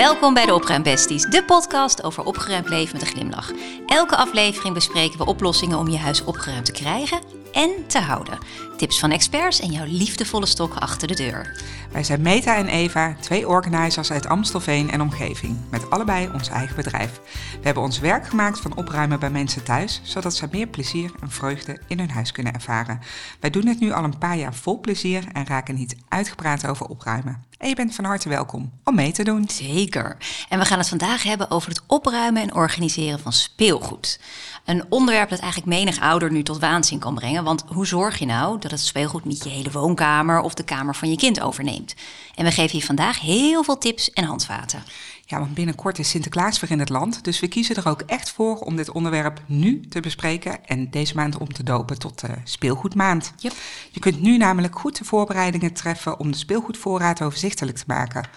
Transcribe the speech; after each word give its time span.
Welkom 0.00 0.34
bij 0.34 0.46
de 0.46 0.54
Opruimbesties, 0.54 1.22
de 1.22 1.44
podcast 1.44 2.02
over 2.02 2.24
opgeruimd 2.24 2.68
leven 2.68 2.92
met 2.92 3.02
een 3.02 3.12
glimlach. 3.12 3.52
Elke 3.86 4.16
aflevering 4.16 4.74
bespreken 4.74 5.18
we 5.18 5.26
oplossingen 5.26 5.78
om 5.78 5.88
je 5.88 5.98
huis 5.98 6.24
opgeruimd 6.24 6.64
te 6.64 6.72
krijgen 6.72 7.20
en 7.52 7.70
te 7.86 7.98
houden. 7.98 8.38
Tips 8.76 8.98
van 8.98 9.10
experts 9.10 9.60
en 9.60 9.70
jouw 9.70 9.84
liefdevolle 9.86 10.46
stok 10.46 10.74
achter 10.74 11.08
de 11.08 11.14
deur. 11.14 11.62
Wij 11.92 12.04
zijn 12.04 12.22
Meta 12.22 12.56
en 12.56 12.68
Eva, 12.68 13.16
twee 13.20 13.48
organizers 13.48 14.12
uit 14.12 14.26
Amstelveen 14.26 14.90
en 14.90 15.00
omgeving, 15.00 15.56
met 15.70 15.90
allebei 15.90 16.30
ons 16.32 16.48
eigen 16.48 16.76
bedrijf. 16.76 17.20
We 17.52 17.64
hebben 17.64 17.82
ons 17.82 17.98
werk 17.98 18.26
gemaakt 18.26 18.60
van 18.60 18.76
opruimen 18.76 19.20
bij 19.20 19.30
mensen 19.30 19.64
thuis, 19.64 20.00
zodat 20.04 20.34
ze 20.34 20.48
meer 20.50 20.66
plezier 20.66 21.10
en 21.20 21.30
vreugde 21.30 21.80
in 21.86 21.98
hun 21.98 22.10
huis 22.10 22.32
kunnen 22.32 22.54
ervaren. 22.54 23.00
Wij 23.40 23.50
doen 23.50 23.66
het 23.66 23.80
nu 23.80 23.92
al 23.92 24.04
een 24.04 24.18
paar 24.18 24.36
jaar 24.36 24.54
vol 24.54 24.80
plezier 24.80 25.24
en 25.32 25.46
raken 25.46 25.74
niet 25.74 25.96
uitgepraat 26.08 26.66
over 26.66 26.86
opruimen. 26.86 27.49
En 27.60 27.68
je 27.68 27.74
bent 27.74 27.94
van 27.94 28.04
harte 28.04 28.28
welkom 28.28 28.72
om 28.84 28.94
mee 28.94 29.12
te 29.12 29.24
doen. 29.24 29.48
Zeker. 29.48 30.16
En 30.48 30.58
we 30.58 30.64
gaan 30.64 30.78
het 30.78 30.88
vandaag 30.88 31.22
hebben 31.22 31.50
over 31.50 31.68
het 31.68 31.80
opruimen 31.86 32.42
en 32.42 32.54
organiseren 32.54 33.18
van 33.18 33.32
speelgoed. 33.32 34.20
Een 34.64 34.84
onderwerp 34.88 35.28
dat 35.28 35.38
eigenlijk 35.38 35.72
menig 35.72 36.00
ouder 36.00 36.32
nu 36.32 36.42
tot 36.42 36.58
waanzin 36.58 36.98
kan 36.98 37.14
brengen. 37.14 37.44
Want 37.44 37.64
hoe 37.66 37.86
zorg 37.86 38.18
je 38.18 38.26
nou 38.26 38.58
dat 38.58 38.70
het 38.70 38.80
speelgoed 38.80 39.24
niet 39.24 39.44
je 39.44 39.50
hele 39.50 39.70
woonkamer 39.70 40.40
of 40.40 40.54
de 40.54 40.64
kamer 40.64 40.94
van 40.94 41.10
je 41.10 41.16
kind 41.16 41.40
overneemt? 41.40 41.94
En 42.34 42.44
we 42.44 42.50
geven 42.50 42.78
je 42.78 42.84
vandaag 42.84 43.20
heel 43.20 43.64
veel 43.64 43.78
tips 43.78 44.12
en 44.12 44.24
handvaten. 44.24 44.84
Ja, 45.30 45.38
want 45.38 45.54
binnenkort 45.54 45.98
is 45.98 46.08
Sinterklaas 46.08 46.60
weer 46.60 46.70
in 46.70 46.78
het 46.78 46.88
land. 46.88 47.24
Dus 47.24 47.40
we 47.40 47.48
kiezen 47.48 47.76
er 47.76 47.88
ook 47.88 48.00
echt 48.00 48.30
voor 48.30 48.56
om 48.56 48.76
dit 48.76 48.90
onderwerp 48.90 49.40
nu 49.46 49.80
te 49.80 50.00
bespreken 50.00 50.64
en 50.64 50.90
deze 50.90 51.14
maand 51.14 51.38
om 51.38 51.52
te 51.52 51.62
dopen 51.62 51.98
tot 51.98 52.20
de 52.20 52.28
speelgoedmaand. 52.44 53.32
Yep. 53.36 53.52
Je 53.90 54.00
kunt 54.00 54.20
nu 54.20 54.36
namelijk 54.36 54.78
goed 54.78 54.98
de 54.98 55.04
voorbereidingen 55.04 55.72
treffen 55.72 56.18
om 56.18 56.30
de 56.30 56.36
speelgoedvoorraad 56.36 57.22
overzichtelijk 57.22 57.76
te 57.76 57.84
maken. 57.86 58.28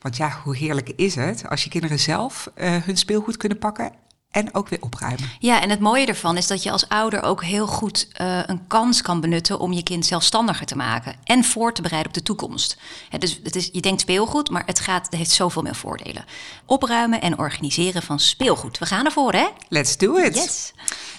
Want 0.00 0.16
ja, 0.16 0.40
hoe 0.44 0.56
heerlijk 0.56 0.88
is 0.88 1.14
het 1.14 1.48
als 1.48 1.64
je 1.64 1.70
kinderen 1.70 1.98
zelf 1.98 2.50
uh, 2.56 2.76
hun 2.76 2.96
speelgoed 2.96 3.36
kunnen 3.36 3.58
pakken 3.58 3.92
en 4.30 4.54
ook 4.54 4.68
weer 4.68 4.82
opruimen. 4.82 5.28
Ja, 5.38 5.62
en 5.62 5.70
het 5.70 5.80
mooie 5.80 6.06
ervan 6.06 6.36
is 6.36 6.46
dat 6.46 6.62
je 6.62 6.70
als 6.70 6.88
ouder 6.88 7.22
ook 7.22 7.44
heel 7.44 7.66
goed 7.66 8.08
uh, 8.20 8.40
een 8.46 8.66
kans 8.66 9.02
kan 9.02 9.20
benutten 9.20 9.58
om 9.58 9.72
je 9.72 9.82
kind 9.82 10.06
zelfstandiger 10.06 10.66
te 10.66 10.76
maken 10.76 11.14
en 11.24 11.44
voor 11.44 11.72
te 11.72 11.82
bereiden 11.82 12.10
op 12.10 12.16
de 12.16 12.22
toekomst. 12.22 12.76
Ja, 13.10 13.18
dus 13.18 13.40
het 13.42 13.56
is, 13.56 13.68
je 13.72 13.80
denkt 13.80 14.00
speelgoed, 14.00 14.50
maar 14.50 14.62
het, 14.66 14.80
gaat, 14.80 15.04
het 15.04 15.14
heeft 15.14 15.30
zoveel 15.30 15.62
meer 15.62 15.74
voordelen. 15.74 16.24
Opruimen 16.66 17.20
en 17.20 17.38
organiseren 17.38 18.02
van 18.02 18.18
speelgoed. 18.18 18.78
We 18.78 18.86
gaan 18.86 19.04
ervoor, 19.04 19.32
hè? 19.32 19.46
Let's 19.68 19.96
do 19.96 20.16
it. 20.16 20.34
Yes. 20.34 20.72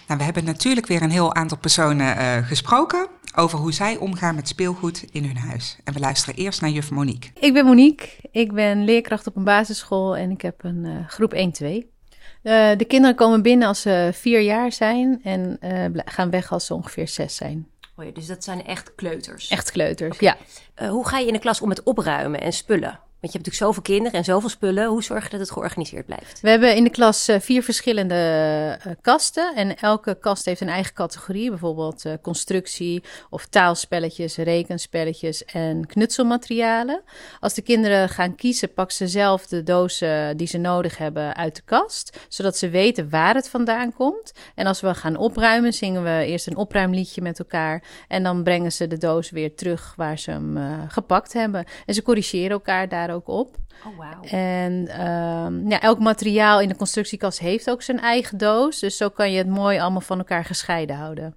Nou, 0.07 0.19
we 0.19 0.23
hebben 0.25 0.43
natuurlijk 0.43 0.87
weer 0.87 1.01
een 1.01 1.11
heel 1.11 1.35
aantal 1.35 1.57
personen 1.57 2.17
uh, 2.17 2.47
gesproken 2.47 3.07
over 3.35 3.59
hoe 3.59 3.73
zij 3.73 3.97
omgaan 3.97 4.35
met 4.35 4.47
speelgoed 4.47 5.05
in 5.11 5.25
hun 5.25 5.37
huis. 5.37 5.77
En 5.83 5.93
we 5.93 5.99
luisteren 5.99 6.35
eerst 6.35 6.61
naar 6.61 6.69
juf 6.69 6.91
Monique. 6.91 7.29
Ik 7.39 7.53
ben 7.53 7.65
Monique. 7.65 8.07
Ik 8.31 8.51
ben 8.51 8.83
leerkracht 8.83 9.27
op 9.27 9.35
een 9.35 9.43
basisschool 9.43 10.17
en 10.17 10.31
ik 10.31 10.41
heb 10.41 10.63
een 10.63 10.85
uh, 10.85 11.07
groep 11.07 11.33
1-2. 11.63 11.91
Uh, 12.43 12.71
de 12.77 12.85
kinderen 12.85 13.15
komen 13.15 13.41
binnen 13.41 13.67
als 13.67 13.81
ze 13.81 14.09
vier 14.13 14.41
jaar 14.41 14.71
zijn 14.71 15.19
en 15.23 15.57
uh, 15.61 16.01
gaan 16.05 16.29
weg 16.29 16.51
als 16.51 16.65
ze 16.65 16.73
ongeveer 16.73 17.07
zes 17.07 17.35
zijn. 17.35 17.67
Oh 17.95 18.05
ja, 18.05 18.11
dus 18.11 18.25
dat 18.25 18.43
zijn 18.43 18.65
echt 18.65 18.95
kleuters? 18.95 19.47
Echt 19.47 19.71
kleuters, 19.71 20.15
okay. 20.15 20.35
ja. 20.75 20.85
Uh, 20.85 20.89
hoe 20.89 21.07
ga 21.07 21.17
je 21.17 21.27
in 21.27 21.33
de 21.33 21.39
klas 21.39 21.61
om 21.61 21.67
met 21.67 21.83
opruimen 21.83 22.41
en 22.41 22.53
spullen? 22.53 22.99
Want 23.21 23.33
je 23.33 23.39
hebt 23.39 23.49
natuurlijk 23.49 23.75
zoveel 23.75 23.95
kinderen 23.95 24.19
en 24.19 24.25
zoveel 24.25 24.49
spullen. 24.49 24.87
Hoe 24.87 25.03
zorg 25.03 25.23
je 25.23 25.29
dat 25.29 25.39
het 25.39 25.51
georganiseerd 25.51 26.05
blijft? 26.05 26.41
We 26.41 26.49
hebben 26.49 26.75
in 26.75 26.83
de 26.83 26.89
klas 26.89 27.29
uh, 27.29 27.39
vier 27.39 27.63
verschillende 27.63 28.15
uh, 28.87 28.93
kasten. 29.01 29.55
En 29.55 29.77
elke 29.77 30.17
kast 30.19 30.45
heeft 30.45 30.61
een 30.61 30.69
eigen 30.69 30.93
categorie. 30.93 31.49
Bijvoorbeeld 31.49 32.05
uh, 32.05 32.13
constructie 32.21 33.03
of 33.29 33.45
taalspelletjes, 33.45 34.37
rekenspelletjes 34.37 35.45
en 35.45 35.85
knutselmaterialen. 35.85 37.03
Als 37.39 37.53
de 37.53 37.61
kinderen 37.61 38.09
gaan 38.09 38.35
kiezen, 38.35 38.73
pakken 38.73 38.95
ze 38.95 39.07
zelf 39.07 39.47
de 39.47 39.63
dozen 39.63 40.37
die 40.37 40.47
ze 40.47 40.57
nodig 40.57 40.97
hebben 40.97 41.35
uit 41.35 41.55
de 41.55 41.61
kast. 41.65 42.17
Zodat 42.27 42.57
ze 42.57 42.69
weten 42.69 43.09
waar 43.09 43.35
het 43.35 43.49
vandaan 43.49 43.93
komt. 43.93 44.31
En 44.55 44.67
als 44.67 44.81
we 44.81 44.93
gaan 44.93 45.15
opruimen, 45.15 45.73
zingen 45.73 46.03
we 46.03 46.25
eerst 46.25 46.47
een 46.47 46.57
opruimliedje 46.57 47.21
met 47.21 47.39
elkaar. 47.39 47.83
En 48.07 48.23
dan 48.23 48.43
brengen 48.43 48.71
ze 48.71 48.87
de 48.87 48.97
doos 48.97 49.29
weer 49.29 49.55
terug 49.55 49.93
waar 49.95 50.19
ze 50.19 50.31
hem 50.31 50.57
gepakt 50.87 51.33
hebben. 51.33 51.65
En 51.85 51.93
ze 51.93 52.01
corrigeren 52.01 52.51
elkaar 52.51 52.89
daar 53.11 53.19
ook 53.19 53.27
op. 53.27 53.55
Oh, 53.85 53.97
wow. 53.97 54.33
En 54.33 55.07
um, 55.07 55.69
ja, 55.69 55.81
elk 55.81 55.99
materiaal 55.99 56.61
in 56.61 56.67
de 56.67 56.75
constructiekast 56.75 57.39
heeft 57.39 57.69
ook 57.69 57.81
zijn 57.81 57.99
eigen 57.99 58.37
doos. 58.37 58.79
Dus 58.79 58.97
zo 58.97 59.09
kan 59.09 59.31
je 59.31 59.37
het 59.37 59.47
mooi 59.47 59.79
allemaal 59.79 60.01
van 60.01 60.17
elkaar 60.17 60.45
gescheiden 60.45 60.95
houden. 60.95 61.35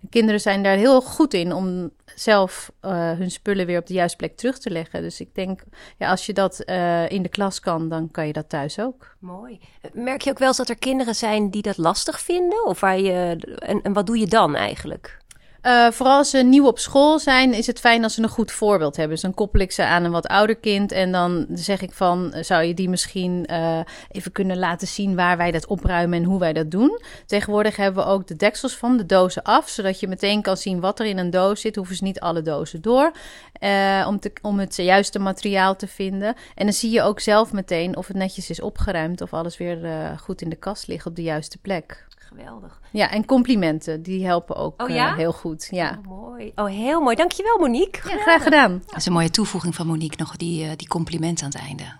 De 0.00 0.08
kinderen 0.10 0.40
zijn 0.40 0.62
daar 0.62 0.76
heel 0.76 1.00
goed 1.00 1.34
in 1.34 1.52
om 1.52 1.90
zelf 2.14 2.72
uh, 2.82 2.90
hun 3.12 3.30
spullen 3.30 3.66
weer 3.66 3.78
op 3.78 3.86
de 3.86 3.94
juiste 3.94 4.16
plek 4.16 4.36
terug 4.36 4.58
te 4.58 4.70
leggen. 4.70 5.02
Dus 5.02 5.20
ik 5.20 5.34
denk, 5.34 5.62
ja, 5.98 6.10
als 6.10 6.26
je 6.26 6.32
dat 6.32 6.62
uh, 6.66 7.10
in 7.10 7.22
de 7.22 7.28
klas 7.28 7.60
kan, 7.60 7.88
dan 7.88 8.10
kan 8.10 8.26
je 8.26 8.32
dat 8.32 8.48
thuis 8.48 8.80
ook. 8.80 9.16
Mooi. 9.18 9.60
Merk 9.92 10.22
je 10.22 10.30
ook 10.30 10.38
wel 10.38 10.48
eens 10.48 10.56
dat 10.56 10.68
er 10.68 10.78
kinderen 10.78 11.14
zijn 11.14 11.50
die 11.50 11.62
dat 11.62 11.76
lastig 11.76 12.20
vinden? 12.20 12.66
Of 12.66 12.80
waar 12.80 12.98
je, 12.98 13.36
en, 13.58 13.82
en 13.82 13.92
wat 13.92 14.06
doe 14.06 14.18
je 14.18 14.26
dan 14.26 14.54
eigenlijk? 14.54 15.18
Uh, 15.62 15.90
vooral 15.90 16.16
als 16.16 16.30
ze 16.30 16.38
nieuw 16.38 16.66
op 16.66 16.78
school 16.78 17.18
zijn, 17.18 17.54
is 17.54 17.66
het 17.66 17.80
fijn 17.80 18.02
als 18.02 18.14
ze 18.14 18.22
een 18.22 18.28
goed 18.28 18.52
voorbeeld 18.52 18.96
hebben. 18.96 19.14
Dus 19.14 19.24
dan 19.24 19.34
koppel 19.34 19.60
ik 19.60 19.72
ze 19.72 19.84
aan 19.84 20.04
een 20.04 20.10
wat 20.10 20.26
ouder 20.26 20.56
kind. 20.56 20.92
En 20.92 21.12
dan 21.12 21.46
zeg 21.52 21.80
ik 21.80 21.92
van, 21.92 22.34
zou 22.40 22.62
je 22.62 22.74
die 22.74 22.88
misschien 22.88 23.46
uh, 23.50 23.80
even 24.10 24.32
kunnen 24.32 24.58
laten 24.58 24.88
zien 24.88 25.16
waar 25.16 25.36
wij 25.36 25.50
dat 25.50 25.66
opruimen 25.66 26.18
en 26.18 26.24
hoe 26.24 26.38
wij 26.38 26.52
dat 26.52 26.70
doen. 26.70 27.00
Tegenwoordig 27.26 27.76
hebben 27.76 28.04
we 28.04 28.10
ook 28.10 28.26
de 28.26 28.36
deksels 28.36 28.76
van 28.76 28.96
de 28.96 29.06
dozen 29.06 29.42
af. 29.42 29.68
Zodat 29.68 30.00
je 30.00 30.08
meteen 30.08 30.42
kan 30.42 30.56
zien 30.56 30.80
wat 30.80 31.00
er 31.00 31.06
in 31.06 31.18
een 31.18 31.30
doos 31.30 31.60
zit. 31.60 31.76
Hoeven 31.76 31.96
ze 31.96 32.04
niet 32.04 32.20
alle 32.20 32.42
dozen 32.42 32.82
door. 32.82 33.12
Uh, 33.60 34.06
om, 34.08 34.18
om 34.42 34.58
het 34.58 34.76
juiste 34.76 35.18
materiaal 35.18 35.76
te 35.76 35.86
vinden. 35.86 36.34
En 36.54 36.64
dan 36.64 36.74
zie 36.74 36.90
je 36.90 37.02
ook 37.02 37.20
zelf 37.20 37.52
meteen 37.52 37.96
of 37.96 38.06
het 38.06 38.16
netjes 38.16 38.50
is 38.50 38.60
opgeruimd. 38.60 39.20
Of 39.20 39.32
alles 39.32 39.56
weer 39.56 39.78
goed 40.20 40.42
in 40.42 40.48
de 40.48 40.56
kast 40.56 40.86
ligt 40.86 41.06
op 41.06 41.16
de 41.16 41.22
juiste 41.22 41.58
plek. 41.58 42.08
Geweldig. 42.30 42.80
Ja, 42.90 43.10
en 43.10 43.24
complimenten, 43.24 44.02
die 44.02 44.26
helpen 44.26 44.56
ook 44.56 44.82
oh, 44.82 44.88
ja? 44.88 45.10
uh, 45.10 45.16
heel 45.16 45.32
goed. 45.32 45.68
Ja. 45.70 45.98
Oh, 45.98 46.18
mooi. 46.18 46.52
Oh, 46.54 46.66
heel 46.66 47.00
mooi. 47.00 47.16
Dankjewel 47.16 47.58
Monique. 47.58 48.10
Ja, 48.10 48.22
graag 48.22 48.42
gedaan. 48.42 48.82
Dat 48.86 48.96
is 48.96 49.06
een 49.06 49.12
mooie 49.12 49.30
toevoeging 49.30 49.74
van 49.74 49.86
Monique 49.86 50.16
nog, 50.18 50.36
die, 50.36 50.64
uh, 50.64 50.70
die 50.76 50.88
complimenten 50.88 51.44
aan 51.44 51.50
het 51.50 51.60
einde. 51.60 51.92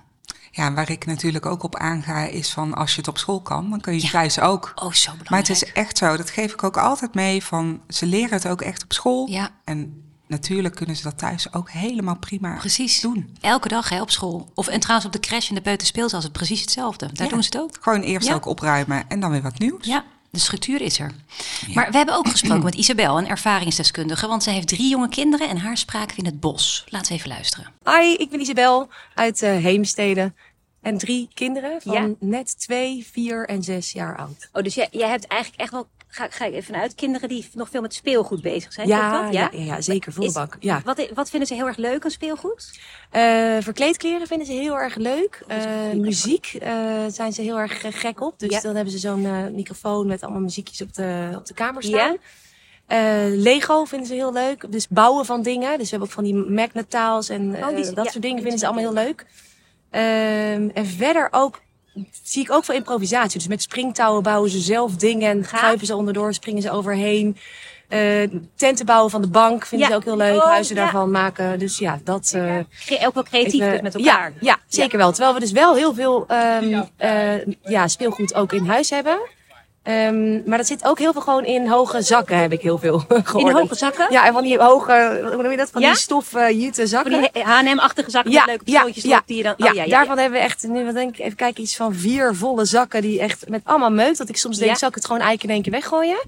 Ja, 0.51 0.73
waar 0.73 0.91
ik 0.91 1.07
natuurlijk 1.07 1.47
ook 1.47 1.63
op 1.63 1.77
aanga 1.77 2.25
is 2.25 2.53
van 2.53 2.75
als 2.75 2.91
je 2.91 2.97
het 2.97 3.09
op 3.09 3.19
school 3.19 3.41
kan, 3.41 3.71
dan 3.71 3.81
kun 3.81 3.95
je 3.95 4.03
ja. 4.03 4.09
thuis 4.09 4.41
ook. 4.41 4.73
Oh, 4.75 4.93
zo 4.93 5.11
belangrijk. 5.11 5.31
Maar 5.31 5.39
het 5.39 5.51
is 5.51 5.73
echt 5.73 5.99
zo, 5.99 6.17
dat 6.17 6.31
geef 6.31 6.53
ik 6.53 6.63
ook 6.63 6.77
altijd 6.77 7.15
mee 7.15 7.45
van 7.45 7.81
ze 7.89 8.07
leren 8.07 8.33
het 8.33 8.49
ook 8.49 8.61
echt 8.61 8.83
op 8.83 8.93
school. 8.93 9.27
Ja. 9.29 9.51
En 9.65 10.05
natuurlijk 10.27 10.75
kunnen 10.75 10.97
ze 10.97 11.03
dat 11.03 11.19
thuis 11.19 11.53
ook 11.53 11.71
helemaal 11.71 12.17
prima 12.17 12.57
precies. 12.57 13.01
doen. 13.01 13.37
Elke 13.41 13.69
dag 13.69 13.89
hè, 13.89 14.01
op 14.01 14.11
school. 14.11 14.51
Of 14.55 14.69
en 14.69 14.81
trouwens 14.81 15.07
op 15.07 15.13
de 15.13 15.21
crash 15.29 15.49
en 15.49 15.55
de 15.55 15.61
peuterspeelzaal 15.61 16.19
is 16.19 16.25
het 16.25 16.33
precies 16.33 16.61
hetzelfde. 16.61 17.07
Daar 17.13 17.27
ja. 17.27 17.33
doen 17.33 17.43
ze 17.43 17.51
het 17.53 17.61
ook. 17.63 17.77
Gewoon 17.81 18.01
eerst 18.01 18.29
ja. 18.29 18.35
ook 18.35 18.47
opruimen 18.47 19.09
en 19.09 19.21
dan 19.21 19.31
weer 19.31 19.43
wat 19.43 19.59
nieuws. 19.59 19.87
Ja. 19.87 20.05
De 20.31 20.39
structuur 20.39 20.81
is 20.81 20.99
er. 20.99 21.13
Ja. 21.67 21.75
Maar 21.75 21.91
we 21.91 21.97
hebben 21.97 22.15
ook 22.15 22.29
gesproken 22.29 22.65
met 22.71 22.75
Isabel, 22.75 23.19
een 23.19 23.29
ervaringsdeskundige. 23.29 24.27
Want 24.27 24.43
ze 24.43 24.51
heeft 24.51 24.69
drie 24.69 24.89
jonge 24.89 25.09
kinderen 25.09 25.49
en 25.49 25.57
haar 25.57 25.77
spraken 25.77 26.17
we 26.17 26.23
in 26.23 26.29
het 26.29 26.41
bos. 26.41 26.85
Laten 26.89 27.13
we 27.13 27.19
even 27.19 27.29
luisteren. 27.31 27.73
Hi, 27.85 28.15
ik 28.15 28.31
ben 28.31 28.41
Isabel 28.41 28.89
uit 29.15 29.43
uh, 29.43 29.57
Heemstede. 29.57 30.33
En 30.81 30.99
drie 30.99 31.29
kinderen 31.35 31.83
van 31.83 31.93
ja. 31.93 32.09
net 32.19 32.59
twee, 32.59 33.07
vier 33.11 33.49
en 33.49 33.63
zes 33.63 33.93
jaar 33.93 34.17
oud. 34.17 34.49
Oh, 34.53 34.63
dus 34.63 34.75
jij, 34.75 34.89
jij 34.91 35.09
hebt 35.09 35.27
eigenlijk 35.27 35.63
echt 35.63 35.73
wel 35.73 35.89
Ga, 36.13 36.27
ga 36.31 36.45
ik 36.45 36.55
even 36.55 36.75
uit, 36.75 36.95
kinderen 36.95 37.29
die 37.29 37.49
nog 37.55 37.69
veel 37.69 37.81
met 37.81 37.95
speelgoed 37.95 38.43
bezig 38.43 38.73
zijn. 38.73 38.89
Ja, 38.89 39.29
ja? 39.31 39.49
ja, 39.53 39.61
ja, 39.63 39.81
zeker, 39.81 40.13
volle 40.13 40.33
bak. 40.33 40.57
Ja. 40.61 40.81
Wat, 40.85 41.09
wat 41.15 41.31
vinden 41.31 41.49
ze 41.49 41.55
heel 41.55 41.67
erg 41.67 41.77
leuk 41.77 42.05
aan 42.05 42.11
speelgoed? 42.11 42.81
Uh, 43.13 43.57
verkleedkleren 43.61 44.27
vinden 44.27 44.47
ze 44.47 44.53
heel 44.53 44.79
erg 44.79 44.97
leuk. 44.97 45.43
Uh, 45.49 46.01
muziek 46.01 46.59
uh, 46.63 46.71
zijn 47.09 47.33
ze 47.33 47.43
heel 47.43 47.59
erg 47.59 48.01
gek 48.01 48.21
op. 48.21 48.39
Dus 48.39 48.51
ja. 48.51 48.61
dan 48.61 48.75
hebben 48.75 48.93
ze 48.93 48.99
zo'n 48.99 49.55
microfoon 49.55 50.07
met 50.07 50.23
allemaal 50.23 50.41
muziekjes 50.41 50.81
op 50.81 50.95
de, 50.95 51.33
op 51.37 51.47
de 51.47 51.55
kamer 51.55 51.83
staan. 51.83 52.17
Ja. 52.89 53.29
Lego 53.29 53.85
vinden 53.85 54.09
ze 54.09 54.15
heel 54.15 54.33
leuk. 54.33 54.73
Dus 54.73 54.89
bouwen 54.89 55.27
van 55.27 55.43
dingen. 55.43 55.79
Dus 55.79 55.85
we 55.85 55.91
hebben 55.91 56.09
ook 56.09 56.15
van 56.15 56.25
die 56.25 56.35
magnetaals 56.35 57.29
en 57.29 57.57
oh, 57.57 57.77
die, 57.77 57.93
dat 57.93 58.11
soort 58.11 58.23
dingen 58.23 58.43
vinden 58.43 58.59
ze 58.59 58.67
allemaal 58.67 58.85
heel 58.85 59.05
leuk. 59.05 59.27
Ehm, 59.91 60.69
en 60.75 60.87
verder 60.87 61.29
ook 61.31 61.61
zie 62.23 62.43
ik 62.43 62.53
ook 62.53 62.65
veel 62.65 62.75
improvisatie. 62.75 63.39
Dus 63.39 63.49
met 63.49 63.63
springtouwen 63.63 64.23
bouwen 64.23 64.51
ze 64.51 64.59
zelf 64.59 64.97
dingen 64.97 65.31
en 65.31 65.43
kruipen 65.43 65.87
ze 65.87 65.97
onderdoor, 65.97 66.35
springen 66.35 66.63
ze 66.63 66.71
overheen. 66.71 67.37
Uh, 67.89 68.29
tenten 68.57 68.87
bouwen 68.87 69.11
van 69.11 69.23
de 69.23 69.29
bank 69.29 69.67
vinden 69.67 69.89
ja. 69.89 69.95
ze 69.95 69.99
ook 69.99 70.05
heel 70.05 70.17
leuk. 70.17 70.37
Oh, 70.37 70.45
Huizen 70.45 70.75
ja. 70.75 70.83
daarvan 70.83 71.11
maken. 71.11 71.59
Dus 71.59 71.79
ja, 71.79 72.01
dat... 72.05 72.33
Uh, 72.37 72.57
ook 73.07 73.15
wel 73.15 73.23
creatief 73.23 73.61
even, 73.61 73.83
met 73.83 73.95
elkaar. 73.95 74.33
Ja, 74.33 74.39
ja 74.41 74.59
zeker 74.69 74.99
wel. 74.99 75.11
Terwijl 75.11 75.35
we 75.35 75.41
dus 75.41 75.53
wel 75.53 75.75
heel 75.75 75.95
veel 75.95 76.27
um, 76.63 76.89
uh, 77.01 77.55
ja, 77.63 77.89
speelgoed 77.89 78.35
ook 78.35 78.53
in 78.53 78.67
huis 78.67 78.91
hebben. 78.91 79.19
Um, 79.91 80.43
maar 80.47 80.59
dat 80.59 80.67
zit 80.67 80.85
ook 80.85 80.99
heel 80.99 81.13
veel 81.13 81.21
gewoon 81.21 81.45
in 81.45 81.67
hoge 81.67 82.03
zakken, 82.03 82.39
heb 82.39 82.53
ik 82.53 82.61
heel 82.61 82.79
veel 82.79 82.99
gehoord. 83.25 83.49
In 83.49 83.61
hoge 83.61 83.75
zakken? 83.75 84.07
Ja, 84.11 84.27
en 84.27 84.33
van 84.33 84.43
die 84.43 84.59
hoge, 84.59 85.21
hoe 85.23 85.43
noem 85.43 85.51
je 85.51 85.57
dat? 85.57 85.71
Van 85.71 85.81
ja? 85.81 85.89
die 85.89 85.99
stof 85.99 86.35
uh, 86.35 86.51
jute 86.51 86.87
zakken. 86.87 87.13
Van 87.13 87.29
die 87.33 87.43
H&M-achtige 87.43 88.11
zakken 88.11 88.33
ja, 88.33 88.39
met 88.39 88.49
leuke 88.49 88.65
pistootjes 88.65 89.05
ja, 89.05 89.23
die 89.27 89.37
je 89.37 89.43
dan... 89.43 89.53
Oh, 89.53 89.59
ja, 89.59 89.73
ja, 89.73 89.83
ja, 89.83 89.89
daarvan 89.89 90.19
hebben 90.19 90.39
we 90.39 90.45
echt, 90.45 90.69
nu 90.69 90.85
wat 90.85 90.95
denk 90.95 91.17
ik, 91.17 91.25
even 91.25 91.37
kijken, 91.37 91.63
iets 91.63 91.77
van 91.77 91.95
vier 91.95 92.35
volle 92.35 92.65
zakken 92.65 93.03
die 93.03 93.21
echt 93.21 93.49
met 93.49 93.61
allemaal 93.65 93.91
meut. 93.91 94.17
Dat 94.17 94.29
ik 94.29 94.37
soms 94.37 94.59
denk, 94.59 94.77
zal 94.77 94.89
ik 94.89 94.95
het 94.95 95.07
gewoon 95.07 95.21
eigenlijk 95.21 95.49
in 95.49 95.55
één 95.55 95.63
keer 95.63 95.81
weggooien? 95.81 96.19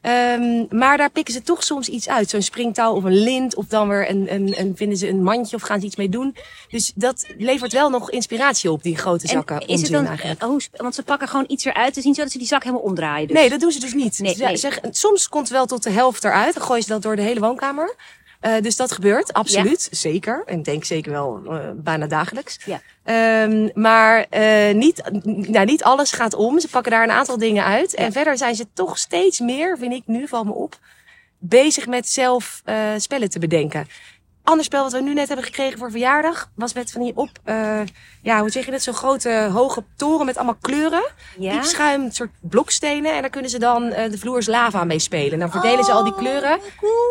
Ehm, 0.00 0.64
maar 0.70 0.96
daar 0.96 1.10
pikken 1.10 1.34
ze 1.34 1.42
toch 1.42 1.62
soms 1.64 1.88
iets 1.88 2.08
uit. 2.08 2.30
Zo'n 2.30 2.42
springtouw 2.42 2.94
of 2.94 3.04
een 3.04 3.18
lint. 3.22 3.54
Of 3.54 3.66
dan 3.66 3.88
weer 3.88 4.10
een, 4.10 4.34
een, 4.34 4.60
een, 4.60 4.72
vinden 4.76 4.98
ze 4.98 5.08
een 5.08 5.22
mandje 5.22 5.56
of 5.56 5.62
gaan 5.62 5.80
ze 5.80 5.86
iets 5.86 5.96
mee 5.96 6.08
doen. 6.08 6.36
Dus 6.68 6.92
dat 6.94 7.26
levert 7.38 7.72
wel 7.72 7.90
nog 7.90 8.10
inspiratie 8.10 8.70
op, 8.70 8.82
die 8.82 8.96
grote 8.96 9.26
zakken. 9.28 9.60
En 9.60 9.66
is 9.68 9.80
het 9.82 9.90
dan, 9.90 10.50
oh, 10.50 10.56
want 10.76 10.94
ze 10.94 11.02
pakken 11.02 11.28
gewoon 11.28 11.44
iets 11.48 11.64
eruit. 11.64 11.86
Het 11.86 11.96
is 11.96 12.04
niet 12.04 12.16
zo 12.16 12.22
dat 12.22 12.32
ze 12.32 12.38
die 12.38 12.46
zak 12.46 12.62
helemaal 12.64 12.84
omdraaien. 12.84 13.28
Dus. 13.28 13.36
Nee, 13.36 13.48
dat 13.48 13.60
doen 13.60 13.72
ze 13.72 13.80
dus 13.80 13.94
niet. 13.94 14.18
Nee, 14.18 14.34
Ze- 14.34 14.44
nee. 14.44 14.56
Zeg, 14.56 14.78
soms 14.90 15.28
komt 15.28 15.48
het 15.48 15.56
wel 15.56 15.66
tot 15.66 15.82
de 15.82 15.90
helft 15.90 16.24
eruit. 16.24 16.54
Dan 16.54 16.62
gooien 16.62 16.82
ze 16.82 16.88
dat 16.88 17.02
door 17.02 17.16
de 17.16 17.22
hele 17.22 17.40
woonkamer. 17.40 17.94
Eh, 18.40 18.60
dus 18.60 18.76
dat 18.76 18.92
gebeurt, 18.92 19.32
absoluut. 19.32 19.88
Zeker. 19.90 20.42
En 20.46 20.58
ik 20.58 20.64
denk 20.64 20.84
zeker 20.84 21.12
wel 21.12 21.40
eh, 21.48 21.58
bijna 21.74 22.06
dagelijks. 22.06 22.58
Ja. 22.64 22.80
Ehm, 23.04 23.68
maar 23.74 24.26
eh, 24.30 24.74
niet, 24.74 25.02
nou, 25.24 25.64
niet 25.64 25.82
alles 25.82 26.12
gaat 26.12 26.34
om. 26.34 26.60
Ze 26.60 26.68
pakken 26.68 26.92
daar 26.92 27.02
een 27.02 27.10
aantal 27.10 27.38
dingen 27.38 27.64
uit. 27.64 27.94
En 27.94 28.12
verder 28.12 28.38
zijn 28.38 28.54
ze 28.54 28.66
toch 28.72 28.98
steeds 28.98 29.40
meer, 29.40 29.78
vind 29.78 29.92
ik 29.92 30.02
nu, 30.06 30.28
valt 30.28 30.46
me 30.46 30.52
op, 30.52 30.78
bezig 31.38 31.86
met 31.86 32.08
zelf 32.08 32.62
spellen 32.96 33.30
te 33.30 33.38
bedenken. 33.38 33.88
Ander 34.44 34.64
spel 34.64 34.82
wat 34.82 34.92
we 34.92 35.00
nu 35.00 35.14
net 35.14 35.26
hebben 35.28 35.46
gekregen 35.46 35.78
voor 35.78 35.90
verjaardag 35.90 36.50
was 36.54 36.74
met 36.74 36.90
van 36.92 37.02
die 37.02 37.16
op, 37.16 37.28
eh, 37.44 37.80
ja, 38.22 38.40
hoe 38.40 38.50
zeg 38.50 38.64
je 38.64 38.70
dat? 38.70 38.82
Zo'n 38.82 38.94
grote 38.94 39.48
hoge 39.52 39.84
toren 39.96 40.26
met 40.26 40.36
allemaal 40.36 40.56
kleuren. 40.60 41.02
Ja? 41.38 41.52
Diep 41.52 41.62
schuim, 41.62 42.10
soort 42.10 42.30
blokstenen. 42.40 43.14
En 43.14 43.20
daar 43.20 43.30
kunnen 43.30 43.50
ze 43.50 43.58
dan 43.58 43.90
eh, 43.92 44.10
de 44.10 44.18
vloers 44.18 44.46
lava 44.46 44.84
mee 44.84 44.98
spelen. 44.98 45.38
Dan 45.38 45.50
verdelen 45.50 45.84
ze 45.84 45.92
al 45.92 46.04
die 46.04 46.14
kleuren. 46.14 46.58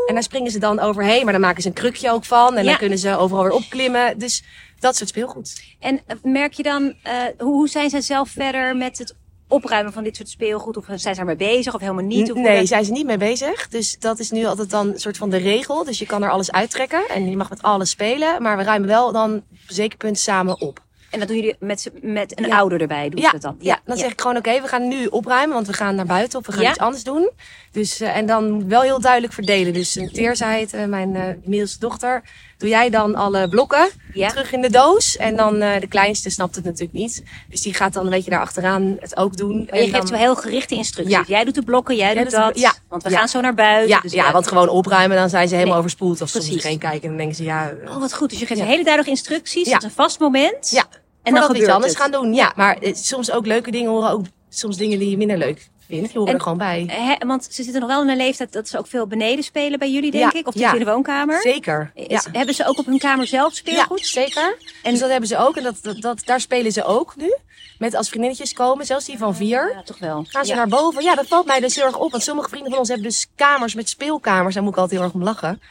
En 0.07 0.13
daar 0.13 0.23
springen 0.23 0.51
ze 0.51 0.59
dan 0.59 0.79
overheen. 0.79 1.23
Maar 1.23 1.33
dan 1.33 1.41
maken 1.41 1.61
ze 1.61 1.67
een 1.67 1.73
krukje 1.73 2.11
ook 2.11 2.25
van. 2.25 2.57
En 2.57 2.63
Ja. 2.63 2.69
dan 2.69 2.79
kunnen 2.79 2.97
ze 2.97 3.17
overal 3.17 3.43
weer 3.43 3.53
opklimmen. 3.53 4.17
Dus 4.19 4.43
dat 4.79 4.95
soort 4.95 5.09
speelgoed. 5.09 5.61
En 5.79 5.99
eh, 6.05 6.15
merk 6.23 6.53
je 6.53 6.63
dan, 6.63 6.93
hoe, 7.37 7.51
hoe 7.53 7.67
zijn 7.69 7.89
zij 7.89 8.01
zelf 8.01 8.29
verder 8.29 8.75
met 8.77 8.97
het 8.97 9.15
opruimen 9.49 9.93
van 9.93 10.03
dit 10.03 10.15
soort 10.15 10.29
speelgoed? 10.29 10.77
Of 10.77 10.85
zijn 10.95 11.15
ze 11.15 11.19
ermee 11.21 11.35
bezig 11.35 11.73
of 11.73 11.81
helemaal 11.81 12.03
niet? 12.03 12.29
Of 12.31 12.35
nee, 12.37 12.45
werkt- 12.45 12.67
zijn 12.67 12.85
ze 12.85 12.91
niet 12.91 13.05
mee 13.05 13.17
bezig. 13.17 13.67
Dus 13.67 13.95
dat 13.99 14.19
is 14.19 14.31
nu 14.31 14.45
altijd 14.45 14.69
dan 14.69 14.87
een 14.87 14.99
soort 14.99 15.17
van 15.17 15.29
de 15.29 15.37
regel. 15.37 15.83
Dus 15.83 15.99
je 15.99 16.05
kan 16.05 16.23
er 16.23 16.29
alles 16.29 16.51
uittrekken. 16.51 17.07
En 17.09 17.29
je 17.29 17.37
mag 17.37 17.49
met 17.49 17.61
alles 17.61 17.89
spelen. 17.89 18.41
Maar 18.41 18.57
we 18.57 18.63
ruimen 18.63 18.87
wel 18.87 19.11
dan 19.11 19.35
op 19.35 19.43
zeker 19.67 19.97
punt 19.97 20.19
samen 20.19 20.61
op. 20.61 20.79
En 21.09 21.19
dat 21.19 21.27
doen 21.27 21.37
jullie 21.37 21.55
met, 21.59 21.91
met 22.01 22.39
een 22.39 22.47
Ja. 22.47 22.57
ouder 22.57 22.81
erbij, 22.81 23.09
doen 23.09 23.21
Ja, 23.21 23.31
dat 23.31 23.41
dan? 23.41 23.55
ja, 23.59 23.79
dan 23.85 23.97
zeg 23.97 24.11
ik 24.11 24.21
gewoon 24.21 24.37
oké, 24.37 24.61
we 24.61 24.67
gaan 24.67 24.87
nu 24.87 25.05
opruimen, 25.05 25.53
want 25.55 25.67
we 25.67 25.73
gaan 25.73 25.95
naar 25.95 26.05
buiten 26.05 26.39
of 26.39 26.45
we 26.45 26.51
gaan 26.51 26.69
iets 26.69 26.77
anders 26.77 27.03
doen. 27.03 27.29
Dus, 27.71 27.99
eh, 27.99 28.15
en 28.17 28.25
dan 28.25 28.67
wel 28.69 28.81
heel 28.81 28.99
duidelijk 29.01 29.33
verdelen. 29.33 29.73
Dus 29.73 29.95
eh, 29.97 30.85
mijn 30.85 31.15
eh 31.15 31.23
middelste 31.43 31.79
dochter, 31.79 32.23
doe 32.59 32.69
jij 32.69 32.89
dan 32.89 33.15
alle 33.15 33.49
blokken 33.49 33.89
Ja. 34.13 34.27
terug 34.29 34.51
in 34.51 34.61
de 34.61 34.69
doos. 34.69 35.17
En 35.17 35.35
dan 35.35 35.61
eh, 35.61 35.79
de 35.81 35.87
kleinste 35.87 36.29
snapt 36.29 36.55
het 36.55 36.63
natuurlijk 36.63 36.93
niet. 36.93 37.23
Dus 37.49 37.61
die 37.61 37.73
gaat 37.73 37.93
dan 37.93 38.03
een 38.03 38.09
beetje 38.11 38.29
daar 38.29 38.39
achteraan 38.39 38.97
het 38.99 39.17
ook 39.17 39.37
doen. 39.37 39.55
Maar 39.69 39.79
je 39.79 39.83
En 39.85 39.89
geeft 39.89 39.91
dan- 40.07 40.09
wel 40.09 40.19
heel 40.19 40.35
gerichte 40.35 40.75
instructies. 40.75 41.15
Ja. 41.15 41.23
Jij 41.27 41.43
doet 41.43 41.55
de 41.55 41.63
blokken, 41.63 41.95
jij 41.95 42.13
doet 42.15 42.31
dat. 42.31 42.59
ja. 42.59 42.73
Want 42.89 43.03
we 43.03 43.09
gaan 43.09 43.27
zo 43.27 43.41
naar 43.41 43.53
buiten. 43.53 43.89
ja, 43.89 43.99
dus 43.99 44.11
ja, 44.11 44.31
want 44.31 44.47
gewoon 44.47 44.69
opruimen, 44.69 45.17
dan 45.17 45.29
zijn 45.29 45.47
ze 45.47 45.53
helemaal 45.53 45.73
Nee. 45.73 45.83
overspoeld. 45.83 46.21
Of 46.21 46.29
soms 46.29 46.45
Precies. 46.45 46.63
geen 46.63 46.77
kijken 46.79 47.01
en 47.01 47.07
dan 47.07 47.17
denken 47.17 47.35
ze, 47.35 47.43
ja... 47.43 47.69
eh, 47.69 47.89
Oh, 47.95 47.99
wat 47.99 48.13
goed. 48.13 48.29
Dus 48.29 48.39
je 48.39 48.45
geeft 48.45 48.59
hele 48.61 48.71
duidelijke 48.83 49.09
instructies. 49.09 49.65
Ja. 49.65 49.73
Dat 49.73 49.81
is 49.83 49.89
een 49.89 49.95
vast 49.95 50.19
moment. 50.19 50.69
Ja, 50.69 50.85
En 51.23 51.33
dan 51.33 51.43
gebeurt 51.43 51.63
iets 51.63 51.71
anders 51.73 51.93
het. 51.93 52.01
gaan 52.01 52.11
doen. 52.11 52.33
Ja, 52.33 52.53
maar 52.55 52.77
eh, 52.77 52.93
soms 52.95 53.31
ook 53.31 53.45
leuke 53.45 53.71
dingen 53.71 53.89
horen 53.91 54.09
ook 54.11 54.25
soms 54.49 54.77
dingen 54.77 54.99
die 54.99 55.09
je 55.09 55.17
minder 55.17 55.37
leuk 55.37 55.67
vindt. 55.89 56.07
Die 56.09 56.17
horen 56.17 56.27
En- 56.33 56.33
er 56.39 56.41
gewoon 56.43 56.57
bij. 56.57 57.17
Want 57.27 57.43
ze 57.51 57.63
zitten 57.63 57.81
nog 57.81 57.89
wel 57.89 58.01
in 58.01 58.09
een 58.09 58.17
leeftijd 58.17 58.53
dat 58.53 58.67
ze 58.67 58.77
ook 58.77 58.87
veel 58.87 59.07
beneden 59.07 59.43
spelen 59.43 59.79
bij 59.79 59.91
jullie, 59.91 60.11
denk 60.11 60.33
Ja, 60.33 60.39
ik. 60.39 60.47
Of 60.47 60.53
ja. 60.53 60.61
ja. 60.67 60.73
in 60.73 60.79
de 60.79 60.91
woonkamer. 60.91 61.41
Zeker. 61.41 61.91
Is- 61.93 62.27
Hebben 62.31 62.55
ze 62.55 62.65
ook 62.65 62.77
op 62.79 62.85
hun 62.85 62.97
kamer 62.97 63.27
zelf 63.27 63.53
speelgoed? 63.53 63.99
Ja, 63.99 64.05
zeker. 64.21 64.57
En 64.83 64.91
dus 64.91 64.99
dat 64.99 65.09
hebben 65.09 65.29
ze 65.29 65.37
ook. 65.37 65.57
En 65.57 65.63
dat, 65.63 65.75
dat, 65.81 66.01
dat, 66.01 66.21
daar 66.25 66.39
spelen 66.41 66.71
ze 66.71 66.83
ook 66.83 67.15
nu. 67.15 67.35
Met 67.77 67.95
als 67.95 68.07
vriendinnetjes 68.09 68.53
komen, 68.53 68.85
zelfs 68.85 69.05
die 69.05 69.17
van 69.17 69.35
vier. 69.35 69.71
Ja, 69.75 69.83
toch 69.83 69.99
wel. 69.99 70.25
Gaan 70.27 70.45
ze 70.45 70.55
naar 70.55 70.67
boven. 70.67 71.03
Ja, 71.03 71.15
dat 71.15 71.27
valt 71.27 71.45
mij 71.45 71.59
dus 71.59 71.75
heel 71.75 71.85
erg 71.85 71.97
op. 71.97 72.11
Want 72.11 72.23
sommige 72.23 72.49
vrienden 72.49 72.69
van 72.69 72.79
ons 72.79 72.89
hebben 72.89 73.07
dus 73.07 73.27
kamers 73.35 73.73
met 73.75 73.89
speelkamers. 73.89 74.53
Daar 74.53 74.63
moet 74.63 74.73
ik 74.73 74.79
altijd 74.79 74.99
heel 74.99 75.07
erg 75.09 75.17
om 75.17 75.23
lachen. 75.23 75.61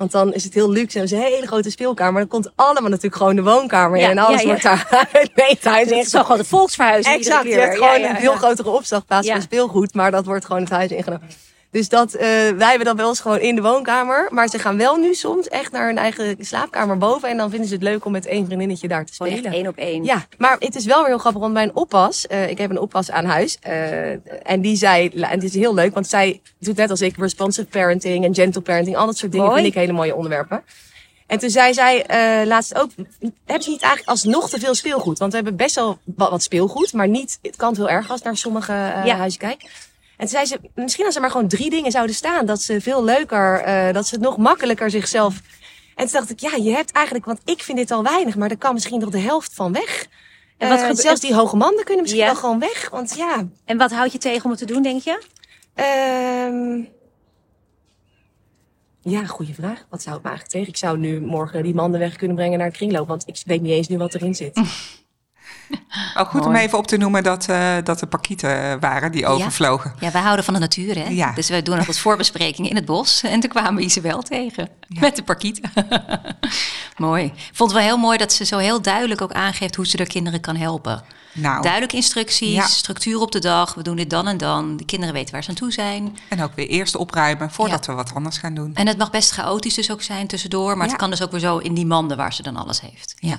Want 0.00 0.12
dan 0.12 0.32
is 0.32 0.44
het 0.44 0.54
heel 0.54 0.70
luxe. 0.70 0.98
En 0.98 1.06
hebben 1.06 1.08
ze 1.08 1.26
een 1.26 1.32
hele 1.32 1.46
grote 1.46 1.70
speelkamer. 1.70 2.12
Maar 2.12 2.20
dan 2.20 2.30
komt 2.30 2.52
allemaal 2.54 2.90
natuurlijk 2.90 3.16
gewoon 3.16 3.36
de 3.36 3.42
woonkamer 3.42 3.96
in. 3.96 4.02
Ja, 4.02 4.10
en 4.10 4.18
alles 4.18 4.42
ja, 4.42 4.46
ja. 4.46 4.46
wordt 4.46 4.62
daar 4.62 5.08
mee 5.34 5.58
thuis 5.58 5.88
Het 5.88 5.98
is 5.98 6.10
toch 6.10 6.22
gewoon 6.22 6.38
de 6.38 6.44
volksverhuizing 6.44 7.14
Exact, 7.14 7.46
je 7.46 7.54
hebt 7.54 7.74
gewoon 7.74 8.02
een 8.02 8.16
veel 8.16 8.34
grotere 8.34 8.70
opslagplaats 8.70 9.30
voor 9.30 9.40
speelgoed, 9.40 9.94
maar 9.94 10.10
dat 10.10 10.24
wordt 10.24 10.44
gewoon 10.44 10.60
het 10.62 10.70
huis 10.70 10.90
ingenomen. 10.90 11.28
Dus 11.70 11.88
dat, 11.88 12.14
eh, 12.14 12.26
wij 12.50 12.68
hebben 12.68 12.84
dat 12.84 12.96
wel 12.96 13.08
eens 13.08 13.20
gewoon 13.20 13.38
in 13.40 13.54
de 13.54 13.62
woonkamer, 13.62 14.28
maar 14.30 14.48
ze 14.48 14.58
gaan 14.58 14.76
wel 14.76 14.96
nu 14.96 15.14
soms 15.14 15.48
echt 15.48 15.72
naar 15.72 15.86
hun 15.86 15.98
eigen 15.98 16.36
slaapkamer 16.38 16.98
boven 16.98 17.28
en 17.28 17.36
dan 17.36 17.50
vinden 17.50 17.68
ze 17.68 17.74
het 17.74 17.82
leuk 17.82 18.04
om 18.04 18.12
met 18.12 18.26
één 18.26 18.46
vriendinnetje 18.46 18.88
daar 18.88 19.04
te 19.04 19.14
spelen. 19.14 19.44
echt 19.44 19.54
één 19.54 19.66
op 19.66 19.76
één. 19.76 20.04
Ja, 20.04 20.26
maar 20.38 20.56
het 20.58 20.74
is 20.74 20.84
wel 20.84 20.98
weer 20.98 21.06
heel 21.08 21.18
grappig, 21.18 21.40
want 21.40 21.52
mijn 21.52 21.74
oppas, 21.76 22.26
eh, 22.26 22.50
ik 22.50 22.58
heb 22.58 22.70
een 22.70 22.78
oppas 22.78 23.10
aan 23.10 23.24
huis, 23.24 23.58
eh, 23.60 24.10
en 24.50 24.60
die 24.60 24.76
zei, 24.76 25.08
en 25.08 25.30
het 25.30 25.42
is 25.42 25.54
heel 25.54 25.74
leuk, 25.74 25.94
want 25.94 26.06
zij 26.06 26.40
doet 26.58 26.76
net 26.76 26.90
als 26.90 27.00
ik 27.00 27.16
responsive 27.16 27.66
parenting 27.68 28.24
en 28.24 28.34
gentle 28.34 28.60
parenting, 28.62 28.96
al 28.96 29.06
dat 29.06 29.16
soort 29.18 29.32
dingen 29.32 29.46
Mooi. 29.46 29.60
vind 29.62 29.74
ik 29.74 29.80
hele 29.80 29.92
mooie 29.92 30.14
onderwerpen. 30.14 30.62
En 31.26 31.38
toen 31.38 31.50
zei 31.50 31.74
zij 31.74 32.06
eh, 32.06 32.46
laatst 32.46 32.74
ook, 32.74 32.90
hebben 33.44 33.64
ze 33.64 33.70
niet 33.70 33.82
eigenlijk 33.82 34.10
alsnog 34.10 34.50
te 34.50 34.58
veel 34.58 34.74
speelgoed? 34.74 35.18
Want 35.18 35.30
we 35.30 35.36
hebben 35.36 35.56
best 35.56 35.74
wel 35.74 35.98
wat, 36.16 36.42
speelgoed, 36.42 36.92
maar 36.92 37.08
niet, 37.08 37.38
het 37.42 37.56
kan 37.56 37.74
heel 37.76 37.90
erg 37.90 38.10
als 38.10 38.22
naar 38.22 38.36
sommige 38.36 38.72
Ja. 39.04 39.16
huizen 39.16 39.38
kijk. 39.40 39.62
En 40.20 40.26
toen 40.26 40.28
zei 40.28 40.44
ze, 40.44 40.60
misschien 40.74 41.04
als 41.04 41.14
er 41.14 41.20
maar 41.20 41.30
gewoon 41.30 41.48
drie 41.48 41.70
dingen 41.70 41.90
zouden 41.90 42.14
staan, 42.14 42.46
dat 42.46 42.62
ze 42.62 42.80
veel 42.80 43.04
leuker, 43.04 43.60
eh, 43.60 43.92
dat 43.92 44.06
ze 44.06 44.14
het 44.14 44.24
nog 44.24 44.36
makkelijker 44.36 44.90
zichzelf... 44.90 45.40
En 45.94 46.06
toen 46.06 46.12
dacht 46.12 46.30
ik, 46.30 46.40
ja, 46.40 46.56
je 46.56 46.70
hebt 46.70 46.92
eigenlijk, 46.92 47.24
want 47.24 47.40
ik 47.44 47.62
vind 47.62 47.78
dit 47.78 47.90
al 47.90 48.02
weinig, 48.02 48.36
maar 48.36 48.50
er 48.50 48.58
kan 48.58 48.74
misschien 48.74 49.00
nog 49.00 49.10
de 49.10 49.18
helft 49.18 49.54
van 49.54 49.72
weg. 49.72 50.06
En 50.58 50.68
wat 50.68 50.78
Eh, 50.78 50.90
zelfs 50.94 51.20
die 51.20 51.34
hoge 51.34 51.56
mannen 51.56 51.84
kunnen 51.84 52.02
misschien 52.02 52.24
wel 52.24 52.34
gewoon 52.36 52.58
weg, 52.58 52.88
want 52.90 53.14
ja... 53.16 53.48
En 53.64 53.76
wat 53.78 53.90
houd 53.90 54.12
je 54.12 54.18
tegen 54.18 54.44
om 54.44 54.50
het 54.50 54.58
te 54.58 54.66
doen, 54.66 54.82
denk 54.82 55.02
je? 55.02 55.22
ehm 55.74 56.82
ja, 59.02 59.26
goede 59.26 59.54
vraag. 59.54 59.86
Wat 59.90 60.02
zou 60.02 60.14
het 60.14 60.24
me 60.24 60.30
eigenlijk 60.30 60.48
tegen? 60.48 60.68
Ik 60.68 60.76
zou 60.76 60.98
nu 60.98 61.20
morgen 61.20 61.62
die 61.62 61.74
manden 61.74 62.00
weg 62.00 62.16
kunnen 62.16 62.36
brengen 62.36 62.58
naar 62.58 62.66
het 62.66 62.76
kringloop, 62.76 63.08
want 63.08 63.22
ik 63.26 63.42
weet 63.46 63.62
niet 63.62 63.72
eens 63.72 63.88
nu 63.88 63.98
wat 63.98 64.14
erin 64.14 64.34
zit. 64.34 64.60
Ook 66.18 66.28
goed 66.30 66.46
om 66.46 66.54
even 66.54 66.78
op 66.78 66.86
te 66.86 66.96
noemen 66.96 67.22
dat, 67.22 67.48
eh, 67.48 67.74
dat 67.84 68.00
er 68.00 68.06
pakieten 68.06 68.80
waren 68.80 69.12
die 69.12 69.26
overvlogen. 69.26 69.94
Ja, 70.00 70.10
wij 70.10 70.22
houden 70.22 70.44
van 70.44 70.54
de 70.54 70.60
natuur, 70.60 70.94
hè? 70.94 71.08
Ja. 71.08 71.32
Dus 71.32 71.48
we 71.48 71.62
doen 71.62 71.76
nog 71.76 71.86
wat 71.86 71.98
voorbesprekingen 72.06 72.70
in 72.70 72.76
het 72.76 72.84
bos. 72.84 73.22
En 73.22 73.40
toen 73.40 73.50
kwamen 73.50 73.74
we 73.74 73.82
Isabel 73.82 74.22
tegen. 74.22 74.68
Met 74.88 75.16
de 75.16 75.22
parkieten. 75.22 75.72
mooi. 76.96 77.24
Ik 77.24 77.50
vond 77.52 77.70
het 77.70 77.78
wel 77.80 77.88
heel 77.88 77.98
mooi 77.98 78.18
dat 78.18 78.32
ze 78.32 78.44
zo 78.44 78.58
heel 78.58 78.82
duidelijk 78.82 79.20
ook 79.20 79.32
aangeeft 79.32 79.74
hoe 79.74 79.86
ze 79.86 79.96
de 79.96 80.06
kinderen 80.06 80.40
kan 80.40 80.56
helpen. 80.56 81.02
Nou, 81.32 81.62
Duidelijke 81.62 81.96
instructies, 81.96 82.54
Ja. 82.54 82.66
structuur 82.66 83.20
op 83.20 83.32
de 83.32 83.38
dag. 83.38 83.74
We 83.74 83.82
doen 83.82 83.96
dit 83.96 84.10
dan 84.10 84.26
en 84.28 84.36
dan. 84.36 84.76
De 84.76 84.84
kinderen 84.84 85.14
weten 85.14 85.32
waar 85.32 85.42
ze 85.42 85.48
aan 85.48 85.54
toe 85.54 85.72
zijn. 85.72 86.18
en 86.28 86.42
ook 86.42 86.52
weer 86.54 86.66
eerst 86.68 86.96
opruimen 86.96 87.50
voordat 87.50 87.86
we 87.86 87.92
wat 87.92 88.14
anders 88.14 88.38
gaan 88.38 88.54
doen. 88.54 88.74
En 88.74 88.86
het 88.86 88.98
mag 88.98 89.10
best 89.10 89.30
chaotisch 89.30 89.74
dus 89.74 89.90
ook 89.90 90.02
zijn 90.02 90.26
tussendoor. 90.26 90.76
Maar 90.76 90.84
Ja. 90.86 90.92
het 90.92 91.00
kan 91.00 91.10
dus 91.10 91.22
ook 91.22 91.30
weer 91.30 91.40
zo 91.40 91.58
in 91.58 91.74
die 91.74 91.86
manden 91.86 92.16
waar 92.16 92.32
ze 92.34 92.42
dan 92.42 92.56
alles 92.56 92.80
heeft. 92.80 93.14
Ja. 93.18 93.38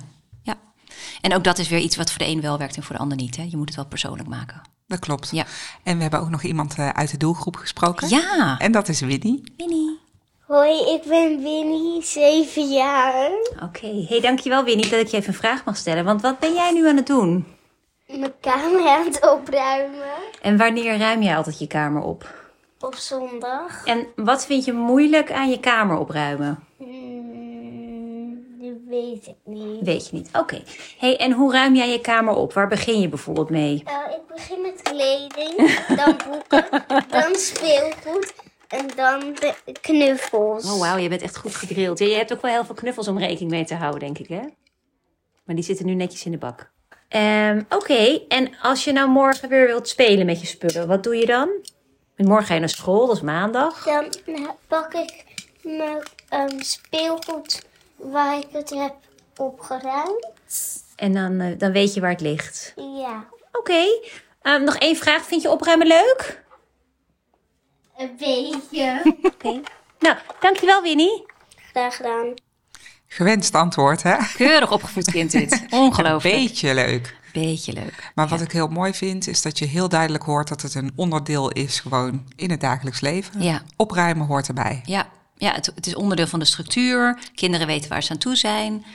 En 1.22 1.36
ook 1.36 1.44
dat 1.44 1.58
is 1.58 1.70
weer 1.70 1.80
iets 1.80 1.96
wat 1.96 2.10
voor 2.10 2.20
de 2.20 2.28
een 2.28 2.42
wel 2.42 2.58
werkt 2.58 2.76
en 2.76 2.84
voor 2.84 2.96
de 2.96 3.02
ander 3.02 3.18
niet. 3.18 3.38
Hè? 3.38 3.44
Je 3.50 3.58
moet 3.58 3.68
het 3.68 3.76
wel 3.76 3.86
persoonlijk 3.86 4.30
maken. 4.30 4.62
Dat 4.88 5.00
klopt. 5.00 5.30
Ja. 5.32 5.46
En 5.84 5.96
we 5.96 6.02
hebben 6.02 6.20
ook 6.20 6.30
nog 6.30 6.44
iemand 6.44 6.76
eh, 6.78 6.90
uit 6.90 7.12
de 7.12 7.18
doelgroep 7.18 7.56
gesproken. 7.56 8.10
Ja. 8.10 8.58
En 8.60 8.72
dat 8.72 8.88
is 8.88 9.00
Winnie. 9.00 9.44
Winnie. 9.58 10.00
Hoi, 10.40 10.80
ik 10.94 11.04
ben 11.08 11.44
Winnie, 11.44 12.04
7 12.04 12.72
jaar. 12.72 13.32
Oké. 13.64 14.06
Hey, 14.08 14.22
dankjewel 14.22 14.64
Winnie 14.64 14.90
dat 14.90 15.00
ik 15.00 15.08
je 15.08 15.18
even 15.18 15.30
een 15.30 15.40
vraag 15.40 15.66
mag 15.66 15.78
stellen. 15.78 16.04
Want 16.04 16.22
wat 16.22 16.40
ben 16.40 16.54
jij 16.54 16.72
nu 16.72 16.88
aan 16.90 16.96
het 16.96 17.08
doen? 17.08 17.46
Mijn 18.08 18.34
kamer 18.40 18.88
aan 18.90 19.06
het 19.06 19.32
opruimen 19.32 20.10
En 20.42 20.58
wanneer 20.58 20.98
ruim 20.98 21.22
jij 21.22 21.38
altijd 21.38 21.60
je 21.60 21.68
kamer 21.68 22.02
op? 22.02 22.40
op 22.80 22.96
zondag. 22.96 23.86
En 23.86 24.08
wat 24.16 24.46
vind 24.46 24.66
je 24.66 24.74
moeilijk 24.74 25.32
aan 25.32 25.50
je 25.50 25.60
kamer 25.60 25.98
opruimen? 25.98 26.64
Weet 28.92 29.28
ik 29.28 29.36
niet. 29.44 29.82
Weet 29.84 30.10
je 30.10 30.16
niet. 30.16 30.30
Oké. 30.34 30.62
Hey, 30.98 31.18
en 31.18 31.32
hoe 31.32 31.52
ruim 31.52 31.76
jij 31.76 31.90
je 31.92 32.02
kamer 32.02 32.34
op? 32.34 32.54
Waar 32.54 32.68
begin 32.68 33.00
je 33.00 33.10
bijvoorbeeld 33.10 33.50
mee? 33.50 33.84
Nou, 33.86 34.12
ik 34.12 34.28
begin 34.28 34.62
met 34.62 34.82
kleding, 34.82 35.86
dan 35.96 36.18
boeken, 36.30 36.84
dan 37.22 37.36
speelgoed 37.36 38.34
en 38.68 38.88
dan 38.96 39.20
de 39.20 39.54
knuffels. 39.82 40.72
Oh 40.72 40.80
wauw, 40.80 40.98
je 40.98 41.10
bent 41.10 41.22
echt 41.22 41.38
goed 41.38 41.56
gedrild. 41.56 42.00
Ja, 42.00 42.06
je 42.06 42.16
hebt 42.16 42.34
ook 42.34 42.42
wel 42.42 42.52
heel 42.52 42.66
veel 42.66 42.76
knuffels 42.76 43.08
om 43.08 43.18
rekening 43.18 43.52
mee 43.52 43.66
te 43.66 43.76
houden, 43.76 44.00
denk 44.00 44.18
ik, 44.18 44.28
hè? 44.28 44.42
Maar 45.44 45.56
die 45.56 45.64
zitten 45.64 45.86
nu 45.86 45.94
netjes 45.94 46.26
in 46.26 46.32
de 46.32 46.38
bak. 46.38 46.72
Ehm, 47.08 47.62
Oké, 47.70 48.20
en 48.28 48.56
als 48.62 48.84
je 48.84 48.92
nou 48.92 49.10
morgen 49.10 49.50
weer 49.50 49.66
wilt 49.66 49.88
spelen 49.88 50.26
met 50.26 50.40
je 50.42 50.48
spullen, 50.48 50.88
wat 50.88 51.04
doe 51.04 51.16
je 51.16 51.26
dan? 51.26 51.50
Want 52.18 52.30
Morgen 52.30 52.46
ga 52.48 52.54
je 52.54 52.60
naar 52.60 52.70
school, 52.70 53.08
dat 53.08 53.16
is 53.16 53.22
maandag. 53.22 53.84
Dan 53.84 54.06
pak 54.68 54.94
ik 54.94 55.24
mijn 55.62 56.04
ehm, 56.30 56.60
speelgoed 56.60 57.70
waar 58.04 58.38
ik 58.38 58.48
het 58.52 58.70
heb 58.70 58.96
opgeruimd. 59.38 60.28
En 60.96 61.14
dan, 61.14 61.40
eh, 61.40 61.58
dan 61.58 61.72
weet 61.72 61.94
je 61.94 62.02
waar 62.02 62.10
het 62.12 62.22
ligt. 62.22 62.74
Ja, 62.76 63.26
Oké. 63.52 63.84
Ehm, 64.42 64.64
nog 64.64 64.76
één 64.76 64.96
vraag. 64.96 65.26
Vind 65.26 65.42
je 65.42 65.50
opruimen 65.52 65.88
leuk? 65.88 66.44
een 67.98 68.16
beetje. 68.18 69.02
Oké. 69.34 69.62
Nou, 70.00 70.16
dankjewel 70.40 70.82
Winnie. 70.82 71.26
Graag 71.72 71.96
gedaan. 71.96 72.34
Gewenst 73.08 73.56
antwoord, 73.56 74.04
hè? 74.04 74.16
Keurig 74.36 74.72
opgevoed 74.72 75.12
kind 75.12 75.32
dit. 75.32 75.52
Een 75.70 75.80
Ongelooflijk. 75.80 76.36
beetje 76.36 76.74
leuk. 76.74 77.16
Beetje 77.34 77.74
leuk. 77.74 78.12
Maar 78.16 78.28
wat 78.28 78.40
Ja. 78.40 78.46
ik 78.46 78.52
heel 78.52 78.68
mooi 78.68 78.94
vind, 78.94 79.28
is 79.28 79.42
dat 79.42 79.60
je 79.60 79.66
heel 79.66 79.90
duidelijk 79.90 80.24
hoort 80.24 80.48
dat 80.48 80.62
het 80.62 80.76
een 80.76 80.92
onderdeel 80.96 81.50
is 81.52 81.80
gewoon 81.80 82.28
in 82.36 82.52
het 82.52 82.62
dagelijks 82.62 83.00
leven. 83.02 83.42
Ja. 83.42 83.62
Opruimen 83.76 84.28
hoort 84.28 84.48
erbij. 84.48 84.82
Ja, 84.86 85.08
ja 85.42 85.54
het, 85.54 85.72
het 85.76 85.88
is 85.88 85.96
onderdeel 85.96 86.28
van 86.28 86.40
de 86.40 86.46
structuur. 86.46 87.20
Kinderen 87.36 87.68
weten 87.68 87.90
waar 87.90 88.04
ze 88.04 88.12
aan 88.12 88.18
toe 88.18 88.36
zijn. 88.36 88.86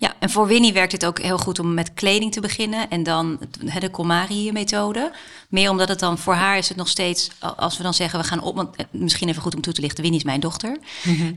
Ja, 0.00 0.14
en 0.18 0.30
voor 0.30 0.46
Winnie 0.46 0.72
werkt 0.72 0.92
het 0.92 1.06
ook 1.06 1.18
heel 1.20 1.38
goed 1.38 1.58
om 1.58 1.74
met 1.74 1.94
kleding 1.94 2.32
te 2.32 2.40
beginnen. 2.40 2.90
En 2.90 3.02
dan 3.02 3.38
de 3.78 3.90
Komari-methode. 3.90 5.12
Meer 5.48 5.70
omdat 5.70 5.88
het 5.88 5.98
dan 5.98 6.18
voor 6.18 6.34
haar 6.34 6.58
is 6.58 6.68
het 6.68 6.76
nog 6.76 6.88
steeds... 6.88 7.30
Als 7.56 7.76
we 7.76 7.82
dan 7.82 7.94
zeggen, 7.94 8.18
we 8.20 8.24
gaan 8.26 8.40
op... 8.42 8.56
Want, 8.56 8.76
eh, 8.76 8.84
misschien 8.90 9.28
even 9.28 9.42
goed 9.42 9.54
om 9.54 9.60
toe 9.60 9.72
te 9.72 9.80
lichten, 9.80 10.02
Winnie 10.02 10.20
is 10.20 10.26
mijn 10.26 10.40
dochter. 10.40 10.78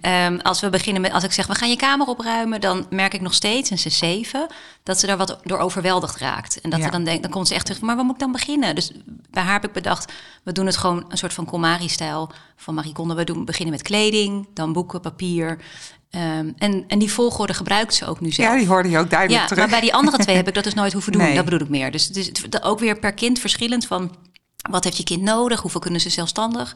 Ehm, 0.02 0.38
als 0.38 0.60
we 0.60 0.70
beginnen 0.70 1.02
met... 1.02 1.12
Als 1.12 1.24
ik 1.24 1.32
zeg, 1.32 1.48
we 1.48 1.56
gaan 1.56 1.70
je 1.70 1.76
kamer 1.76 2.08
opruimen... 2.08 2.62
dan 2.62 2.86
merk 2.90 3.14
ik 3.14 3.22
nog 3.22 3.34
steeds, 3.34 3.70
en 3.70 3.78
ze 3.80 3.88
is 3.88 3.98
zeven... 3.98 4.48
dat 4.84 5.00
ze 5.00 5.06
daar 5.08 5.18
wat 5.18 5.40
door 5.44 5.58
overweldigd 5.60 6.18
raakt. 6.18 6.62
En 6.62 6.70
dat 6.70 6.80
Ja. 6.80 6.86
ze 6.86 6.92
dan 6.92 7.04
denkt, 7.04 7.22
dan 7.22 7.32
komt 7.32 7.48
ze 7.48 7.54
echt 7.54 7.66
terug... 7.66 7.82
maar 7.82 7.96
waar 7.96 8.06
moet 8.06 8.14
ik 8.14 8.20
dan 8.20 8.32
beginnen? 8.32 8.76
Dus 8.76 8.92
bij 9.30 9.44
haar 9.44 9.54
heb 9.54 9.66
ik 9.66 9.74
bedacht... 9.74 10.12
we 10.44 10.52
doen 10.52 10.66
het 10.66 10.78
gewoon 10.78 11.06
een 11.10 11.18
soort 11.18 11.34
van 11.34 11.46
Komari-stijl 11.46 12.32
van 12.56 12.74
Marie 12.74 12.94
Kondo. 12.94 13.16
We 13.16 13.24
doen, 13.24 13.46
beginnen 13.46 13.74
met 13.74 13.84
kleding, 13.84 14.48
dan 14.54 14.74
boeken, 14.74 15.02
papier... 15.02 15.60
Ehm, 16.12 16.50
en, 16.58 16.84
en 16.88 17.00
die 17.00 17.12
volgorde 17.12 17.54
gebruikt 17.54 17.94
ze 17.94 18.06
ook 18.06 18.20
nu 18.20 18.32
zelf. 18.32 18.50
Ja, 18.50 18.58
die 18.58 18.68
hoorde 18.68 18.90
je 18.90 18.98
ook 19.00 19.10
duidelijk 19.10 19.42
Ja, 19.42 19.48
terug. 19.48 19.62
maar 19.64 19.72
bij 19.72 19.82
die 19.82 19.94
andere 19.94 20.18
twee 20.18 20.36
heb 20.42 20.48
ik 20.48 20.54
dat 20.54 20.64
dus 20.64 20.74
nooit 20.74 20.94
hoeven 20.94 21.12
doen. 21.12 21.22
Nee. 21.22 21.36
Dat 21.36 21.44
bedoel 21.44 21.60
ik 21.60 21.70
meer. 21.70 21.92
Dus 21.92 22.08
het 22.08 22.18
is 22.18 22.62
ook 22.62 22.80
weer 22.80 23.00
per 23.00 23.14
kind 23.14 23.40
verschillend 23.40 23.86
van... 23.88 24.16
wat 24.70 24.84
heeft 24.84 24.98
je 24.98 25.04
kind 25.04 25.22
nodig? 25.22 25.60
Hoeveel 25.62 25.80
kunnen 25.80 26.02
ze 26.02 26.10
zelfstandig? 26.10 26.76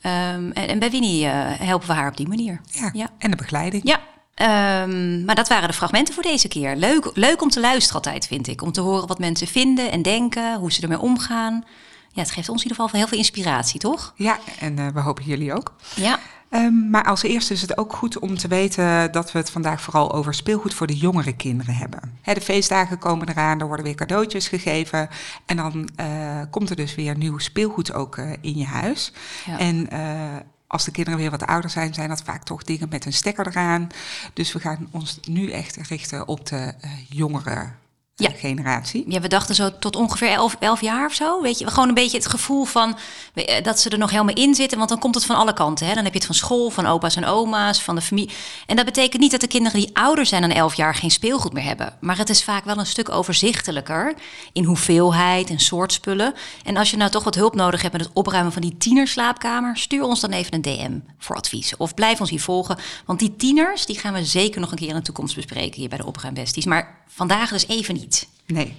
Ehm, 0.00 0.50
en, 0.50 0.68
en 0.68 0.78
bij 0.78 0.90
Winnie 0.90 1.26
eh, 1.26 1.32
helpen 1.66 1.88
we 1.88 1.94
haar 1.94 2.08
op 2.10 2.16
die 2.16 2.28
manier. 2.28 2.60
ja. 2.70 2.90
Ja. 2.92 3.08
En 3.18 3.30
de 3.30 3.36
begeleiding. 3.36 3.82
Ja, 3.86 4.00
ehm, 4.34 5.24
maar 5.24 5.34
dat 5.34 5.48
waren 5.48 5.68
de 5.68 5.74
fragmenten 5.74 6.14
voor 6.14 6.22
deze 6.22 6.48
keer. 6.48 6.76
Leuk, 6.76 7.10
leuk 7.14 7.42
om 7.42 7.50
te 7.50 7.60
luisteren 7.60 7.94
altijd, 7.96 8.26
vind 8.26 8.46
ik. 8.48 8.62
Om 8.62 8.72
te 8.72 8.80
horen 8.80 9.06
wat 9.08 9.18
mensen 9.18 9.46
vinden 9.46 9.90
en 9.90 10.02
denken, 10.02 10.56
hoe 10.58 10.72
ze 10.72 10.82
ermee 10.82 11.00
omgaan. 11.00 11.64
Ja, 12.12 12.22
het 12.22 12.30
geeft 12.30 12.48
ons 12.48 12.62
in 12.62 12.68
ieder 12.68 12.82
geval 12.84 12.98
heel 13.00 13.08
veel 13.08 13.18
inspiratie, 13.18 13.80
toch? 13.80 14.12
Ja, 14.16 14.38
en 14.60 14.78
eh, 14.78 14.86
we 14.88 15.00
hopen 15.00 15.24
jullie 15.24 15.54
ook. 15.54 15.74
Ja, 15.94 16.18
Ehm, 16.56 16.90
maar 16.90 17.04
als 17.04 17.22
eerste 17.22 17.52
is 17.52 17.60
het 17.60 17.78
ook 17.78 17.92
goed 17.92 18.18
om 18.18 18.36
te 18.38 18.48
weten 18.48 19.12
dat 19.12 19.32
we 19.32 19.38
het 19.38 19.50
vandaag 19.50 19.80
vooral 19.80 20.12
over 20.12 20.34
speelgoed 20.34 20.74
voor 20.74 20.86
de 20.86 20.96
jongere 20.96 21.32
kinderen 21.32 21.74
hebben. 21.74 22.18
De 22.22 22.40
feestdagen 22.40 22.98
komen 22.98 23.28
eraan, 23.28 23.60
er 23.60 23.66
worden 23.66 23.84
weer 23.84 23.94
cadeautjes 23.94 24.48
gegeven. 24.48 25.08
En 25.46 25.56
dan 25.56 25.88
eh, 25.96 26.40
komt 26.50 26.70
er 26.70 26.76
dus 26.76 26.94
weer 26.94 27.16
nieuw 27.16 27.38
speelgoed 27.38 27.92
ook 27.92 28.16
eh, 28.16 28.32
in 28.40 28.56
je 28.56 28.64
huis. 28.64 29.12
Ja. 29.46 29.58
En 29.58 29.90
eh, 29.90 30.36
als 30.66 30.84
de 30.84 30.90
kinderen 30.90 31.18
weer 31.20 31.30
wat 31.30 31.46
ouder 31.46 31.70
zijn, 31.70 31.94
zijn 31.94 32.08
dat 32.08 32.22
vaak 32.22 32.42
toch 32.42 32.62
dingen 32.62 32.88
met 32.88 33.04
een 33.04 33.12
stekker 33.12 33.46
eraan. 33.46 33.88
Dus 34.32 34.52
we 34.52 34.60
gaan 34.60 34.88
ons 34.90 35.20
nu 35.28 35.50
echt 35.50 35.76
richten 35.76 36.28
op 36.28 36.46
de 36.46 36.74
eh, 36.80 36.90
jongere 37.08 37.68
Ja. 38.18 38.30
generatie. 38.30 39.04
Ja, 39.08 39.20
we 39.20 39.28
dachten 39.28 39.54
zo 39.54 39.78
tot 39.78 39.96
ongeveer 39.96 40.30
11, 40.30 40.56
11 40.60 40.80
jaar 40.80 41.06
of 41.06 41.14
zo. 41.14 41.42
Weet 41.42 41.58
je, 41.58 41.66
gewoon 41.66 41.88
een 41.88 41.94
beetje 41.94 42.16
het 42.16 42.26
gevoel 42.26 42.64
van 42.64 42.98
eh, 43.34 43.62
dat 43.64 43.80
ze 43.80 43.90
er 43.90 43.98
nog 43.98 44.10
helemaal 44.10 44.34
in 44.34 44.54
zitten. 44.54 44.78
Want 44.78 44.90
dan 44.90 44.98
komt 44.98 45.14
het 45.14 45.24
van 45.24 45.36
alle 45.36 45.52
kanten. 45.52 45.86
Hè? 45.86 45.94
Dan 45.94 46.04
heb 46.04 46.12
je 46.12 46.18
het 46.18 46.26
van 46.26 46.34
school, 46.34 46.70
van 46.70 46.86
opa's 46.86 47.16
en 47.16 47.24
oma's, 47.24 47.82
van 47.82 47.94
de 47.94 48.00
familie. 48.00 48.34
En 48.66 48.76
dat 48.76 48.84
betekent 48.84 49.22
niet 49.22 49.30
dat 49.30 49.40
de 49.40 49.46
kinderen 49.46 49.80
die 49.80 49.90
ouder 49.92 50.26
zijn 50.26 50.40
dan 50.40 50.50
11 50.50 50.74
jaar 50.74 50.94
geen 50.94 51.10
speelgoed 51.10 51.52
meer 51.52 51.64
hebben. 51.64 51.96
Maar 52.00 52.18
het 52.18 52.28
is 52.28 52.44
vaak 52.44 52.64
wel 52.64 52.78
een 52.78 52.86
stuk 52.86 53.10
overzichtelijker 53.10 54.14
in 54.52 54.64
hoeveelheid 54.64 55.50
en 55.50 55.58
soort 55.58 55.92
spullen. 55.92 56.34
En 56.64 56.76
als 56.76 56.90
je 56.90 56.96
nou 56.96 57.10
toch 57.10 57.24
wat 57.24 57.34
hulp 57.34 57.54
nodig 57.54 57.82
hebt 57.82 57.92
met 57.92 58.04
het 58.04 58.14
opruimen 58.14 58.52
van 58.52 58.62
die 58.62 58.76
tienerslaapkamer, 58.76 59.76
stuur 59.76 60.02
ons 60.02 60.20
dan 60.20 60.30
even 60.30 60.54
een 60.54 60.62
DM 60.62 60.98
voor 61.18 61.36
advies. 61.36 61.76
Of 61.76 61.94
blijf 61.94 62.20
ons 62.20 62.30
hier 62.30 62.40
volgen. 62.40 62.78
Want 63.06 63.18
die 63.18 63.36
tieners, 63.36 63.86
die 63.86 63.98
gaan 63.98 64.12
we 64.12 64.24
zeker 64.24 64.60
nog 64.60 64.70
een 64.70 64.78
keer 64.78 64.88
in 64.88 64.94
de 64.94 65.02
toekomst 65.02 65.34
bespreken 65.34 65.80
hier 65.80 65.88
bij 65.88 65.98
de 65.98 66.06
Opruimbesties. 66.06 66.64
Maar 66.64 67.04
vandaag 67.08 67.50
dus 67.50 67.68
even 67.68 67.94
niet. 67.94 68.05
Nee. 68.46 68.76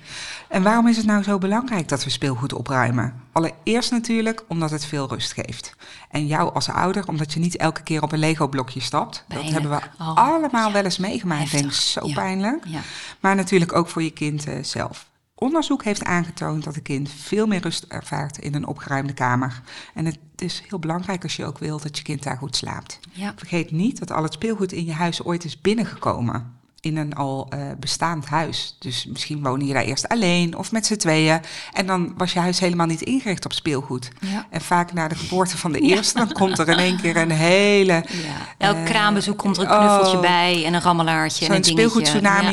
En 0.50 0.64
waarom 0.64 0.88
is 0.88 0.98
het 0.98 1.06
nou 1.06 1.24
zo 1.24 1.38
belangrijk 1.38 1.88
dat 1.88 2.04
we 2.04 2.10
speelgoed 2.10 2.54
opruimen? 2.54 3.22
Allereerst 3.32 3.92
natuurlijk 3.92 4.44
omdat 4.48 4.72
het 4.72 4.86
veel 4.86 5.08
rust 5.10 5.34
geeft. 5.34 5.76
En 6.10 6.28
jou 6.28 6.54
als 6.54 6.70
ouder, 6.70 7.08
omdat 7.08 7.34
je 7.34 7.40
niet 7.40 7.58
elke 7.58 7.84
keer 7.84 8.02
op 8.02 8.12
een 8.12 8.20
Lego-blokje 8.20 8.80
stapt. 8.80 9.24
Pijnlijk. 9.28 9.54
Dat 9.54 9.62
hebben 9.62 9.80
we 9.98 10.04
Oh, 10.04 10.16
allemaal 10.18 10.68
ja. 10.68 10.74
wel 10.74 10.84
eens 10.84 10.98
meegemaakt. 10.98 11.52
Denk, 11.52 11.72
zo 11.72 12.08
Ja. 12.08 12.14
pijnlijk. 12.14 12.66
Ja. 12.68 12.80
Maar 13.20 13.36
natuurlijk 13.36 13.76
ook 13.76 13.88
voor 13.90 14.04
je 14.04 14.12
kind 14.12 14.46
eh, 14.48 14.64
zelf. 14.64 15.10
Onderzoek 15.36 15.84
heeft 15.84 16.04
aangetoond 16.04 16.64
dat 16.64 16.76
een 16.76 16.82
kind 16.82 17.10
veel 17.10 17.48
meer 17.48 17.62
rust 17.62 17.84
ervaart 17.88 18.38
in 18.38 18.56
een 18.56 18.68
opgeruimde 18.68 19.14
kamer. 19.14 19.62
En 19.94 20.06
het 20.06 20.18
is 20.36 20.64
heel 20.68 20.80
belangrijk 20.80 21.24
als 21.24 21.36
je 21.36 21.46
ook 21.46 21.58
wilt 21.58 21.84
dat 21.84 21.98
je 21.98 22.04
kind 22.04 22.24
daar 22.24 22.38
goed 22.38 22.56
slaapt. 22.56 23.00
Vergeet 23.36 23.72
niet 23.72 24.00
dat 24.00 24.12
al 24.12 24.24
het 24.24 24.34
speelgoed 24.34 24.72
in 24.72 24.86
je 24.86 24.94
huis 24.94 25.24
ooit 25.24 25.44
is 25.44 25.62
binnengekomen. 25.62 26.56
In 26.88 26.98
een 26.98 27.16
al 27.16 27.48
eh, 27.50 27.60
bestaand 27.80 28.26
huis. 28.26 28.76
Dus 28.80 29.06
misschien 29.06 29.44
woonde 29.44 29.66
je 29.66 29.74
daar 29.74 29.84
eerst 29.84 30.08
alleen 30.08 30.58
of 30.58 30.72
met 30.72 30.86
z'n 30.86 30.96
tweeën. 30.96 31.40
En 31.74 31.88
dan 31.88 32.14
was 32.18 32.34
je 32.34 32.40
huis 32.40 32.60
helemaal 32.60 32.86
niet 32.86 33.02
ingericht 33.02 33.46
op 33.46 33.54
speelgoed. 33.54 34.10
Ja. 34.20 34.48
En 34.50 34.62
vaak 34.62 34.94
na 34.94 35.08
de 35.08 35.16
geboorte 35.16 35.58
van 35.58 35.72
de 35.72 35.80
eerste, 35.80 36.18
dan 36.18 36.32
komt 36.32 36.60
er 36.60 36.68
in 36.68 36.78
één 36.78 37.02
keer 37.02 37.18
een 37.18 37.32
hele. 37.32 37.94
Ja. 37.94 38.04
Elk 38.58 38.76
Eh, 38.76 38.84
kraambezoek 38.84 39.38
komt 39.38 39.58
er 39.58 39.64
een 39.64 39.78
knuffeltje 39.78 40.16
oh. 40.16 40.22
bij 40.22 40.66
en 40.66 40.74
een 40.74 40.82
rammelaartje. 40.82 41.46
en 41.46 41.46
Zo'n 41.46 41.56
een 41.56 41.64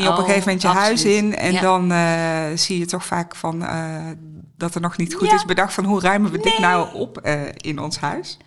Ja, 0.02 0.10
op 0.10 0.18
een 0.18 0.24
gegeven 0.24 0.44
moment 0.44 0.62
je 0.62 0.68
oh, 0.68 0.74
huis 0.74 1.04
in. 1.04 1.36
En 1.36 1.60
dan 1.60 1.92
eh, 1.92 2.44
zie 2.54 2.78
je 2.78 2.86
toch 2.86 3.04
vaak 3.04 3.36
van 3.36 3.66
dat 4.56 4.74
er 4.74 4.80
nog 4.80 4.96
niet 4.96 5.14
goed 5.14 5.32
is 5.32 5.44
bedacht 5.44 5.74
van 5.74 5.84
hoe 5.84 6.00
ruimen 6.00 6.30
we 6.30 6.38
dit 6.38 6.58
nou 6.58 6.94
op 6.94 7.20
in 7.56 7.78
ons 7.78 7.98
huis. 7.98 8.38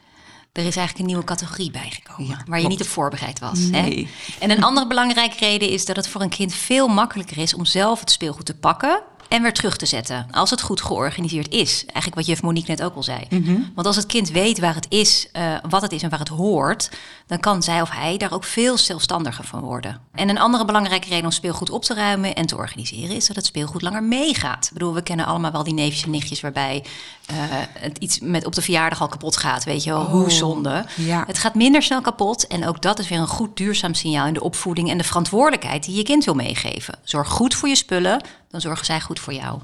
Er 0.57 0.65
is 0.65 0.75
eigenlijk 0.75 0.99
een 0.99 1.05
nieuwe 1.05 1.23
categorie 1.23 1.71
bijgekomen 1.71 2.27
Ja, 2.27 2.43
waar 2.47 2.61
je 2.61 2.67
niet 2.67 2.81
op 2.81 2.87
voorbereid 2.87 3.39
was. 3.39 3.59
Nee. 3.59 4.07
Hè? 4.07 4.39
En 4.39 4.51
een 4.51 4.63
andere 4.63 4.87
belangrijke 4.87 5.37
reden 5.39 5.69
is 5.69 5.85
dat 5.85 5.95
het 5.95 6.07
voor 6.07 6.21
een 6.21 6.29
kind 6.29 6.53
veel 6.53 6.87
makkelijker 6.87 7.37
is 7.37 7.53
om 7.53 7.65
zelf 7.65 7.99
het 7.99 8.11
speelgoed 8.11 8.45
te 8.45 8.55
pakken 8.55 9.01
en 9.27 9.41
weer 9.41 9.53
terug 9.53 9.77
te 9.77 9.85
zetten. 9.85 10.27
Als 10.31 10.49
het 10.49 10.61
goed 10.61 10.81
georganiseerd 10.81 11.51
is. 11.51 11.79
Eigenlijk 11.79 12.15
wat 12.15 12.25
juf 12.25 12.41
Monique 12.41 12.69
net 12.71 12.83
ook 12.83 12.95
al 12.95 13.03
zei. 13.03 13.19
Mhm. 13.29 13.59
Want 13.75 13.87
als 13.87 13.95
het 13.95 14.05
kind 14.05 14.29
weet 14.29 14.59
waar 14.59 14.75
het 14.75 14.85
is, 14.89 15.27
eh, 15.31 15.55
wat 15.69 15.81
het 15.81 15.91
is 15.91 16.03
en 16.03 16.09
waar 16.09 16.19
het 16.19 16.27
hoort, 16.27 16.89
dan 17.27 17.39
kan 17.39 17.63
zij 17.63 17.81
of 17.81 17.89
hij 17.89 18.17
daar 18.17 18.33
ook 18.33 18.43
veel 18.43 18.77
zelfstandiger 18.77 19.43
van 19.43 19.59
worden. 19.59 20.01
En 20.13 20.29
een 20.29 20.39
andere 20.39 20.65
belangrijke 20.65 21.07
reden 21.07 21.25
om 21.25 21.31
speelgoed 21.31 21.69
op 21.69 21.83
te 21.83 21.93
ruimen 21.93 22.35
en 22.35 22.45
te 22.45 22.55
organiseren 22.55 23.15
is 23.15 23.27
dat 23.27 23.35
het 23.35 23.45
speelgoed 23.45 23.81
langer 23.81 24.03
meegaat. 24.03 24.65
Ik 24.65 24.73
bedoel, 24.73 24.93
we 24.93 25.01
kennen 25.01 25.25
allemaal 25.25 25.51
wel 25.51 25.63
die 25.63 25.73
neefjes 25.73 26.03
en 26.03 26.11
nichtjes 26.11 26.41
waarbij 26.41 26.83
eh, 27.25 27.35
het 27.79 27.97
iets 27.97 28.19
met 28.19 28.45
op 28.45 28.55
de 28.55 28.61
verjaardag 28.61 29.01
al 29.01 29.07
kapot 29.07 29.37
gaat. 29.37 29.63
Weet 29.63 29.83
je 29.83 29.89
wel, 29.89 30.05
hoe 30.05 30.31
zonde. 30.31 30.85
ja. 30.95 31.23
Het 31.27 31.37
gaat 31.37 31.55
minder 31.55 31.81
snel 31.81 32.01
kapot 32.01 32.47
en 32.47 32.67
ook 32.67 32.81
dat 32.81 32.99
is 32.99 33.07
weer 33.09 33.19
een 33.19 33.27
goed 33.27 33.57
duurzaam 33.57 33.93
signaal 33.93 34.27
in 34.27 34.33
de 34.33 34.43
opvoeding 34.43 34.89
en 34.89 34.97
de 34.97 35.03
verantwoordelijkheid 35.03 35.83
die 35.83 35.95
je 35.95 36.03
kind 36.03 36.25
wil 36.25 36.33
meegeven. 36.33 36.97
Zorg 37.03 37.27
goed 37.27 37.55
voor 37.55 37.69
je 37.69 37.75
spullen, 37.75 38.21
dan 38.61 38.65
zorgen 38.65 38.85
zij 38.85 39.01
goed 39.01 39.19
voor 39.19 39.33
jou. 39.33 39.59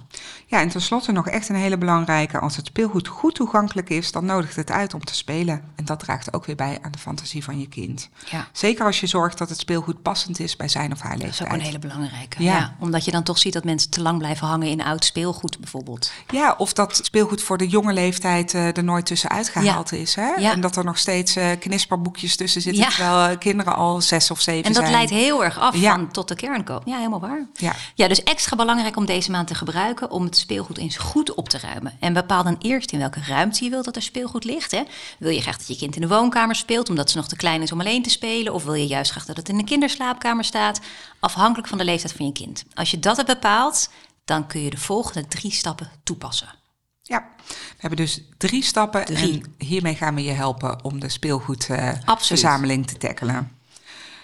Ja, 0.46 0.60
en 0.60 0.70
tenslotte 0.70 1.12
nog 1.12 1.28
echt 1.28 1.50
een 1.50 1.56
hele 1.56 1.78
belangrijke. 1.78 2.40
Als 2.40 2.56
het 2.56 2.66
speelgoed 2.66 3.08
goed 3.08 3.36
toegankelijk 3.36 3.90
is, 3.90 4.12
dan 4.12 4.26
nodigt 4.26 4.56
het 4.56 4.72
uit 4.72 4.94
om 4.94 5.06
te 5.06 5.16
spelen. 5.16 5.64
En 5.76 5.86
dat 5.86 6.00
draagt 6.00 6.34
ook 6.34 6.46
weer 6.46 6.56
bij 6.56 6.80
aan 6.82 6.92
de 6.92 6.98
fantasie 6.98 7.44
van 7.44 7.60
je 7.60 7.68
kind. 7.68 8.10
Ja. 8.30 8.48
Zeker 8.52 8.86
als 8.86 9.00
je 9.00 9.08
zorgt 9.08 9.38
dat 9.38 9.50
het 9.50 9.58
speelgoed 9.60 10.02
passend 10.02 10.40
is 10.40 10.56
bij 10.56 10.68
zijn 10.68 10.92
of 10.92 11.00
haar 11.02 11.12
Dat 11.12 11.20
is 11.20 11.26
leeftijd. 11.26 11.50
ook 11.50 11.56
een 11.56 11.62
hele 11.66 11.80
belangrijke. 11.80 12.44
Ja. 12.44 12.58
Ja. 12.58 12.76
omdat 12.80 13.06
je 13.06 13.12
dan 13.12 13.24
toch 13.24 13.38
ziet 13.38 13.54
dat 13.54 13.64
mensen 13.64 13.90
te 13.90 14.02
lang 14.02 14.18
blijven 14.18 14.48
hangen 14.48 14.68
in 14.68 14.84
oud 14.84 15.06
speelgoed 15.06 15.60
bijvoorbeeld. 15.60 16.12
Ja, 16.30 16.56
of 16.58 16.74
dat 16.74 17.00
speelgoed 17.04 17.42
voor 17.42 17.58
de 17.58 17.68
jonge 17.68 17.94
leeftijd 17.94 18.54
eh, 18.54 18.78
er 18.78 18.84
nooit 18.84 19.06
tussenuit 19.06 19.50
gehaald 19.50 19.92
is. 19.92 20.16
Hè? 20.16 20.28
Ja. 20.38 20.52
En 20.52 20.62
dat 20.62 20.76
er 20.76 20.86
nog 20.86 20.98
steeds 20.98 21.36
eh, 21.36 21.48
knisperboekjes 21.60 22.36
tussen 22.36 22.62
zitten, 22.62 22.84
Ja. 22.84 22.90
terwijl 22.90 23.30
eh, 23.32 23.38
kinderen 23.38 23.76
al 23.76 24.02
zes 24.02 24.32
of 24.32 24.42
zeven 24.42 24.64
En 24.64 24.72
dat 24.74 24.82
zijn. 24.82 24.92
leidt 24.96 25.12
heel 25.12 25.44
erg 25.44 25.60
af 25.60 25.76
van 25.76 26.12
tot 26.12 26.28
de 26.28 26.36
kern 26.36 26.64
komen. 26.64 26.84
Ja, 26.86 26.98
helemaal 26.98 27.20
waar. 27.20 27.46
Ja. 27.54 27.74
ja, 27.96 28.08
dus 28.08 28.24
extra 28.24 28.56
belangrijk 28.56 28.82
om 28.92 29.06
deze 29.06 29.32
maand 29.32 29.48
te 29.48 29.56
gebruiken 29.56 30.12
om 30.12 30.24
het 30.24 30.38
speelgoed 30.38 30.78
eens 30.78 30.98
goed 30.98 31.34
op 31.34 31.50
te 31.50 31.58
ruimen. 31.58 31.98
En 32.00 32.14
bepaal 32.14 32.44
dan 32.44 32.56
eerst 32.60 32.92
in 32.92 33.00
welke 33.00 33.22
ruimte 33.28 33.64
je 33.64 33.70
wilt 33.70 33.86
dat 33.86 33.96
er 33.96 34.02
speelgoed 34.02 34.44
ligt. 34.44 34.72
Hè. 34.72 34.84
Wil 35.20 35.30
je 35.30 35.42
graag 35.42 35.58
dat 35.58 35.68
je 35.68 35.76
kind 35.76 35.96
in 35.96 36.02
de 36.02 36.08
woonkamer 36.08 36.56
speelt 36.56 36.90
omdat 36.90 37.10
ze 37.10 37.18
nog 37.18 37.28
te 37.28 37.36
klein 37.36 37.62
is 37.62 37.72
om 37.72 37.80
alleen 37.80 38.04
te 38.04 38.10
spelen? 38.10 38.54
Of 38.54 38.64
wil 38.64 38.74
je 38.74 38.88
juist 38.88 39.12
graag 39.12 39.26
dat 39.26 39.38
het 39.38 39.50
in 39.50 39.58
de 39.58 39.64
kinderslaapkamer 39.64 40.44
staat? 40.44 40.80
Afhankelijk 41.20 41.68
van 41.68 41.78
de 41.78 41.84
leeftijd 41.84 42.14
van 42.14 42.26
je 42.26 42.32
kind. 42.32 42.64
Als 42.74 42.92
je 42.92 43.00
dat 43.00 43.16
hebt 43.16 43.28
bepaald, 43.28 43.90
dan 44.26 44.48
kun 44.48 44.62
je 44.62 44.70
de 44.70 44.78
volgende 44.78 45.28
drie 45.28 45.52
stappen 45.52 45.92
toepassen. 46.04 46.62
Ja, 47.02 47.30
we 47.48 47.56
hebben 47.78 48.00
dus 48.00 48.24
drie 48.38 48.64
stappen 48.64 49.06
Drie. 49.06 49.42
en 49.42 49.66
hiermee 49.68 49.96
gaan 49.96 50.16
we 50.16 50.24
je 50.24 50.32
helpen 50.32 50.84
om 50.84 51.00
de 51.00 51.10
speelgoedverzameling 51.10 52.88
te 52.88 52.98
tackelen. 52.98 53.52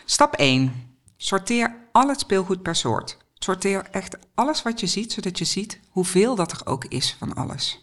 Stap 0.05 0.35
1. 0.35 0.93
Sorteer 1.17 1.75
al 1.91 2.07
het 2.07 2.19
speelgoed 2.19 2.61
per 2.61 2.75
soort. 2.75 3.17
Sorteer 3.39 3.88
echt 3.91 4.17
alles 4.36 4.62
wat 4.62 4.79
je 4.79 4.88
ziet, 4.88 5.12
zodat 5.12 5.38
je 5.38 5.46
ziet 5.46 5.79
hoeveel 5.89 6.36
dat 6.36 6.51
er 6.51 6.62
ook 6.63 6.86
is 6.86 7.15
van 7.19 7.34
alles. 7.34 7.79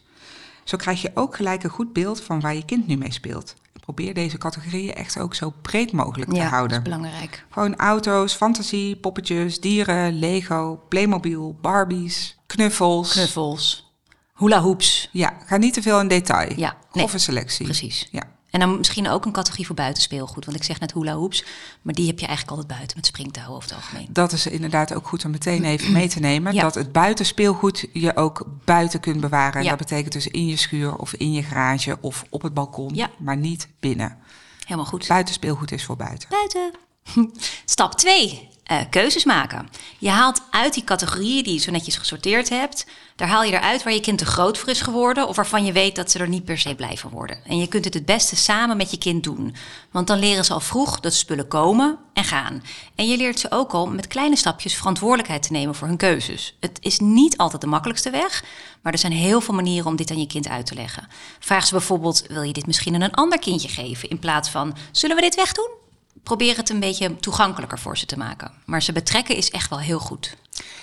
Zo 0.64 0.76
krijg 0.76 1.02
je 1.02 1.10
ook 1.14 1.36
gelijk 1.36 1.62
een 1.62 1.70
goed 1.70 1.92
beeld 1.92 2.20
van 2.20 2.40
waar 2.40 2.54
je 2.54 2.64
kind 2.64 2.86
nu 2.86 2.96
mee 2.96 3.12
speelt. 3.12 3.54
Probeer 3.80 4.14
deze 4.14 4.38
categorieën 4.38 4.94
echt 4.94 5.18
ook 5.18 5.34
zo 5.34 5.52
breed 5.62 5.92
mogelijk 5.92 6.30
te 6.30 6.36
ja, 6.36 6.42
dat 6.42 6.52
houden. 6.52 6.76
is 6.76 6.82
belangrijk. 6.82 7.44
Gewoon 7.50 7.76
auto's, 7.76 8.34
fantasie, 8.34 8.96
poppetjes, 8.96 9.60
dieren, 9.60 10.18
Lego, 10.18 10.80
Playmobil, 10.88 11.58
Barbies, 11.60 12.38
knuffels. 12.46 13.12
Knuffels, 13.12 13.92
hula 14.34 14.60
hoops. 14.60 15.08
Ja, 15.12 15.32
ga 15.46 15.56
niet 15.56 15.74
te 15.74 15.82
veel 15.82 16.00
in 16.00 16.08
detail. 16.08 16.52
Ja, 16.56 16.76
nee. 16.92 17.04
Grove 17.04 17.18
selectie. 17.18 17.64
Precies. 17.64 18.08
Ja. 18.10 18.35
En 18.50 18.60
dan 18.60 18.76
misschien 18.76 19.08
ook 19.08 19.24
een 19.24 19.32
categorie 19.32 19.66
voor 19.66 19.74
buitenspeelgoed. 19.74 20.44
Want 20.44 20.56
ik 20.56 20.64
zeg 20.64 20.80
net 20.80 20.92
hula 20.92 21.12
hoops, 21.14 21.44
maar 21.82 21.94
die 21.94 22.06
heb 22.06 22.18
je 22.18 22.26
eigenlijk 22.26 22.56
altijd 22.56 22.76
buiten 22.76 22.96
met 22.96 23.06
springtouwen 23.06 23.56
over 23.56 23.68
het 23.68 23.78
algemeen. 23.78 24.06
Dat 24.10 24.32
is 24.32 24.46
inderdaad 24.46 24.94
ook 24.94 25.08
goed 25.08 25.24
om 25.24 25.30
meteen 25.30 25.64
even 25.64 25.92
mee 25.92 26.08
te 26.08 26.20
nemen. 26.20 26.54
Ja. 26.54 26.62
Dat 26.62 26.74
het 26.74 26.92
buitenspeelgoed 26.92 27.86
je 27.92 28.16
ook 28.16 28.46
buiten 28.64 29.00
kunt 29.00 29.20
bewaren. 29.20 29.62
Ja. 29.62 29.68
Dat 29.68 29.78
betekent 29.78 30.12
dus 30.12 30.26
in 30.28 30.46
je 30.46 30.56
schuur 30.56 30.96
of 30.96 31.12
in 31.14 31.32
je 31.32 31.42
garage 31.42 31.98
of 32.00 32.24
op 32.30 32.42
het 32.42 32.54
balkon, 32.54 32.94
Ja. 32.94 33.10
maar 33.18 33.36
niet 33.36 33.68
binnen. 33.80 34.18
Helemaal 34.64 34.86
goed. 34.86 35.08
Buitenspeelgoed 35.08 35.72
is 35.72 35.84
voor 35.84 35.96
buiten. 35.96 36.28
Buiten. 36.28 36.70
Stap 37.64 37.94
2. 37.94 38.48
Keuzes 38.90 39.24
maken. 39.24 39.68
Je 39.98 40.10
haalt 40.10 40.42
uit 40.50 40.74
die 40.74 40.84
categorieën 40.84 41.44
die 41.44 41.52
je 41.52 41.60
zo 41.60 41.70
netjes 41.70 41.96
gesorteerd 41.96 42.48
hebt. 42.48 42.86
Daar 43.16 43.28
haal 43.28 43.42
je 43.42 43.52
eruit 43.52 43.82
waar 43.82 43.92
je 43.92 44.00
kind 44.00 44.18
te 44.18 44.26
groot 44.26 44.58
voor 44.58 44.68
is 44.68 44.80
geworden. 44.80 45.28
Of 45.28 45.36
waarvan 45.36 45.64
je 45.64 45.72
weet 45.72 45.96
dat 45.96 46.10
ze 46.10 46.18
er 46.18 46.28
niet 46.28 46.44
per 46.44 46.58
se 46.58 46.74
blij 46.74 46.96
van 46.96 47.10
worden. 47.10 47.38
En 47.44 47.58
je 47.58 47.66
kunt 47.66 47.84
het 47.84 47.94
het 47.94 48.04
beste 48.04 48.36
samen 48.36 48.76
met 48.76 48.90
je 48.90 48.98
kind 48.98 49.24
doen. 49.24 49.54
Want 49.90 50.06
dan 50.06 50.18
leren 50.18 50.44
ze 50.44 50.52
al 50.52 50.60
vroeg 50.60 51.00
dat 51.00 51.14
spullen 51.14 51.48
komen 51.48 51.98
en 52.12 52.24
gaan. 52.24 52.62
En 52.94 53.08
je 53.08 53.16
leert 53.16 53.38
ze 53.38 53.50
ook 53.50 53.72
al 53.72 53.86
met 53.86 54.06
kleine 54.06 54.36
stapjes 54.36 54.74
verantwoordelijkheid 54.74 55.42
te 55.42 55.52
nemen 55.52 55.74
voor 55.74 55.88
hun 55.88 55.96
keuzes. 55.96 56.56
Het 56.60 56.78
is 56.80 56.98
niet 56.98 57.36
altijd 57.36 57.60
de 57.60 57.66
makkelijkste 57.66 58.10
weg. 58.10 58.44
Maar 58.82 58.92
er 58.92 58.98
zijn 58.98 59.12
heel 59.12 59.40
veel 59.40 59.54
manieren 59.54 59.86
om 59.86 59.96
dit 59.96 60.10
aan 60.10 60.20
je 60.20 60.26
kind 60.26 60.48
uit 60.48 60.66
te 60.66 60.74
leggen. 60.74 61.08
Vraag 61.38 61.66
ze 61.66 61.72
bijvoorbeeld: 61.72 62.24
wil 62.28 62.42
je 62.42 62.52
dit 62.52 62.66
misschien 62.66 62.94
aan 62.94 63.00
een 63.00 63.14
ander 63.14 63.38
kindje 63.38 63.68
geven? 63.68 64.10
In 64.10 64.18
plaats 64.18 64.48
van: 64.48 64.76
zullen 64.92 65.16
we 65.16 65.22
dit 65.22 65.34
wegdoen? 65.34 65.84
Probeer 66.26 66.56
het 66.56 66.70
een 66.70 66.80
beetje 66.80 67.16
toegankelijker 67.16 67.78
voor 67.78 67.98
ze 67.98 68.06
te 68.06 68.18
maken. 68.18 68.52
Maar 68.64 68.82
ze 68.82 68.92
betrekken 68.92 69.36
is 69.36 69.50
echt 69.50 69.70
wel 69.70 69.78
heel 69.78 69.98
goed. 69.98 70.36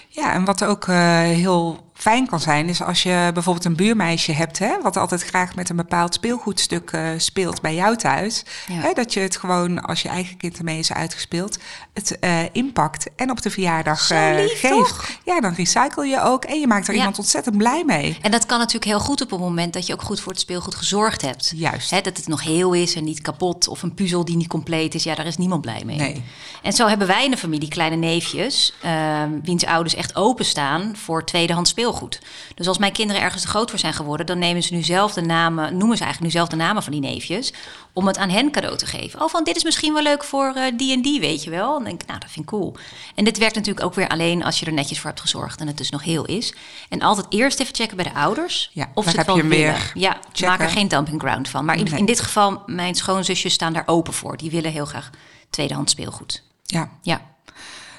Ja, 0.08 0.34
en 0.34 0.46
wat 0.46 0.64
ook 0.64 0.88
eh, 0.88 1.20
heel 1.20 1.92
fijn 1.94 2.28
kan 2.28 2.40
zijn, 2.40 2.70
is 2.70 2.82
als 2.82 3.04
je 3.04 3.30
bijvoorbeeld 3.34 3.66
een 3.66 3.76
buurmeisje 3.76 4.32
hebt, 4.32 4.60
hè, 4.60 4.82
wat 4.82 4.98
altijd 4.98 5.24
graag 5.24 5.56
met 5.56 5.70
een 5.70 5.76
bepaald 5.76 6.14
speelgoedstuk 6.14 6.92
eh, 6.92 7.10
speelt 7.18 7.62
bij 7.62 7.76
jou 7.76 7.96
thuis. 7.96 8.44
Ja. 8.68 8.74
Hè, 8.74 8.94
dat 8.94 9.14
je 9.14 9.20
het 9.20 9.38
gewoon, 9.38 9.82
als 9.82 10.02
je 10.02 10.10
eigen 10.10 10.38
kind 10.38 10.58
ermee 10.58 10.80
is 10.80 10.94
uitgespeeld, 10.94 11.58
het 11.94 12.20
eh, 12.20 12.40
inpakt 12.52 13.08
en 13.16 13.32
op 13.32 13.42
de 13.42 13.50
verjaardag 13.50 14.10
lief, 14.10 14.60
geeft. 14.60 14.74
toch? 14.74 15.06
Ja, 15.26 15.40
dan 15.42 15.54
recycle 15.54 16.06
je 16.08 16.22
ook 16.22 16.44
en 16.46 16.60
je 16.60 16.68
maakt 16.68 16.88
er 16.88 16.94
Ja. 16.94 17.00
iemand 17.00 17.18
ontzettend 17.20 17.58
blij 17.58 17.84
mee. 17.86 18.18
En 18.22 18.32
dat 18.32 18.46
kan 18.46 18.58
natuurlijk 18.58 18.86
heel 18.86 19.00
goed 19.00 19.22
op 19.22 19.30
het 19.30 19.40
moment 19.40 19.74
dat 19.74 19.88
je 19.88 19.94
ook 19.94 20.02
goed 20.02 20.20
voor 20.20 20.32
het 20.32 20.42
speelgoed 20.42 20.76
gezorgd 20.76 21.22
hebt. 21.22 21.54
Juist. 21.56 21.90
Hè, 21.90 22.02
dat 22.02 22.18
het 22.18 22.28
nog 22.28 22.44
heel 22.44 22.74
is 22.74 22.96
en 22.96 23.04
niet 23.04 23.22
kapot. 23.22 23.68
Of 23.68 23.82
een 23.82 23.94
puzzel 23.94 24.26
die 24.26 24.38
niet 24.38 24.48
compleet 24.48 24.96
is. 24.96 25.04
Ja, 25.04 25.16
daar 25.16 25.26
is 25.26 25.38
niemand 25.38 25.62
blij 25.62 25.82
mee. 25.86 25.98
Nee. 25.98 26.24
En 26.62 26.74
zo 26.74 26.88
hebben 26.88 27.08
wij 27.08 27.26
in 27.26 27.32
de 27.32 27.38
familie 27.38 27.70
kleine 27.70 27.96
neefjes, 27.96 28.74
ehm, 28.82 29.30
wiens 29.64 29.76
ouders 29.76 29.96
echt 29.96 30.16
openstaan 30.16 30.96
voor 30.96 31.26
tweedehands 31.26 31.70
speelgoed. 31.70 32.20
Dus 32.56 32.68
als 32.68 32.78
mijn 32.78 32.92
kinderen 32.92 33.22
ergens 33.22 33.42
te 33.42 33.48
groot 33.48 33.70
voor 33.70 33.80
zijn 33.80 33.94
geworden, 33.94 34.26
dan 34.26 34.40
nemen 34.40 34.64
ze 34.64 34.74
nu 34.74 34.84
zelf 34.84 35.14
de 35.14 35.22
namen, 35.22 35.78
noemen 35.78 35.98
ze 35.98 36.04
eigenlijk 36.04 36.34
nu 36.34 36.40
zelf 36.40 36.50
de 36.50 36.56
namen 36.56 36.84
van 36.84 36.92
die 36.92 37.02
neefjes, 37.02 37.54
om 37.94 38.08
het 38.08 38.18
aan 38.18 38.30
hen 38.30 38.52
cadeau 38.52 38.78
te 38.78 38.86
geven. 38.86 39.22
Oh, 39.22 39.30
van 39.30 39.44
dit 39.44 39.56
is 39.56 39.64
misschien 39.64 39.94
wel 39.94 40.04
leuk 40.04 40.24
voor 40.24 40.54
eh, 40.56 40.72
die 40.78 40.94
en 40.94 41.02
die, 41.02 41.20
weet 41.20 41.44
je 41.44 41.50
wel. 41.50 41.74
Dan 41.74 41.84
denk 41.84 42.02
ik, 42.02 42.08
nou, 42.08 42.20
dat 42.20 42.30
vind 42.32 42.46
ik 42.46 42.52
cool. 42.52 42.76
En 43.16 43.24
dit 43.24 43.38
werkt 43.38 43.56
natuurlijk 43.56 43.86
ook 43.86 43.94
weer 43.94 44.08
alleen 44.08 44.44
als 44.44 44.60
je 44.60 44.66
er 44.66 44.74
netjes 44.74 45.00
voor 45.00 45.10
hebt 45.10 45.22
gezorgd 45.22 45.60
en 45.60 45.68
het 45.68 45.78
dus 45.78 45.90
nog 45.90 46.04
heel 46.04 46.26
is. 46.26 46.54
En 46.90 47.02
altijd 47.02 47.26
eerst 47.30 47.60
even 47.60 47.76
checken 47.76 47.96
bij 47.96 48.06
de 48.06 48.14
ouders 48.14 48.70
Ja, 48.74 48.90
of 48.94 49.04
ze 49.04 49.10
het 49.10 49.18
heb 49.18 49.36
je 49.36 49.42
wel 49.42 49.50
willen. 49.50 49.74
weer. 49.74 49.92
Ja, 49.94 50.18
Checken. 50.32 50.48
maak 50.48 50.60
er 50.62 50.70
geen 50.70 50.88
dumping 50.88 51.22
ground 51.22 51.50
van. 51.50 51.66
Maar 51.66 51.76
in, 51.78 51.84
Nee. 51.90 52.00
in 52.00 52.06
dit 52.06 52.20
geval, 52.20 52.64
mijn 52.66 52.96
schoonzusjes 52.96 53.54
staan 53.54 53.74
daar 53.74 53.84
open 53.86 54.14
voor. 54.14 54.38
Die 54.38 54.52
willen 54.52 54.72
heel 54.72 54.86
graag 54.86 55.10
tweedehands 55.50 55.92
speelgoed. 55.92 56.44
Ja, 56.66 56.90
Ja. 57.02 57.22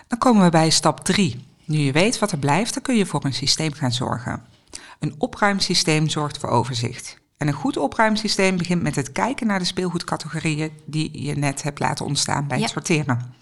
dan 0.08 0.18
komen 0.18 0.44
we 0.44 0.50
bij 0.50 0.70
stap 0.70 1.04
3. 1.04 1.44
Nu 1.66 1.78
je 1.78 1.92
weet 1.92 2.18
wat 2.18 2.32
er 2.32 2.38
blijft, 2.38 2.74
dan 2.74 2.82
kun 2.82 2.96
je 2.96 3.06
voor 3.06 3.24
een 3.24 3.34
systeem 3.34 3.72
gaan 3.72 3.92
zorgen. 3.92 4.42
Een 4.98 5.14
opruimsysteem 5.18 6.08
zorgt 6.08 6.38
voor 6.38 6.48
overzicht. 6.48 7.18
En 7.36 7.46
een 7.48 7.54
goed 7.54 7.76
opruimsysteem 7.76 8.56
begint 8.56 8.82
met 8.82 8.96
het 8.96 9.12
kijken 9.12 9.46
naar 9.46 9.58
de 9.58 9.64
speelgoedcategorieën 9.64 10.70
die 10.84 11.22
je 11.22 11.34
net 11.36 11.62
hebt 11.62 11.80
laten 11.80 12.04
ontstaan 12.06 12.46
bij 12.46 12.56
Ja. 12.56 12.62
het 12.62 12.72
sorteren. 12.72 13.34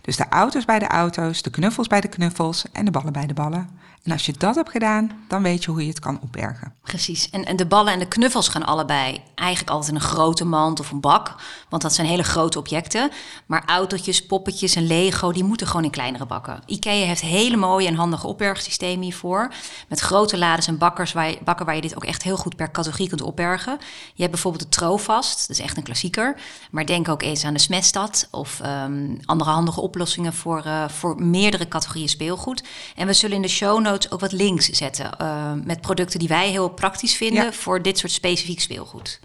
Dus 0.00 0.16
de 0.16 0.28
auto's 0.28 0.64
bij 0.64 0.78
de 0.78 0.86
auto's, 0.86 1.42
de 1.42 1.50
knuffels 1.50 1.86
bij 1.86 2.00
de 2.00 2.08
knuffels 2.08 2.64
en 2.72 2.84
de 2.84 2.90
ballen 2.90 3.12
bij 3.12 3.26
de 3.26 3.34
ballen. 3.34 3.70
En 4.02 4.12
als 4.12 4.26
je 4.26 4.32
dat 4.32 4.54
hebt 4.54 4.70
gedaan, 4.70 5.24
dan 5.28 5.42
weet 5.42 5.64
je 5.64 5.70
hoe 5.70 5.82
je 5.82 5.88
het 5.88 6.00
kan 6.00 6.20
opbergen. 6.22 6.74
Precies. 6.82 7.30
En, 7.30 7.44
en 7.44 7.56
de 7.56 7.66
ballen 7.66 7.92
en 7.92 7.98
de 7.98 8.08
knuffels 8.08 8.48
gaan 8.48 8.66
allebei 8.66 9.22
eigenlijk 9.34 9.70
altijd 9.70 9.90
in 9.90 9.96
een 9.96 10.08
grote 10.08 10.44
mand 10.44 10.80
of 10.80 10.90
een 10.90 11.00
bak. 11.00 11.34
Want 11.68 11.82
dat 11.82 11.94
zijn 11.94 12.06
hele 12.06 12.22
grote 12.22 12.58
objecten. 12.58 13.10
Maar 13.46 13.62
autootjes, 13.66 14.26
poppetjes 14.26 14.74
en 14.74 14.86
Lego, 14.86 15.32
die 15.32 15.44
moeten 15.44 15.66
gewoon 15.66 15.84
in 15.84 15.90
kleinere 15.90 16.26
bakken. 16.26 16.62
IKEA 16.66 17.06
heeft 17.06 17.20
hele 17.20 17.56
mooie 17.56 17.86
en 17.86 17.94
handige 17.94 18.26
opbergsystemen 18.26 19.02
hiervoor. 19.02 19.52
Met 19.88 20.00
grote 20.00 20.38
lades 20.38 20.66
en 20.66 20.78
bakkers 20.78 21.12
waar 21.12 21.30
je, 21.30 21.38
bakken 21.44 21.66
waar 21.66 21.74
je 21.74 21.80
dit 21.80 21.96
ook 21.96 22.04
echt 22.04 22.22
heel 22.22 22.36
goed 22.36 22.56
per 22.56 22.70
categorie 22.70 23.08
kunt 23.08 23.22
opbergen. 23.22 23.78
Je 24.14 24.20
hebt 24.20 24.30
bijvoorbeeld 24.30 24.62
de 24.62 24.68
Trovast, 24.78 25.48
dat 25.48 25.56
is 25.56 25.64
echt 25.64 25.76
een 25.76 25.82
klassieker. 25.82 26.40
Maar 26.70 26.86
denk 26.86 27.08
ook 27.08 27.22
eens 27.22 27.44
aan 27.44 27.54
de 27.54 27.60
Smestad 27.60 28.28
of 28.30 28.60
ehm, 28.60 29.16
andere 29.24 29.50
handige 29.50 29.80
oplossingen 29.80 30.32
voor, 30.32 30.62
eh, 30.64 30.88
voor 30.88 31.22
meerdere 31.22 31.68
categorieën 31.68 32.08
speelgoed. 32.08 32.62
En 32.96 33.06
we 33.06 33.12
zullen 33.12 33.36
in 33.36 33.42
de 33.42 33.48
show 33.48 33.80
notes 33.90 34.10
ook 34.10 34.20
wat 34.20 34.32
links 34.32 34.68
zetten 34.68 35.18
eh, 35.18 35.52
met 35.64 35.80
producten 35.80 36.18
die 36.18 36.28
wij 36.28 36.48
heel 36.50 36.68
praktisch 36.68 37.14
vinden 37.14 37.44
Ja. 37.44 37.52
voor 37.52 37.82
dit 37.82 37.98
soort 37.98 38.12
specifiek 38.12 38.60
speelgoed. 38.60 39.20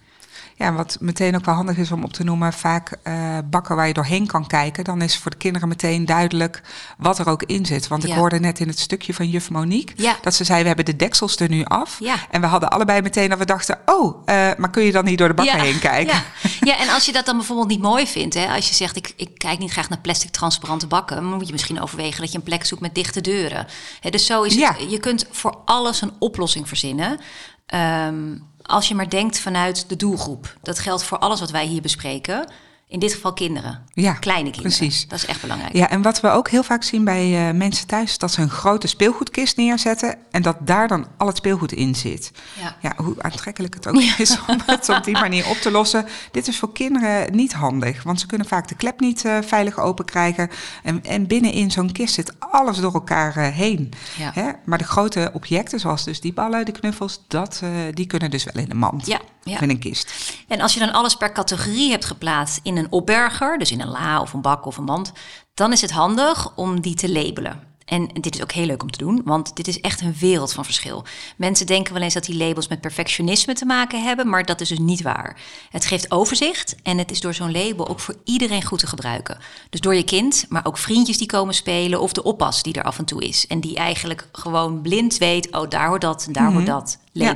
Ja, 0.55 0.73
wat 0.73 0.97
meteen 0.99 1.35
ook 1.35 1.45
wel 1.45 1.55
handig 1.55 1.77
is 1.77 1.91
om 1.91 2.03
op 2.03 2.13
te 2.13 2.23
noemen, 2.23 2.53
vaak 2.53 2.97
eh, 3.03 3.37
bakken 3.49 3.75
waar 3.75 3.87
je 3.87 3.93
doorheen 3.93 4.27
kan 4.27 4.47
kijken, 4.47 4.83
dan 4.83 5.01
is 5.01 5.17
voor 5.17 5.31
de 5.31 5.37
kinderen 5.37 5.67
meteen 5.67 6.05
duidelijk 6.05 6.61
wat 6.97 7.19
er 7.19 7.29
ook 7.29 7.43
in 7.43 7.65
zit. 7.65 7.87
Want 7.87 8.03
ik 8.03 8.13
hoorde 8.13 8.39
net 8.39 8.59
in 8.59 8.67
het 8.67 8.79
stukje 8.79 9.13
van 9.13 9.29
juf 9.29 9.49
Monique 9.49 9.93
Ja. 9.97 10.17
dat 10.21 10.33
ze 10.33 10.43
zei, 10.43 10.61
we 10.61 10.67
hebben 10.67 10.85
de 10.85 10.95
deksels 10.95 11.35
er 11.35 11.49
nu 11.49 11.63
af. 11.63 11.97
Ja. 11.99 12.15
En 12.29 12.41
we 12.41 12.47
hadden 12.47 12.69
allebei 12.69 13.01
meteen 13.01 13.29
dat 13.29 13.37
we 13.37 13.45
dachten, 13.45 13.79
oh, 13.85 14.21
eh, 14.25 14.51
maar 14.57 14.69
kun 14.69 14.83
je 14.83 14.91
dan 14.91 15.05
niet 15.05 15.17
door 15.17 15.27
de 15.27 15.33
bakken 15.33 15.59
heen 15.59 15.79
kijken? 15.79 16.13
Ja. 16.15 16.49
ja, 16.59 16.77
en 16.77 16.89
als 16.89 17.05
je 17.05 17.11
dat 17.11 17.25
dan 17.25 17.37
bijvoorbeeld 17.37 17.67
niet 17.67 17.81
mooi 17.81 18.07
vindt, 18.07 18.33
hè, 18.33 18.47
als 18.47 18.67
je 18.69 18.75
zegt 18.75 18.95
ik, 18.95 19.13
ik 19.15 19.37
kijk 19.37 19.59
niet 19.59 19.71
graag 19.71 19.89
naar 19.89 19.99
plastic 19.99 20.29
transparante 20.29 20.87
bakken, 20.87 21.15
dan 21.15 21.25
moet 21.25 21.45
je 21.45 21.51
misschien 21.51 21.81
overwegen 21.81 22.21
dat 22.21 22.31
je 22.31 22.37
een 22.37 22.43
plek 22.43 22.65
zoekt 22.65 22.81
met 22.81 22.95
dichte 22.95 23.21
deuren. 23.21 23.67
Hè, 23.99 24.09
dus 24.09 24.25
zo 24.25 24.41
is 24.43 24.55
het. 24.55 24.91
Je 24.91 24.99
kunt 24.99 25.25
voor 25.31 25.57
alles 25.65 26.01
een 26.01 26.13
oplossing 26.19 26.67
verzinnen. 26.67 27.19
Ehm, 27.65 28.37
als 28.63 28.87
je 28.87 28.95
maar 28.95 29.09
denkt 29.09 29.39
vanuit 29.39 29.89
de 29.89 29.95
doelgroep. 29.95 30.55
Dat 30.61 30.79
geldt 30.79 31.03
voor 31.03 31.17
alles 31.17 31.39
wat 31.39 31.51
wij 31.51 31.65
hier 31.65 31.81
bespreken. 31.81 32.47
In 32.93 32.99
dit 32.99 33.13
geval 33.13 33.33
kinderen. 33.33 33.85
Ja, 33.93 34.13
Kleine 34.13 34.51
kinderen. 34.51 34.77
precies. 34.77 35.07
Dat 35.07 35.19
is 35.19 35.25
echt 35.25 35.41
belangrijk. 35.41 35.73
Ja, 35.75 35.89
en 35.89 36.01
wat 36.01 36.19
we 36.21 36.29
ook 36.29 36.49
heel 36.49 36.63
vaak 36.63 36.83
zien 36.83 37.03
bij 37.03 37.47
eh, 37.47 37.55
mensen 37.55 37.87
thuis, 37.87 38.09
is 38.09 38.17
dat 38.17 38.31
ze 38.31 38.41
een 38.41 38.49
grote 38.49 38.87
speelgoedkist 38.87 39.57
neerzetten 39.57 40.15
en 40.31 40.41
dat 40.41 40.57
daar 40.59 40.87
dan 40.87 41.07
al 41.17 41.27
het 41.27 41.37
speelgoed 41.37 41.71
in 41.71 41.95
zit. 41.95 42.31
Ja. 42.61 42.75
Ja, 42.81 42.93
hoe 43.03 43.15
aantrekkelijk 43.21 43.73
het 43.73 43.87
ook 43.87 44.01
is 44.17 44.37
om 44.47 44.57
het 44.65 44.89
op 44.89 45.03
die 45.03 45.13
manier 45.13 45.47
op 45.49 45.55
te 45.57 45.71
lossen. 45.71 46.05
Dit 46.31 46.47
is 46.47 46.59
voor 46.59 46.71
kinderen 46.71 47.35
niet 47.35 47.53
handig, 47.53 48.03
want 48.03 48.19
ze 48.19 48.25
kunnen 48.25 48.47
vaak 48.47 48.67
de 48.67 48.75
klep 48.75 48.99
niet 48.99 49.25
eh, 49.25 49.37
veilig 49.41 49.79
open 49.79 50.05
krijgen. 50.05 50.49
En, 50.83 51.03
en 51.03 51.27
binnenin 51.27 51.71
zo'n 51.71 51.91
kist 51.91 52.13
zit 52.13 52.33
alles 52.39 52.77
door 52.77 52.93
elkaar 52.93 53.35
eh, 53.37 53.47
heen. 53.53 53.91
Ja. 54.17 54.31
Hè? 54.33 54.51
Maar 54.65 54.77
de 54.77 54.83
grote 54.83 55.29
objecten, 55.33 55.79
zoals 55.79 56.03
dus 56.03 56.21
die 56.21 56.33
ballen, 56.33 56.65
de 56.65 56.71
knuffels, 56.71 57.21
dat, 57.27 57.61
die 57.93 58.05
kunnen 58.07 58.31
dus 58.31 58.43
wel 58.43 58.63
in 58.63 58.71
een 58.71 58.77
mand 58.77 59.05
Ja, 59.05 59.19
ja. 59.43 59.53
of 59.53 59.61
in 59.61 59.69
een 59.69 59.79
kist. 59.79 60.13
En 60.47 60.61
als 60.61 60.73
je 60.73 60.79
dan 60.79 60.91
alles 60.91 61.15
per 61.15 61.31
categorie 61.31 61.91
hebt 61.91 62.05
geplaatst 62.05 62.59
in 62.63 62.77
een 62.77 62.82
opberger, 62.89 63.57
dus 63.57 63.71
in 63.71 63.81
een 63.81 63.91
la 63.91 64.21
of 64.21 64.33
een 64.33 64.41
bak 64.41 64.65
of 64.65 64.77
een 64.77 64.83
mand, 64.83 65.11
dan 65.53 65.71
is 65.71 65.81
het 65.81 65.91
handig 65.91 66.55
om 66.55 66.81
die 66.81 66.95
te 66.95 67.11
labelen. 67.11 67.71
En 67.85 68.07
dit 68.13 68.35
is 68.35 68.41
ook 68.41 68.51
heel 68.51 68.65
leuk 68.65 68.83
om 68.83 68.91
te 68.91 68.97
doen, 68.97 69.21
want 69.25 69.55
dit 69.55 69.67
is 69.67 69.81
echt 69.81 70.01
een 70.01 70.15
wereld 70.19 70.53
van 70.53 70.65
verschil. 70.65 71.05
Mensen 71.37 71.65
denken 71.65 71.93
wel 71.93 72.01
eens 72.01 72.13
dat 72.13 72.25
die 72.25 72.37
labels 72.37 72.67
met 72.67 72.81
perfectionisme 72.81 73.53
te 73.53 73.65
maken 73.65 74.03
hebben, 74.03 74.29
maar 74.29 74.45
dat 74.45 74.61
is 74.61 74.69
dus 74.69 74.79
niet 74.79 75.01
waar. 75.01 75.39
Het 75.69 75.85
geeft 75.85 76.11
overzicht 76.11 76.75
en 76.83 76.97
het 76.97 77.11
is 77.11 77.19
door 77.19 77.33
zo'n 77.33 77.51
label 77.51 77.87
ook 77.87 77.99
voor 77.99 78.15
iedereen 78.23 78.63
goed 78.63 78.79
te 78.79 78.87
gebruiken. 78.87 79.37
Dus 79.69 79.79
door 79.79 79.95
je 79.95 80.03
kind, 80.03 80.45
maar 80.49 80.65
ook 80.65 80.77
vriendjes 80.77 81.17
die 81.17 81.27
komen 81.27 81.53
spelen 81.53 82.01
of 82.01 82.13
de 82.13 82.23
oppas 82.23 82.63
die 82.63 82.73
er 82.73 82.83
af 82.83 82.97
en 82.97 83.05
toe 83.05 83.23
is. 83.23 83.47
En 83.47 83.59
die 83.59 83.75
eigenlijk 83.75 84.27
gewoon 84.31 84.81
blind 84.81 85.17
weet, 85.17 85.55
oh 85.55 85.69
daar 85.69 85.87
hoort 85.87 86.01
dat 86.01 86.25
en 86.25 86.33
daar 86.33 86.51
hoort 86.51 86.65
dat. 86.65 86.97
Ja. 87.11 87.35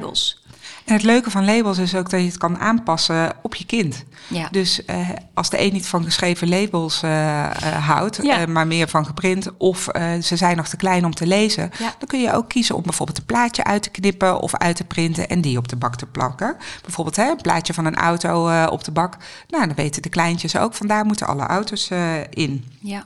En 0.88 0.94
het 0.94 1.04
leuke 1.04 1.32
van 1.32 1.46
labels 1.46 1.78
is 1.78 1.96
ook 1.96 2.10
dat 2.10 2.20
je 2.20 2.26
het 2.26 2.38
kan 2.38 2.58
aanpassen 2.60 3.34
op 3.42 3.56
je 3.56 3.66
kind. 3.66 4.04
Ja. 4.28 4.48
Dus 4.52 4.86
eh, 4.86 5.10
als 5.34 5.50
de 5.50 5.62
een 5.62 5.74
niet 5.74 5.88
van 5.88 6.04
geschreven 6.04 6.50
labels 6.50 7.04
eh, 7.04 7.44
eh, 7.46 7.86
houdt, 7.88 8.20
Ja. 8.22 8.46
maar 8.46 8.68
meer 8.68 8.88
van 8.88 9.06
geprint, 9.06 9.58
of 9.58 9.88
ze 10.22 10.36
zijn 10.36 10.58
nog 10.58 10.68
te 10.68 10.78
klein 10.78 11.06
om 11.06 11.14
te 11.14 11.28
lezen, 11.28 11.72
Ja. 11.80 11.96
dan 12.00 12.08
kun 12.08 12.22
je 12.22 12.34
ook 12.34 12.50
kiezen 12.50 12.76
om 12.76 12.82
bijvoorbeeld 12.84 13.18
een 13.18 13.26
plaatje 13.26 13.64
uit 13.64 13.84
te 13.84 13.90
knippen 13.90 14.40
of 14.40 14.56
uit 14.56 14.76
te 14.76 14.84
printen 14.84 15.30
en 15.30 15.42
die 15.42 15.58
op 15.58 15.68
de 15.68 15.76
bak 15.76 15.96
te 15.96 16.06
plakken. 16.06 16.58
Bijvoorbeeld 16.82 17.16
hè, 17.16 17.30
een 17.30 17.42
plaatje 17.42 17.74
van 17.74 17.86
een 17.86 17.96
auto 17.96 18.66
op 18.68 18.84
de 18.84 18.92
bak. 18.92 19.18
Nou, 19.48 19.66
dan 19.66 19.76
weten 19.76 20.02
de 20.02 20.10
kleintjes 20.10 20.58
ook, 20.58 20.74
vandaar 20.74 21.06
moeten 21.06 21.28
alle 21.28 21.46
auto's 21.46 21.90
in. 22.30 22.66
Ja. 22.80 23.06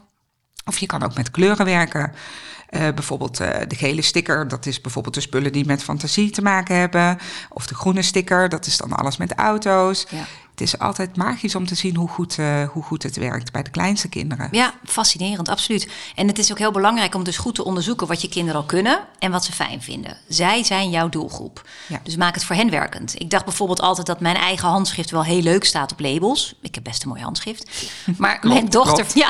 Of 0.65 0.77
je 0.77 0.85
kan 0.85 1.03
ook 1.03 1.15
met 1.15 1.31
kleuren 1.31 1.65
werken. 1.65 2.11
Eh, 2.71 2.93
bijvoorbeeld 2.95 3.39
eh, 3.39 3.67
de 3.67 3.75
gele 3.75 4.01
sticker, 4.01 4.47
dat 4.47 4.65
is 4.65 4.81
bijvoorbeeld 4.81 5.15
de 5.15 5.21
spullen 5.21 5.51
die 5.51 5.65
met 5.65 5.83
fantasie 5.83 6.29
te 6.29 6.41
maken 6.41 6.75
hebben. 6.75 7.17
Of 7.49 7.67
de 7.67 7.75
groene 7.75 8.01
sticker, 8.01 8.49
dat 8.49 8.65
is 8.65 8.77
dan 8.77 8.93
alles 8.93 9.17
met 9.17 9.33
auto's. 9.33 10.05
Ja. 10.09 10.25
Het 10.61 10.73
is 10.73 10.79
altijd 10.79 11.15
magisch 11.15 11.55
om 11.55 11.65
te 11.65 11.75
zien 11.75 11.95
hoe 11.95 12.07
goed, 12.07 12.37
uh, 12.37 12.69
hoe 12.69 12.83
goed 12.83 13.03
het 13.03 13.15
werkt 13.15 13.51
bij 13.51 13.63
de 13.63 13.69
kleinste 13.69 14.07
kinderen. 14.07 14.47
Ja, 14.51 14.73
fascinerend, 14.85 15.49
absoluut. 15.49 15.87
En 16.15 16.27
het 16.27 16.37
is 16.37 16.51
ook 16.51 16.57
heel 16.57 16.71
belangrijk 16.71 17.15
om 17.15 17.23
dus 17.23 17.37
goed 17.37 17.55
te 17.55 17.63
onderzoeken 17.63 18.07
wat 18.07 18.21
je 18.21 18.29
kinderen 18.29 18.61
al 18.61 18.67
kunnen 18.67 18.99
en 19.19 19.31
wat 19.31 19.45
ze 19.45 19.51
fijn 19.51 19.81
vinden. 19.81 20.17
Zij 20.27 20.63
zijn 20.63 20.89
jouw 20.89 21.09
doelgroep. 21.09 21.67
Ja. 21.87 21.99
Dus 22.03 22.15
maak 22.15 22.33
het 22.33 22.43
voor 22.43 22.55
hen 22.55 22.69
werkend. 22.69 23.19
Ik 23.21 23.29
dacht 23.29 23.45
bijvoorbeeld 23.45 23.81
altijd 23.81 24.07
dat 24.07 24.19
mijn 24.19 24.35
eigen 24.35 24.67
handschrift 24.67 25.11
wel 25.11 25.23
heel 25.23 25.41
leuk 25.41 25.63
staat 25.63 25.91
op 25.91 25.99
labels. 25.99 26.55
Ik 26.61 26.75
heb 26.75 26.83
best 26.83 27.03
een 27.03 27.09
mooi 27.09 27.21
handschrift. 27.21 27.69
Maar 28.17 28.39
mijn 28.41 28.69
dochter, 28.69 29.05
ja, 29.23 29.29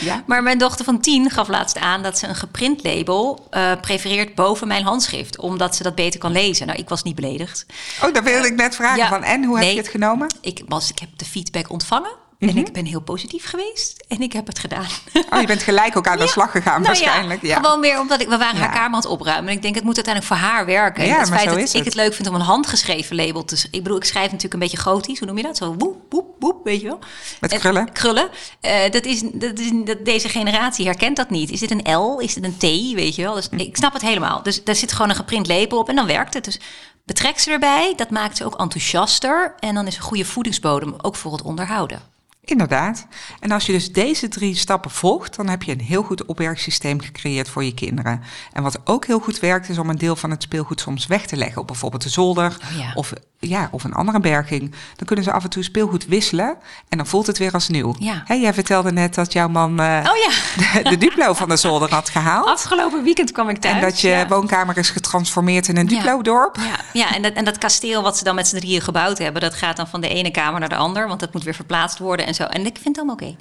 ja, 0.00 0.22
maar 0.26 0.42
mijn 0.42 0.58
dochter 0.58 0.84
van 0.84 1.00
tien 1.00 1.30
gaf 1.30 1.48
laatst 1.48 1.78
aan 1.78 2.02
dat 2.02 2.18
ze 2.18 2.26
een 2.26 2.34
geprint 2.34 2.84
label 2.84 3.48
uh, 3.50 3.72
prefereert 3.80 4.34
boven 4.34 4.68
mijn 4.68 4.84
handschrift, 4.84 5.38
omdat 5.38 5.76
ze 5.76 5.82
dat 5.82 5.94
beter 5.94 6.20
kan 6.20 6.32
lezen. 6.32 6.66
Nou, 6.66 6.78
ik 6.78 6.88
was 6.88 7.02
niet 7.02 7.14
beledigd. 7.14 7.66
Oh, 8.02 8.12
daar 8.12 8.22
wilde 8.22 8.46
ik 8.46 8.54
net 8.54 8.74
vragen 8.74 9.06
van. 9.06 9.22
En 9.22 9.44
hoe 9.44 9.58
heb 9.58 9.70
je 9.70 9.76
het 9.76 9.88
genomen? 9.88 10.28
Ik, 10.40 10.62
was, 10.70 10.90
ik 10.90 10.98
heb 10.98 11.08
de 11.16 11.24
feedback 11.24 11.70
ontvangen. 11.70 12.18
En 12.40 12.48
mhm. 12.48 12.58
ik 12.58 12.72
ben 12.72 12.84
heel 12.84 13.00
positief 13.00 13.44
geweest 13.44 14.04
en 14.08 14.20
ik 14.20 14.32
heb 14.32 14.46
het 14.46 14.58
gedaan. 14.58 14.86
Oh, 15.30 15.40
je 15.40 15.46
bent 15.46 15.62
gelijk 15.62 15.96
ook 15.96 16.06
aan 16.06 16.18
de 16.18 16.26
slag 16.36 16.50
gegaan 16.50 16.82
nou 16.82 16.84
waarschijnlijk. 16.84 17.42
Ja, 17.42 17.56
Gewoon 17.56 17.80
meer 17.80 18.00
omdat 18.00 18.20
ik, 18.20 18.28
we 18.28 18.36
waren 18.36 18.60
haar 18.60 18.72
kamer 18.72 18.84
aan 18.84 18.94
het 18.94 19.06
opruimen. 19.06 19.50
En 19.50 19.56
ik 19.56 19.62
denk, 19.62 19.74
het 19.74 19.84
moet 19.84 19.94
uiteindelijk 19.94 20.34
voor 20.34 20.48
haar 20.48 20.66
werken. 20.66 21.06
Ja, 21.06 21.18
het 21.18 21.28
feit 21.28 21.48
dat 21.48 21.74
ik 21.74 21.84
het. 21.84 21.94
leuk 21.94 22.14
vind 22.14 22.28
om 22.28 22.34
een 22.34 22.40
handgeschreven 22.40 23.16
label 23.16 23.44
te... 23.44 23.66
Ik 23.70 23.82
bedoel, 23.82 23.98
ik 23.98 24.04
schrijf 24.04 24.24
natuurlijk 24.24 24.54
een 24.54 24.60
beetje 24.60 24.76
gotisch. 24.76 25.18
Hoe 25.18 25.28
noem 25.28 25.36
je 25.36 25.42
dat? 25.42 25.56
Zo 25.56 25.74
woep, 25.78 25.96
woep, 26.08 26.26
woep, 26.38 26.64
weet 26.64 26.80
je 26.80 26.86
wel. 26.86 26.98
Met 27.40 27.58
krullen. 27.58 27.92
krullen. 27.92 28.28
Uh, 28.62 28.90
dat 28.90 29.04
is, 29.04 29.22
dat 29.32 29.58
is, 29.58 29.70
dat, 29.84 30.04
deze 30.04 30.28
generatie 30.28 30.86
herkent 30.86 31.16
dat 31.16 31.30
niet. 31.30 31.50
Is 31.50 31.60
dit 31.60 31.70
een 31.70 31.96
L? 31.96 32.18
Is 32.18 32.34
dit 32.34 32.44
een 32.44 32.56
T? 32.56 32.94
Weet 32.94 33.14
je 33.14 33.22
wel. 33.22 33.34
Dus 33.34 33.48
ik 33.56 33.76
snap 33.76 33.92
het 33.92 34.02
helemaal. 34.02 34.42
Dus 34.42 34.64
daar 34.64 34.74
zit 34.74 34.92
gewoon 34.92 35.10
een 35.10 35.16
geprint 35.16 35.46
label 35.46 35.78
op 35.78 35.88
en 35.88 35.96
dan 35.96 36.06
werkt 36.06 36.34
het. 36.34 36.44
Dus 36.44 36.60
betrek 37.04 37.38
ze 37.38 37.50
erbij. 37.50 37.92
Dat 37.96 38.10
maakt 38.10 38.36
ze 38.36 38.44
ook 38.44 38.58
enthousiaster. 38.58 39.54
En 39.58 39.74
dan 39.74 39.86
is 39.86 39.96
een 39.96 40.02
goede 40.02 40.24
voedingsbodem 40.24 40.94
ook 41.02 41.16
voor 41.16 41.32
het 41.32 41.42
onderhouden. 41.42 42.02
Inderdaad. 42.50 43.06
En 43.40 43.50
als 43.50 43.66
je 43.66 43.72
dus 43.72 43.92
deze 43.92 44.28
drie 44.28 44.56
stappen 44.56 44.90
volgt, 44.90 45.36
dan 45.36 45.48
heb 45.48 45.62
je 45.62 45.72
een 45.72 45.80
heel 45.80 46.02
goed 46.02 46.24
opbergsysteem 46.24 47.00
gecreëerd 47.00 47.48
voor 47.48 47.64
je 47.64 47.74
kinderen. 47.74 48.22
En 48.52 48.62
wat 48.62 48.80
ook 48.84 49.06
heel 49.06 49.18
goed 49.18 49.38
werkt, 49.38 49.68
is 49.68 49.78
om 49.78 49.90
een 49.90 49.98
deel 49.98 50.16
van 50.16 50.30
het 50.30 50.42
speelgoed 50.42 50.80
soms 50.80 51.06
weg 51.06 51.26
te 51.26 51.36
leggen 51.36 51.60
op 51.60 51.66
bijvoorbeeld 51.66 52.02
de 52.02 52.08
zolder 52.08 52.56
oh 52.62 52.96
of, 52.96 53.12
ja, 53.38 53.68
of 53.70 53.84
een 53.84 53.94
andere 53.94 54.20
berging. 54.20 54.74
Dan 54.96 55.06
kunnen 55.06 55.24
ze 55.24 55.32
af 55.32 55.44
en 55.44 55.50
toe 55.50 55.62
speelgoed 55.62 56.06
wisselen 56.06 56.56
en 56.88 56.96
dan 56.96 57.06
voelt 57.06 57.26
het 57.26 57.38
weer 57.38 57.52
als 57.52 57.68
nieuw. 57.68 57.94
Ja. 57.98 58.24
jij 58.26 58.54
vertelde 58.54 58.92
net 58.92 59.14
dat 59.14 59.32
jouw 59.32 59.48
man 59.48 59.80
uh, 59.80 59.86
oh, 59.86 60.16
ja. 60.16 60.82
de, 60.82 60.90
de, 60.90 60.96
Duplo 60.96 61.32
van 61.32 61.48
de 61.48 61.56
zolder 61.56 61.90
had 61.90 62.08
gehaald. 62.08 62.46
Afgelopen 62.58 63.02
weekend 63.02 63.32
kwam 63.32 63.48
ik 63.48 63.58
thuis. 63.58 63.74
En 63.74 63.80
dat 63.80 64.00
je 64.00 64.24
woonkamer 64.28 64.78
is 64.78 64.90
getransformeerd 64.90 65.68
in 65.68 65.76
een 65.76 65.86
Duplo-dorp. 65.86 66.56
Ja, 66.56 66.76
ja 66.92 67.14
en, 67.14 67.22
dat, 67.22 67.32
en 67.32 67.44
dat 67.44 67.58
kasteel 67.58 68.02
wat 68.02 68.18
ze 68.18 68.24
dan 68.24 68.34
met 68.34 68.48
z'n 68.48 68.56
drieën 68.56 68.80
gebouwd 68.80 69.18
hebben, 69.18 69.42
dat 69.42 69.54
gaat 69.54 69.76
dan 69.76 69.88
van 69.88 70.00
de 70.00 70.08
ene 70.08 70.30
kamer 70.30 70.60
naar 70.60 70.68
de 70.68 70.76
ander, 70.76 71.08
want 71.08 71.20
dat 71.20 71.32
moet 71.32 71.44
weer 71.44 71.54
verplaatst 71.54 71.98
worden 71.98 72.26
en 72.26 72.34
zo. 72.40 72.46
En 72.46 72.66
ik 72.66 72.78
vind 72.82 72.96
het 72.96 72.96
allemaal 72.96 73.14
oké. 73.14 73.36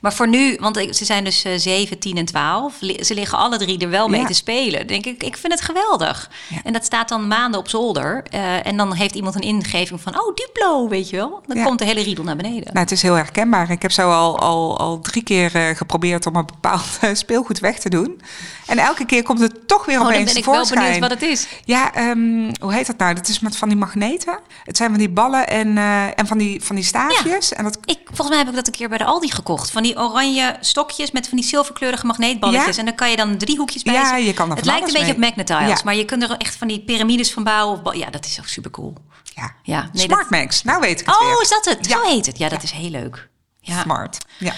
Maar 0.00 0.12
voor 0.12 0.28
nu, 0.28 0.56
want 0.60 0.76
ze 0.90 1.04
zijn 1.04 1.24
dus 1.24 1.44
uh, 1.44 1.52
7, 1.56 1.98
10 1.98 2.16
en 2.16 2.24
12. 2.24 2.78
Ze 3.00 3.14
liggen 3.14 3.38
alle 3.38 3.58
drie 3.58 3.78
er 3.78 3.90
wel 3.90 4.08
mee 4.08 4.26
te 4.26 4.32
spelen. 4.32 4.86
Denk 4.86 5.06
ik, 5.06 5.22
ik 5.22 5.36
vind 5.36 5.52
het 5.52 5.62
geweldig. 5.62 6.30
En 6.64 6.72
dat 6.72 6.84
staat 6.84 7.08
dan 7.08 7.26
maanden 7.26 7.60
op 7.60 7.68
zolder. 7.68 8.24
Uh, 8.34 8.66
en 8.66 8.76
dan 8.76 8.92
heeft 8.92 9.14
iemand 9.14 9.34
een 9.34 9.40
ingeving 9.40 10.00
van, 10.00 10.20
oh, 10.20 10.34
Duplo, 10.34 10.88
weet 10.88 11.10
je 11.10 11.16
wel. 11.16 11.42
Dan 11.46 11.64
komt 11.64 11.78
de 11.78 11.84
hele 11.84 12.02
riedel 12.02 12.24
naar 12.24 12.36
beneden. 12.36 12.64
Nou, 12.64 12.78
het 12.78 12.90
is 12.90 13.02
heel 13.02 13.14
herkenbaar. 13.14 13.70
Ik 13.70 13.82
heb 13.82 13.92
zo 13.92 14.10
al, 14.10 14.38
al, 14.38 14.78
al 14.78 15.00
drie 15.00 15.22
keer 15.22 15.56
uh, 15.56 15.76
geprobeerd 15.76 16.26
om 16.26 16.36
een 16.36 16.46
bepaald 16.46 16.98
speelgoed 17.12 17.58
weg 17.58 17.78
te 17.78 17.88
doen. 17.88 18.20
En 18.66 18.78
elke 18.78 19.04
keer 19.04 19.22
komt 19.22 19.40
het 19.40 19.68
toch 19.68 19.84
weer 19.84 20.00
oh, 20.00 20.06
opeens 20.06 20.32
ben 20.32 20.36
ik 20.36 20.44
wel 20.44 20.68
benieuwd 20.68 20.98
wat 20.98 21.10
het 21.10 21.22
is. 21.22 21.46
Ja, 21.64 22.10
um, 22.10 22.50
hoe 22.60 22.72
heet 22.72 22.86
dat 22.86 22.96
nou? 22.96 23.14
Dat 23.14 23.28
is 23.28 23.40
met 23.40 23.56
van 23.56 23.68
die 23.68 23.78
magneten. 23.78 24.38
Het 24.64 24.76
zijn 24.76 24.90
van 24.90 24.98
die 24.98 25.08
ballen 25.08 25.48
en, 25.48 25.68
uh, 25.68 26.18
en 26.18 26.26
van 26.26 26.38
die, 26.38 26.64
van 26.64 26.76
die 26.76 26.84
staafjes. 26.84 27.48
Ja. 27.48 27.56
En 27.56 27.64
dat... 27.64 27.78
ik, 27.84 27.98
volgens 28.04 28.28
mij 28.28 28.38
heb 28.38 28.48
ik 28.48 28.54
dat 28.54 28.66
een 28.66 28.72
keer 28.72 28.88
bij 28.88 28.98
de 28.98 29.04
Aldi 29.04 29.30
gekocht. 29.30 29.70
Van 29.70 29.82
die 29.82 29.98
oranje 29.98 30.56
stokjes 30.60 31.10
met 31.10 31.28
van 31.28 31.38
die 31.38 31.46
zilverkleurige 31.46 32.06
magneetballetjes. 32.06 32.74
Ja. 32.74 32.78
En 32.78 32.84
dan 32.84 32.94
kan 32.94 33.10
je 33.10 33.16
dan 33.16 33.36
drie 33.36 33.56
hoekjes 33.56 33.82
bij 33.82 33.94
Ja, 33.94 34.16
je 34.16 34.34
kan 34.34 34.50
Het 34.50 34.64
lijkt 34.64 34.86
een 34.86 34.92
beetje 34.92 35.12
op 35.12 35.18
magnetiles. 35.18 35.68
Ja. 35.68 35.80
Maar 35.84 35.94
je 35.94 36.04
kunt 36.04 36.22
er 36.22 36.30
echt 36.30 36.56
van 36.56 36.68
die 36.68 36.80
piramides 36.80 37.32
van 37.32 37.44
bouwen. 37.44 37.86
Of 37.86 37.94
ja, 37.94 38.10
dat 38.10 38.24
is 38.24 38.38
ook 38.38 38.46
super 38.46 38.70
cool. 38.70 38.94
Ja, 39.34 39.54
ja 39.62 39.88
nee, 39.92 40.04
Smart 40.04 40.30
dat... 40.30 40.40
Max. 40.40 40.62
Nou 40.62 40.80
weet 40.80 41.00
ik 41.00 41.06
het 41.06 41.16
Oh, 41.16 41.26
weer. 41.26 41.42
is 41.42 41.48
dat 41.48 41.64
het? 41.64 41.86
Zo 41.86 42.02
heet 42.02 42.26
het. 42.26 42.38
Ja, 42.38 42.48
dat 42.48 42.62
is 42.62 42.70
heel 42.70 42.90
leuk. 42.90 43.28
Ja. 43.60 43.80
Smart. 43.80 44.18
Ja. 44.38 44.52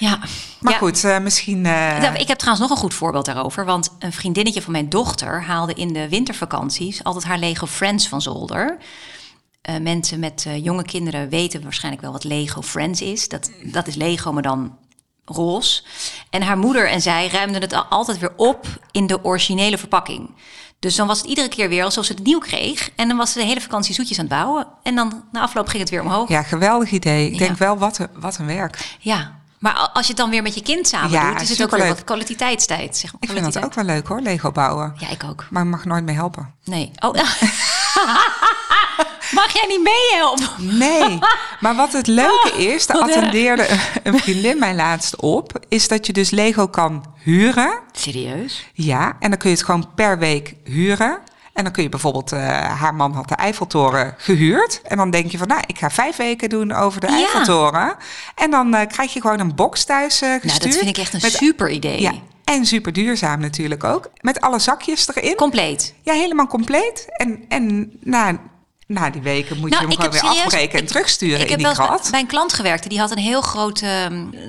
Ja. 0.00 0.18
Maar 0.60 0.74
goed, 0.74 1.04
uh, 1.04 1.18
misschien. 1.18 1.64
Uh... 1.64 2.14
Ik 2.14 2.28
heb 2.28 2.38
trouwens 2.38 2.68
nog 2.68 2.70
een 2.70 2.82
goed 2.82 2.94
voorbeeld 2.94 3.24
daarover. 3.24 3.64
Want 3.64 3.90
een 3.98 4.12
vriendinnetje 4.12 4.62
van 4.62 4.72
mijn 4.72 4.88
dochter 4.88 5.42
haalde 5.42 5.74
in 5.74 5.92
de 5.92 6.08
wintervakanties 6.08 7.04
altijd 7.04 7.24
haar 7.24 7.38
Lego 7.38 7.66
Friends 7.66 8.08
van 8.08 8.22
zolder. 8.22 8.76
Uh, 9.70 9.76
mensen 9.76 10.18
met 10.18 10.46
jonge 10.62 10.84
kinderen 10.84 11.28
weten 11.28 11.62
waarschijnlijk 11.62 12.02
wel 12.02 12.12
wat 12.12 12.24
Lego 12.24 12.62
Friends 12.62 13.00
is. 13.00 13.28
Dat, 13.28 13.50
dat 13.64 13.86
is 13.86 13.94
Lego, 13.94 14.32
maar 14.32 14.42
dan 14.42 14.76
roze. 15.24 15.82
En 16.30 16.42
haar 16.42 16.58
moeder 16.58 16.88
en 16.88 17.00
zij 17.00 17.28
ruimden 17.28 17.60
het 17.60 17.88
altijd 17.88 18.18
weer 18.18 18.32
op 18.36 18.66
in 18.90 19.06
de 19.06 19.24
originele 19.24 19.78
verpakking. 19.78 20.30
Dus 20.78 20.96
dan 20.96 21.06
was 21.06 21.18
het 21.18 21.26
iedere 21.26 21.48
keer 21.48 21.68
weer 21.68 21.84
alsof 21.84 22.04
ze 22.04 22.12
het 22.12 22.24
nieuw 22.24 22.38
kreeg. 22.38 22.90
En 22.96 23.08
dan 23.08 23.16
was 23.16 23.32
ze 23.32 23.38
de 23.38 23.44
hele 23.44 23.60
vakantie 23.60 23.94
zoetjes 23.94 24.18
aan 24.18 24.24
het 24.24 24.34
bouwen. 24.34 24.66
En 24.82 24.94
dan 24.94 25.24
na 25.32 25.40
afloop 25.40 25.68
ging 25.68 25.80
het 25.82 25.90
weer 25.90 26.00
omhoog. 26.00 26.28
Ja, 26.28 26.42
geweldig 26.42 26.90
idee. 26.90 27.30
Ik 27.30 27.38
denk 27.38 27.58
wel, 27.58 27.78
wat 27.78 27.98
een, 27.98 28.08
wat 28.14 28.38
een 28.38 28.46
werk. 28.46 28.96
Ja, 28.98 29.39
maar 29.60 29.74
als 29.92 30.06
je 30.06 30.12
het 30.12 30.16
dan 30.16 30.30
weer 30.30 30.42
met 30.42 30.54
je 30.54 30.62
kind 30.62 30.88
samen 30.88 31.10
ja, 31.10 31.30
doet, 31.30 31.40
is 31.40 31.48
het 31.48 31.62
ook 31.62 31.70
weer 31.70 31.88
wat 31.88 32.04
kwaliteitstijd. 32.04 32.96
Zeg 32.96 33.12
maar, 33.12 33.20
ik 33.20 33.30
vind 33.30 33.52
dat 33.52 33.64
ook 33.64 33.74
wel 33.74 33.84
leuk 33.84 34.06
hoor, 34.06 34.20
Lego 34.20 34.52
bouwen. 34.52 34.94
Ja, 34.96 35.08
ik 35.08 35.24
ook. 35.24 35.46
Maar 35.50 35.62
ik 35.62 35.68
mag 35.68 35.84
nooit 35.84 36.04
mee 36.04 36.14
helpen. 36.14 36.54
Nee. 36.64 36.90
Oh, 36.98 37.14
Mag 39.30 39.52
jij 39.52 39.66
niet 39.68 39.82
meehelpen? 39.82 40.78
Nee. 40.78 41.18
Maar 41.60 41.74
wat 41.74 41.92
het 41.92 42.06
leuke 42.06 42.50
oh, 42.52 42.58
is, 42.58 42.86
daar 42.86 42.96
attendeerde 42.96 43.68
een 44.02 44.18
vriendin 44.18 44.58
mij 44.58 44.74
laatst 44.74 45.16
op, 45.16 45.64
is 45.68 45.88
dat 45.88 46.06
je 46.06 46.12
dus 46.12 46.30
Lego 46.30 46.68
kan 46.68 47.04
huren. 47.22 47.80
Serieus? 47.92 48.66
Ja, 48.72 49.16
en 49.18 49.30
dan 49.30 49.38
kun 49.38 49.50
je 49.50 49.56
het 49.56 49.64
gewoon 49.64 49.94
per 49.94 50.18
week 50.18 50.54
huren. 50.64 51.18
En 51.52 51.64
dan 51.64 51.72
kun 51.72 51.82
je 51.82 51.88
bijvoorbeeld, 51.88 52.32
uh, 52.32 52.40
haar 52.80 52.94
man 52.94 53.12
had 53.12 53.28
de 53.28 53.34
Eiffeltoren 53.34 54.14
gehuurd. 54.18 54.80
En 54.84 54.96
dan 54.96 55.10
denk 55.10 55.30
je 55.30 55.38
van, 55.38 55.48
nou, 55.48 55.62
ik 55.66 55.78
ga 55.78 55.90
vijf 55.90 56.16
weken 56.16 56.48
doen 56.48 56.72
over 56.72 57.00
de 57.00 57.06
ja. 57.06 57.12
Eiffeltoren. 57.12 57.96
En 58.34 58.50
dan 58.50 58.74
uh, 58.74 58.80
krijg 58.86 59.12
je 59.12 59.20
gewoon 59.20 59.40
een 59.40 59.54
box 59.54 59.84
thuis 59.84 60.22
uh, 60.22 60.32
gestuurd. 60.32 60.44
Nou, 60.44 60.58
dat 60.58 60.78
vind 60.78 60.96
ik 60.96 60.98
echt 60.98 61.12
een 61.12 61.20
met, 61.22 61.32
super 61.32 61.70
idee. 61.70 62.00
Ja, 62.00 62.12
en 62.44 62.66
super 62.66 62.92
duurzaam 62.92 63.40
natuurlijk 63.40 63.84
ook. 63.84 64.10
Met 64.20 64.40
alle 64.40 64.58
zakjes 64.58 65.08
erin. 65.14 65.34
Compleet. 65.34 65.94
Ja, 66.02 66.12
helemaal 66.12 66.46
compleet. 66.46 67.06
En, 67.08 67.44
en 67.48 67.92
nou, 68.00 68.38
na 68.90 69.10
die 69.10 69.22
weken 69.22 69.58
moet 69.58 69.70
nou, 69.70 69.82
je 69.82 69.88
hem 69.88 69.96
gewoon 69.96 70.10
weer 70.10 70.20
serieus, 70.20 70.44
afbreken 70.44 70.78
en 70.78 70.86
terugsturen 70.86 71.40
ik, 71.40 71.50
in 71.50 71.56
die 71.56 71.66
heb 71.66 71.76
wel 71.76 72.00
bij 72.10 72.20
een 72.20 72.26
klant 72.26 72.52
gewerkt. 72.52 72.88
Die 72.88 72.98
had 72.98 73.10
een 73.10 73.18
heel 73.18 73.40
grote 73.40 73.86
uh, 73.86 74.44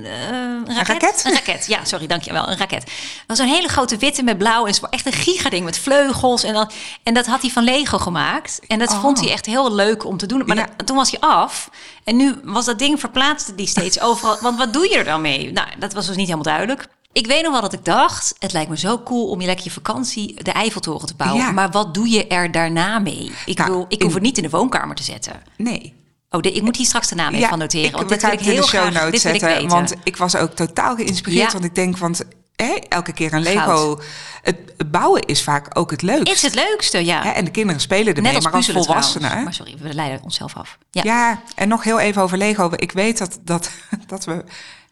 raket. 0.66 0.68
Een 0.68 0.76
raket? 0.76 1.22
Een 1.26 1.34
raket, 1.34 1.66
ja, 1.68 1.86
sorry, 1.86 2.08
dankjewel. 2.08 2.50
Een 2.50 2.58
raket. 2.58 2.84
Dat 2.86 3.38
was 3.38 3.40
een 3.40 3.48
hele 3.48 3.68
grote 3.68 3.98
witte 3.98 4.24
met 4.24 4.38
blauw. 4.38 4.66
En 4.66 4.74
echt 4.90 5.06
een 5.06 5.12
gigading 5.12 5.66
met 5.66 5.80
vleugels. 5.80 6.44
En, 6.44 6.54
dan, 6.54 6.72
en 7.04 7.14
dat 7.14 7.26
had 7.26 7.42
hij 7.42 7.50
van 7.50 7.64
Lego 7.64 7.98
gemaakt. 7.98 8.60
En 8.68 8.80
dat 8.80 8.94
vond 8.94 9.20
hij 9.20 9.32
echt 9.32 9.46
heel 9.46 9.74
leuk 9.74 10.06
om 10.06 10.18
te 10.18 10.26
doen. 10.26 10.44
Maar 10.46 10.76
toen 10.86 10.96
was 10.96 11.12
hij 11.12 11.20
af. 11.20 11.70
En 12.04 12.16
nu 12.16 12.36
was 12.44 12.66
dat 12.66 12.80
ding 12.80 13.00
verplaatste 13.00 13.56
die 13.56 13.68
steeds 13.68 14.00
overal. 14.00 14.38
Want 14.42 14.58
wat 14.58 14.74
doe 14.74 14.90
je 14.90 14.98
er 14.98 15.06
dan 15.06 15.22
mee? 15.22 15.52
Nou, 15.52 15.68
dat 15.80 15.94
was 15.94 16.06
dus 16.06 16.16
niet 16.16 16.26
helemaal 16.26 16.54
duidelijk. 16.54 16.88
Ik 17.14 17.28
weet 17.28 17.44
nog 17.44 17.52
wel 17.52 17.62
dat 17.62 17.74
ik 17.74 17.86
dacht, 17.86 18.36
het 18.40 18.54
lijkt 18.54 18.70
me 18.70 18.78
zo 18.78 19.00
cool 19.04 19.30
om 19.30 19.42
je 19.42 19.46
lekker 19.46 19.66
je 19.66 19.72
vakantie 19.72 20.44
de 20.44 20.52
Eiffeltoren 20.52 21.08
te 21.08 21.16
bouwen. 21.16 21.54
Maar 21.54 21.72
wat 21.72 21.94
doe 21.94 22.10
je 22.10 22.28
er 22.28 22.52
daarna 22.52 23.00
mee? 23.00 23.32
Ik, 23.46 23.58
nou, 23.58 23.72
wil, 23.72 23.86
ik 23.88 24.02
hoef 24.02 24.14
het 24.14 24.24
niet 24.24 24.38
in 24.38 24.44
de 24.44 24.50
woonkamer 24.50 24.96
te 24.96 25.04
zetten. 25.04 25.42
Nee. 25.58 25.94
Oh, 26.30 26.42
de, 26.42 26.52
ik 26.52 26.62
moet 26.62 26.78
hier 26.78 26.86
straks 26.86 27.08
de 27.08 27.16
naam 27.16 27.34
even 27.34 27.50
van 27.50 27.60
noteren. 27.60 27.90
Ik, 27.90 27.96
want 27.96 28.10
dit 28.10 28.22
wil 28.22 28.32
ik 28.32 28.40
heel 28.40 28.56
in 28.56 28.62
de 28.62 28.68
show 28.68 28.82
graag, 28.82 29.04
notes 29.04 29.22
zetten. 29.22 29.68
Want 29.68 29.94
ik 30.04 30.18
was 30.18 30.36
ook 30.36 30.52
totaal 30.52 30.96
geïnspireerd. 30.96 31.54
Want 31.54 31.66
ik 31.66 31.76
denk, 31.76 31.98
want 31.98 32.24
hè, 32.56 32.74
elke 32.74 33.14
keer 33.14 33.34
een 33.34 33.42
Lego. 33.42 34.00
Het 34.42 34.92
bouwen 34.92 35.26
is 35.26 35.44
vaak 35.44 35.80
ook 35.80 35.92
het 35.92 36.02
leukste. 36.02 36.32
Is 36.32 36.42
het 36.42 36.56
leukste, 36.56 37.06
ja. 37.06 37.34
En 37.36 37.46
de 37.46 37.52
kinderen 37.52 37.82
spelen 37.82 38.16
ermee, 38.16 38.32
Net 38.32 38.44
maar 38.44 38.54
als 38.54 38.70
volwassenen. 38.70 39.30
Trouwens. 39.30 39.58
Maar 39.58 39.68
sorry, 39.68 39.84
we 39.90 39.94
leiden 39.94 40.24
onszelf 40.24 40.56
af. 40.56 40.78
Ja. 40.92 41.02
ja, 41.04 41.42
en 41.56 41.68
nog 41.68 41.84
heel 41.84 42.00
even 42.00 42.22
over 42.22 42.38
Lego. 42.38 42.72
Ik 42.76 42.92
weet 42.92 43.18
dat, 43.18 43.40
dat, 43.44 43.72
dat 44.08 44.26
we 44.26 44.44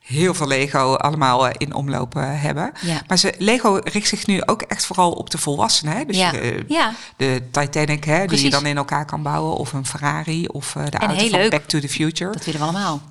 heel 0.10 0.34
veel 0.34 0.48
Lego 0.48 0.94
allemaal 0.96 1.48
eh, 1.48 1.54
in 1.58 1.74
omloop 1.74 2.14
hebben. 2.14 2.72
Ja. 2.82 3.02
Maar 3.08 3.18
ze, 3.18 3.34
Lego 3.38 3.80
richt 3.84 4.08
zich 4.08 4.28
nu 4.28 4.42
ook 4.46 4.62
echt 4.62 4.86
vooral 4.86 5.12
op 5.12 5.30
de 5.30 5.38
volwassenen. 5.38 5.98
Hè? 5.98 6.06
Dus 6.06 6.18
ja. 6.18 6.32
De, 6.32 6.64
ja. 6.68 6.94
de 7.18 7.42
Titanic, 7.52 8.04
hè, 8.04 8.26
die 8.26 8.44
je 8.44 8.50
dan 8.50 8.66
in 8.66 8.78
elkaar 8.78 9.06
kan 9.06 9.24
bouwen. 9.24 9.56
Of 9.56 9.74
een 9.74 9.86
Ferrari, 9.86 10.48
of 10.48 10.72
de 10.72 10.80
en 10.80 11.08
auto 11.08 11.28
van 11.28 11.40
leuk. 11.40 11.52
Back 11.52 11.64
to 11.64 11.80
the 11.80 11.90
Future. 11.90 12.32
Dat 12.32 12.46
willen 12.46 12.60
we 12.60 12.66
allemaal. 12.66 13.02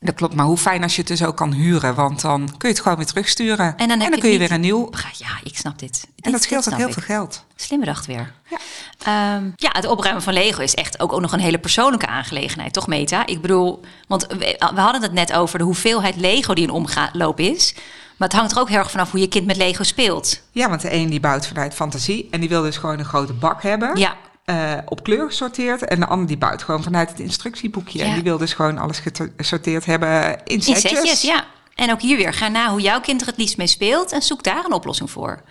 Dat 0.00 0.14
klopt, 0.14 0.34
maar 0.34 0.46
hoe 0.46 0.56
fijn 0.56 0.82
als 0.82 0.92
je 0.94 0.98
het 0.98 1.08
dus 1.08 1.24
ook 1.24 1.36
kan 1.36 1.52
huren, 1.52 1.94
want 1.94 2.20
dan 2.20 2.46
kun 2.46 2.68
je 2.68 2.74
het 2.74 2.80
gewoon 2.80 2.96
weer 2.96 3.06
terugsturen. 3.06 3.76
En 3.76 3.88
dan, 3.88 4.00
en 4.00 4.10
dan 4.10 4.20
kun 4.20 4.30
je 4.30 4.38
weer 4.38 4.52
een 4.52 4.60
nieuw. 4.60 4.90
Ja, 5.12 5.38
ik 5.42 5.56
snap 5.56 5.78
dit. 5.78 6.08
En 6.20 6.32
dat 6.32 6.42
scheelt 6.42 6.72
ook 6.72 6.78
heel 6.78 6.92
veel 6.92 7.02
geld. 7.02 7.44
Slimme 7.56 7.84
dacht 7.84 8.06
weer. 8.06 8.32
Ja. 8.48 9.36
Um, 9.36 9.52
ja, 9.56 9.70
het 9.72 9.86
opruimen 9.86 10.22
van 10.22 10.32
Lego 10.32 10.60
is 10.62 10.74
echt 10.74 11.00
ook, 11.00 11.12
ook 11.12 11.20
nog 11.20 11.32
een 11.32 11.40
hele 11.40 11.58
persoonlijke 11.58 12.06
aangelegenheid, 12.06 12.72
toch, 12.72 12.86
Meta? 12.86 13.26
Ik 13.26 13.40
bedoel, 13.40 13.80
want 14.08 14.26
we, 14.26 14.56
we 14.74 14.80
hadden 14.80 15.02
het 15.02 15.12
net 15.12 15.32
over 15.32 15.58
de 15.58 15.64
hoeveelheid 15.64 16.16
Lego 16.16 16.54
die 16.54 16.64
in 16.64 16.70
omloop 16.70 17.40
is. 17.40 17.74
Maar 18.16 18.28
het 18.28 18.38
hangt 18.38 18.52
er 18.52 18.60
ook 18.60 18.68
heel 18.68 18.78
erg 18.78 18.90
vanaf 18.90 19.10
hoe 19.10 19.20
je 19.20 19.28
kind 19.28 19.46
met 19.46 19.56
Lego 19.56 19.82
speelt. 19.82 20.42
Ja, 20.50 20.68
want 20.68 20.80
de 20.80 20.92
een 20.92 21.10
die 21.10 21.20
bouwt 21.20 21.46
vanuit 21.46 21.74
fantasie 21.74 22.28
en 22.30 22.40
die 22.40 22.48
wil 22.48 22.62
dus 22.62 22.76
gewoon 22.76 22.98
een 22.98 23.04
grote 23.04 23.32
bak 23.32 23.62
hebben. 23.62 23.96
Ja. 23.96 24.16
Eh, 24.44 24.72
op 24.84 25.02
kleur 25.02 25.26
gesorteerd. 25.26 25.84
En 25.84 26.00
de 26.00 26.06
ander 26.06 26.26
die 26.26 26.38
bouwt 26.38 26.62
gewoon 26.62 26.82
vanuit 26.82 27.08
het 27.10 27.20
instructieboekje. 27.20 27.98
Ja. 27.98 28.04
En 28.04 28.14
die 28.14 28.22
wil 28.22 28.38
dus 28.38 28.52
gewoon 28.52 28.78
alles 28.78 29.02
gesorteerd 29.36 29.84
hebben 29.84 30.40
in 30.44 30.54
In 30.54 30.62
setjes. 30.62 30.90
setjes, 30.90 31.22
ja. 31.22 31.44
En 31.74 31.90
ook 31.92 32.00
hier 32.00 32.16
weer, 32.16 32.32
ga 32.32 32.48
na 32.48 32.70
hoe 32.70 32.80
jouw 32.80 33.00
kind 33.00 33.20
er 33.20 33.26
het 33.26 33.36
liefst 33.36 33.56
mee 33.56 33.66
speelt 33.66 34.12
en 34.12 34.22
zoek 34.22 34.42
daar 34.42 34.64
een 34.64 34.72
oplossing 34.72 35.10
voor. 35.10 35.42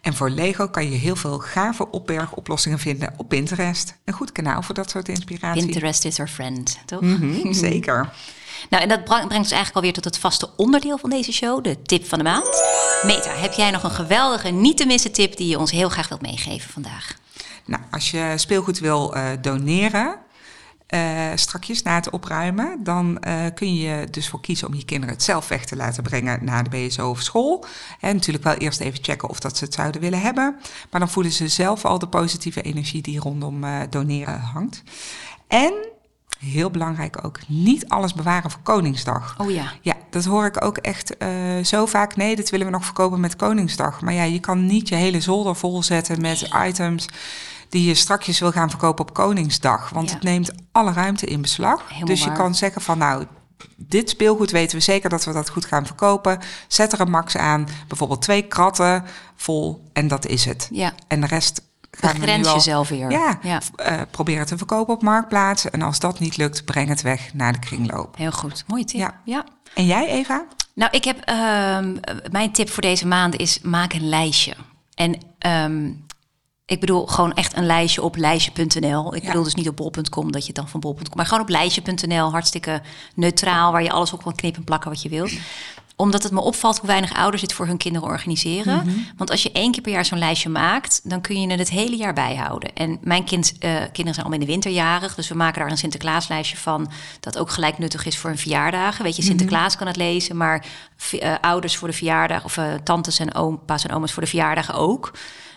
En 0.00 0.14
voor 0.14 0.30
Lego 0.30 0.68
kan 0.68 0.90
je 0.90 0.96
heel 0.96 1.16
veel 1.16 1.38
gave 1.38 1.90
opbergoplossingen 1.90 2.78
vinden 2.78 3.14
op 3.16 3.28
Pinterest. 3.28 3.94
Een 4.04 4.14
goed 4.14 4.32
kanaal 4.32 4.62
voor 4.62 4.74
dat 4.74 4.90
soort 4.90 5.08
inspiratie. 5.08 5.64
Pinterest 5.64 6.04
is 6.04 6.18
our 6.18 6.28
friend, 6.28 6.78
toch? 6.86 7.00
Mhm, 7.00 7.52
zeker. 7.52 8.08
Nou, 8.70 8.82
en 8.82 8.88
dat 8.88 9.04
brengt 9.04 9.24
ons 9.24 9.32
eigenlijk 9.32 9.74
alweer 9.74 9.92
tot 9.92 10.04
het 10.04 10.18
vaste 10.18 10.50
onderdeel 10.56 10.98
van 10.98 11.10
deze 11.10 11.32
show, 11.32 11.64
de 11.64 11.82
tip 11.82 12.08
van 12.08 12.18
de 12.18 12.24
maand. 12.24 12.62
Meta, 13.02 13.30
heb 13.34 13.52
jij 13.52 13.70
nog 13.70 13.82
een 13.82 13.90
geweldige, 13.90 14.48
niet 14.48 14.76
te 14.76 14.86
missen 14.86 15.12
tip 15.12 15.36
die 15.36 15.48
je 15.48 15.58
ons 15.58 15.70
heel 15.70 15.88
graag 15.88 16.08
wilt 16.08 16.22
meegeven 16.22 16.70
vandaag? 16.70 17.16
Nou, 17.66 17.82
als 17.90 18.10
je 18.10 18.32
speelgoed 18.36 18.78
wil 18.78 19.14
eh, 19.14 19.24
doneren, 19.40 20.18
eh, 20.86 21.26
strakjes 21.34 21.82
na 21.82 21.94
het 21.94 22.10
opruimen, 22.10 22.84
dan 22.84 23.18
eh, 23.18 23.34
kun 23.54 23.74
je 23.74 24.06
dus 24.10 24.28
voor 24.28 24.40
kiezen 24.40 24.68
om 24.68 24.74
je 24.74 24.84
kinderen 24.84 25.14
het 25.14 25.24
zelf 25.24 25.48
weg 25.48 25.64
te 25.64 25.76
laten 25.76 26.02
brengen 26.02 26.44
naar 26.44 26.70
de 26.70 26.70
BSO 26.70 27.10
of 27.10 27.20
school. 27.20 27.64
En 28.00 28.14
natuurlijk 28.14 28.44
wel 28.44 28.54
eerst 28.54 28.80
even 28.80 29.04
checken 29.04 29.28
of 29.28 29.40
dat 29.40 29.56
ze 29.56 29.64
het 29.64 29.74
zouden 29.74 30.00
willen 30.00 30.20
hebben. 30.20 30.56
Maar 30.90 31.00
dan 31.00 31.10
voelen 31.10 31.32
ze 31.32 31.48
zelf 31.48 31.84
al 31.84 31.98
de 31.98 32.08
positieve 32.08 32.62
energie 32.62 33.02
die 33.02 33.20
rondom 33.20 33.64
doneren 33.90 34.40
hangt. 34.40 34.82
En 35.48 35.89
heel 36.40 36.70
belangrijk 36.70 37.24
ook, 37.24 37.38
niet 37.46 37.88
alles 37.88 38.14
bewaren 38.14 38.50
voor 38.50 38.60
Koningsdag. 38.62 39.34
Oh 39.38 39.50
ja. 39.50 39.72
Ja, 39.80 39.94
dat 40.10 40.24
hoor 40.24 40.44
ik 40.44 40.64
ook 40.64 40.76
echt 40.76 41.16
eh, 41.16 41.28
zo 41.64 41.86
vaak. 41.86 42.16
Nee, 42.16 42.36
dit 42.36 42.50
willen 42.50 42.66
we 42.66 42.72
nog 42.72 42.84
verkopen 42.84 43.20
met 43.20 43.36
Koningsdag. 43.36 44.00
Maar 44.00 44.12
ja, 44.14 44.22
je 44.22 44.40
kan 44.40 44.66
niet 44.66 44.88
je 44.88 44.94
hele 44.94 45.20
zolder 45.20 45.56
volzetten 45.56 46.20
met 46.20 46.50
items 46.66 47.06
die 47.68 47.84
je 47.86 47.94
strakjes 47.94 48.38
wil 48.40 48.52
gaan 48.52 48.70
verkopen 48.70 49.04
op 49.08 49.14
Koningsdag. 49.14 49.90
Want 49.90 50.08
Ja. 50.08 50.14
het 50.14 50.22
neemt 50.24 50.52
alle 50.72 50.92
ruimte 50.92 51.26
in 51.26 51.40
beslag. 51.40 51.82
Helemaal 51.88 52.06
dus 52.08 52.20
je 52.22 52.26
waar. 52.28 52.36
kan 52.36 52.54
zeggen 52.54 52.82
van 52.82 52.98
nou, 52.98 53.24
dit 53.76 54.10
speelgoed 54.10 54.50
weten 54.50 54.78
we 54.78 54.82
zeker 54.84 55.10
dat 55.10 55.24
we 55.24 55.32
dat 55.32 55.50
goed 55.50 55.64
gaan 55.64 55.86
verkopen. 55.86 56.38
Zet 56.68 56.92
er 56.92 57.00
een 57.00 57.10
max 57.10 57.36
aan, 57.36 57.68
bijvoorbeeld 57.88 58.22
twee 58.22 58.42
kratten 58.42 59.04
vol 59.36 59.82
en 59.92 60.08
dat 60.08 60.26
is 60.26 60.44
het. 60.44 60.68
Ja. 60.72 60.92
En 61.08 61.20
de 61.20 61.26
rest 61.26 61.62
Begrens 62.00 62.46
al- 62.46 62.54
jezelf 62.54 62.88
weer. 62.88 63.10
Ja, 63.10 63.38
Ja. 63.42 63.60
eh, 63.76 64.00
probeer 64.10 64.38
het 64.38 64.48
te 64.48 64.56
verkopen 64.56 64.94
op 64.94 65.02
Marktplaats. 65.02 65.70
En 65.70 65.82
als 65.82 65.98
dat 65.98 66.18
niet 66.18 66.36
lukt, 66.36 66.64
breng 66.64 66.88
het 66.88 67.02
weg 67.02 67.34
naar 67.34 67.52
de 67.52 67.58
kringloop. 67.58 68.16
Heel 68.16 68.32
goed, 68.32 68.64
mooie 68.66 68.84
tip. 68.84 69.00
Ja. 69.00 69.14
ja. 69.24 69.44
En 69.74 69.86
jij, 69.86 70.08
Eva? 70.08 70.44
Nou, 70.74 70.90
ik 70.92 71.04
heb 71.04 71.20
ehm, 71.20 71.96
mijn 72.30 72.52
tip 72.52 72.70
voor 72.70 72.82
deze 72.82 73.06
maand 73.06 73.36
is 73.36 73.60
maak 73.60 73.92
een 73.92 74.08
lijstje. 74.08 74.54
En 74.94 75.18
ehm, 75.38 75.90
ik 76.66 76.80
bedoel 76.80 77.06
gewoon 77.06 77.32
echt 77.32 77.56
een 77.56 77.66
lijstje 77.66 78.02
op 78.02 78.16
lijstje.nl. 78.16 79.14
Ik 79.14 79.22
Ja. 79.22 79.26
bedoel 79.28 79.44
dus 79.44 79.54
niet 79.54 79.68
op 79.68 79.76
bol.com 79.76 80.32
dat 80.32 80.40
je 80.40 80.46
het 80.46 80.56
dan 80.56 80.68
van 80.68 80.80
bol.com, 80.80 81.04
maar 81.16 81.26
gewoon 81.26 81.42
op 81.42 81.48
lijstje.nl, 81.48 82.30
hartstikke 82.30 82.82
neutraal, 83.14 83.72
waar 83.72 83.82
je 83.82 83.90
alles 83.90 84.12
op 84.12 84.22
kan 84.22 84.34
knippen 84.34 84.60
en 84.60 84.66
plakken 84.66 84.90
wat 84.90 85.02
je 85.02 85.08
wilt 85.08 85.32
omdat 86.00 86.22
het 86.22 86.32
me 86.32 86.40
opvalt 86.40 86.78
hoe 86.78 86.86
weinig 86.86 87.14
ouders 87.14 87.42
dit 87.42 87.52
voor 87.52 87.66
hun 87.66 87.76
kinderen 87.76 88.08
organiseren. 88.08 89.06
Want 89.16 89.30
als 89.30 89.42
je 89.42 89.52
één 89.52 89.72
keer 89.72 89.82
per 89.82 89.92
jaar 89.92 90.04
zo'n 90.04 90.18
lijstje 90.18 90.48
maakt, 90.48 91.00
dan 91.04 91.20
kun 91.20 91.40
je 91.40 91.48
het 91.48 91.58
het 91.58 91.70
hele 91.70 91.96
jaar 91.96 92.12
bijhouden. 92.12 92.74
En 92.74 92.98
mijn 93.02 93.24
kind, 93.24 93.54
eh, 93.58 93.74
kinderen 93.74 94.14
zijn 94.14 94.26
al 94.26 94.32
in 94.32 94.40
de 94.40 94.46
winterjarig, 94.46 95.14
dus 95.14 95.28
we 95.28 95.34
maken 95.34 95.60
daar 95.60 95.70
een 95.70 95.78
Sinterklaaslijstje 95.78 96.56
van. 96.56 96.90
Dat 97.20 97.38
ook 97.38 97.50
gelijk 97.50 97.78
nuttig 97.78 98.06
is 98.06 98.18
voor 98.18 98.30
een 98.30 98.38
verjaardag. 98.38 98.98
Weet 98.98 99.16
je, 99.16 99.22
Sinterklaas 99.22 99.76
kan 99.76 99.86
het 99.86 99.96
lezen, 99.96 100.36
maar 100.36 100.64
eh, 101.10 101.34
ouders 101.40 101.76
voor 101.76 101.88
de 101.88 101.94
verjaardag, 101.94 102.44
of 102.44 102.56
eh, 102.56 102.74
tantes 102.84 103.18
en 103.18 103.34
opa's 103.34 103.84
en 103.84 103.94
oma's 103.94 104.12
voor 104.12 104.22
de 104.22 104.28
verjaardag 104.28 104.74
ook. 104.74 105.12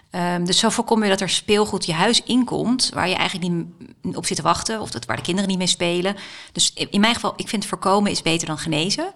Ehm, 0.09 0.45
dus 0.45 0.59
zo 0.59 0.69
voorkom 0.69 1.03
je 1.03 1.09
dat 1.09 1.21
er 1.21 1.29
speelgoed 1.29 1.85
je 1.85 1.93
huis 1.93 2.23
inkomt, 2.23 2.91
waar 2.93 3.09
je 3.09 3.15
eigenlijk 3.15 3.51
niet 4.01 4.15
op 4.15 4.25
zit 4.25 4.37
te 4.37 4.43
wachten, 4.43 4.81
of 4.81 4.91
dat, 4.91 5.05
waar 5.05 5.15
de 5.15 5.21
kinderen 5.21 5.49
niet 5.49 5.57
mee 5.57 5.67
spelen. 5.67 6.15
Dus 6.51 6.73
in 6.73 6.99
mijn 6.99 7.13
geval, 7.13 7.33
ik 7.35 7.49
vind 7.49 7.65
voorkomen 7.65 8.11
is 8.11 8.21
beter 8.21 8.47
dan 8.47 8.57
genezen. 8.57 9.13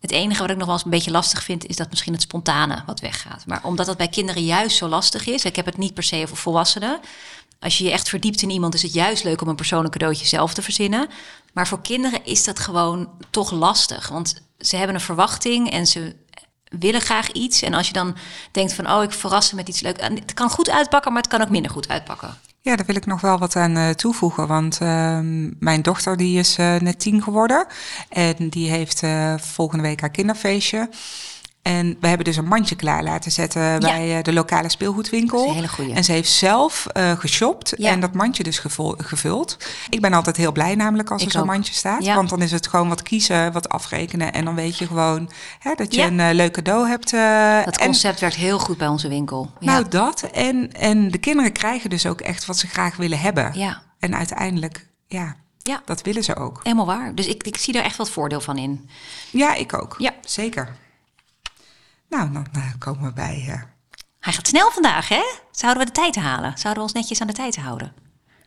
Het 0.00 0.10
enige 0.10 0.40
wat 0.40 0.50
ik 0.50 0.56
nog 0.56 0.66
wel 0.66 0.74
eens 0.74 0.84
een 0.84 0.90
beetje 0.90 1.10
lastig 1.10 1.42
vind, 1.42 1.66
is 1.66 1.76
dat 1.76 1.90
misschien 1.90 2.12
het 2.12 2.22
spontane 2.22 2.82
wat 2.86 3.00
weggaat. 3.00 3.46
Maar 3.46 3.60
omdat 3.62 3.86
dat 3.86 3.96
bij 3.96 4.08
kinderen 4.08 4.44
juist 4.44 4.76
zo 4.76 4.88
lastig 4.88 5.26
is, 5.26 5.44
ik 5.44 5.56
heb 5.56 5.66
het 5.66 5.76
niet 5.76 5.94
per 5.94 6.02
se 6.02 6.22
over 6.22 6.36
volwassenen. 6.36 7.00
Als 7.60 7.78
je 7.78 7.84
je 7.84 7.90
echt 7.90 8.08
verdiept 8.08 8.42
in 8.42 8.50
iemand, 8.50 8.74
is 8.74 8.82
het 8.82 8.92
juist 8.92 9.24
leuk 9.24 9.40
om 9.40 9.48
een 9.48 9.56
persoonlijk 9.56 9.92
cadeautje 9.92 10.26
zelf 10.26 10.54
te 10.54 10.62
verzinnen. 10.62 11.08
Maar 11.52 11.68
voor 11.68 11.80
kinderen 11.80 12.24
is 12.24 12.44
dat 12.44 12.58
gewoon 12.58 13.10
toch 13.30 13.50
lastig. 13.50 14.08
Want 14.08 14.42
ze 14.58 14.76
hebben 14.76 14.94
een 14.94 15.00
verwachting 15.00 15.70
en 15.70 15.86
ze 15.86 16.16
willen 16.64 17.00
graag 17.00 17.32
iets. 17.32 17.62
En 17.62 17.74
als 17.74 17.86
je 17.86 17.92
dan 17.92 18.16
denkt 18.52 18.72
van, 18.72 18.90
oh, 18.90 19.02
ik 19.02 19.12
verras 19.12 19.48
ze 19.48 19.54
met 19.54 19.68
iets 19.68 19.80
leuks. 19.80 20.02
Het 20.02 20.34
kan 20.34 20.50
goed 20.50 20.70
uitpakken, 20.70 21.12
maar 21.12 21.22
het 21.22 21.30
kan 21.30 21.42
ook 21.42 21.50
minder 21.50 21.70
goed 21.70 21.88
uitpakken. 21.88 22.38
Ja, 22.66 22.76
daar 22.76 22.86
wil 22.86 22.96
ik 22.96 23.06
nog 23.06 23.20
wel 23.20 23.38
wat 23.38 23.56
aan 23.56 23.76
eh, 23.76 23.88
toevoegen. 23.90 24.46
Want 24.46 24.78
ehm, 24.80 25.50
mijn 25.58 25.82
dochter 25.82 26.16
die 26.16 26.38
is 26.38 26.58
eh, 26.58 26.76
net 26.76 26.98
tien 26.98 27.22
geworden. 27.22 27.66
En 28.08 28.48
die 28.48 28.70
heeft 28.70 29.02
eh, 29.02 29.34
volgende 29.38 29.82
week 29.82 30.00
haar 30.00 30.10
kinderfeestje. 30.10 30.88
En 31.66 31.96
we 32.00 32.06
hebben 32.08 32.26
dus 32.26 32.36
een 32.36 32.46
mandje 32.46 32.76
klaar 32.76 33.02
laten 33.02 33.32
zetten 33.32 33.80
bij 33.80 34.16
eh, 34.16 34.22
de 34.22 34.32
lokale 34.32 34.68
speelgoedwinkel. 34.68 35.52
Hele. 35.54 35.92
En 35.94 36.04
ze 36.04 36.12
heeft 36.12 36.30
zelf 36.30 36.86
eh, 36.86 37.10
geshopt 37.18 37.72
Ja. 37.76 37.90
en 37.90 38.00
dat 38.00 38.12
mandje 38.14 38.42
dus 38.42 38.58
gevul- 38.58 38.94
gevuld. 38.98 39.56
Ik 39.90 40.00
ben 40.00 40.12
altijd 40.12 40.36
heel 40.36 40.52
blij 40.52 40.74
namelijk 40.74 41.10
als 41.10 41.20
Ik 41.22 41.26
er 41.26 41.32
zo'n 41.38 41.46
mandje 41.46 41.72
staat. 41.74 42.04
Ja. 42.04 42.14
Want 42.14 42.28
dan 42.28 42.42
is 42.42 42.50
het 42.50 42.66
gewoon 42.66 42.88
wat 42.88 43.02
kiezen, 43.02 43.52
wat 43.52 43.68
afrekenen. 43.68 44.32
En 44.32 44.44
dan 44.44 44.54
weet 44.54 44.78
je 44.78 44.86
gewoon 44.86 45.30
hè, 45.58 45.74
dat 45.74 45.94
je 45.94 46.02
een 46.02 46.20
eh, 46.20 46.34
leuk 46.34 46.52
cadeau 46.52 46.88
hebt. 46.88 47.12
eh, 47.12 47.64
Dat 47.64 47.76
en- 47.78 47.86
concept 47.86 48.20
werkt 48.20 48.36
heel 48.36 48.58
goed 48.58 48.76
bij 48.76 48.88
onze 48.88 49.08
winkel. 49.08 49.50
Ja. 49.60 49.66
nou, 49.72 49.88
dat. 49.88 50.22
En, 50.22 50.72
en 50.72 51.10
de 51.10 51.18
kinderen 51.18 51.52
krijgen 51.52 51.90
dus 51.90 52.06
ook 52.06 52.20
echt 52.20 52.44
wat 52.46 52.58
ze 52.58 52.66
graag 52.66 52.96
willen 52.96 53.18
hebben. 53.20 53.50
ja. 53.54 53.82
En 53.98 54.16
uiteindelijk, 54.16 54.86
ja, 55.06 55.36
Ja. 55.62 55.82
dat 55.84 56.02
willen 56.02 56.24
ze 56.24 56.36
ook. 56.36 56.60
Helemaal 56.62 56.86
waar. 56.86 57.14
Dus 57.14 57.26
ik, 57.26 57.42
ik 57.42 57.56
zie 57.56 57.72
daar 57.72 57.84
echt 57.84 57.96
wat 57.96 58.10
voordeel 58.10 58.40
van 58.40 58.56
in. 58.58 58.88
Ja, 59.30 59.54
ik 59.54 59.74
ook. 59.82 59.94
Ja. 59.98 60.12
Zeker. 60.24 60.76
Nou, 62.08 62.32
dan 62.32 62.46
eh, 62.52 62.62
komen 62.78 63.02
we 63.04 63.12
bij... 63.12 63.44
eh, 63.48 63.60
Hij 64.20 64.32
gaat 64.32 64.46
snel 64.48 64.70
vandaag, 64.70 65.08
hè? 65.08 65.22
Zouden 65.50 65.82
we 65.82 65.92
de 65.92 66.00
tijd 66.00 66.16
halen? 66.16 66.50
Zouden 66.58 66.74
we 66.74 66.80
ons 66.88 66.92
netjes 66.92 67.20
aan 67.20 67.26
de 67.26 67.32
tijd 67.32 67.56
houden? 67.56 67.92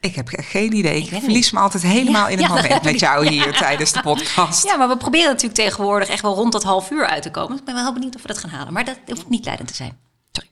ik 0.02 0.16
heb 0.16 0.28
geen 0.32 0.74
idee. 0.74 1.02
Ik, 1.02 1.08
verlies 1.22 1.52
me 1.52 1.60
altijd 1.60 1.84
helemaal 1.84 2.24
Ja, 2.26 2.28
in 2.32 2.38
het 2.38 2.48
ja, 2.48 2.54
dat 2.54 2.62
moment 2.64 2.84
met 2.84 3.00
jou 3.00 3.28
hier 3.28 3.54
tijdens 3.58 3.92
de 3.92 4.02
podcast. 4.02 4.64
Ja, 4.66 4.76
maar 4.76 4.88
we 4.88 4.98
proberen 4.98 5.28
natuurlijk 5.28 5.54
tegenwoordig 5.62 6.10
echt 6.10 6.22
wel 6.22 6.36
rond 6.36 6.52
dat 6.52 6.64
half 6.64 6.92
uur 6.92 7.08
uit 7.08 7.22
te 7.24 7.32
komen. 7.32 7.50
Dus 7.52 7.60
ik 7.60 7.66
ben 7.66 7.74
wel 7.74 7.84
heel 7.84 7.94
benieuwd 7.94 8.16
of 8.16 8.22
we 8.22 8.28
dat 8.28 8.38
gaan 8.38 8.50
halen. 8.50 8.74
Maar 8.74 8.86
dat 8.86 8.98
hoeft 9.08 9.30
niet 9.30 9.46
leidend 9.46 9.68
te 9.70 9.76
zijn. 9.76 9.98
Sorry. 10.32 10.50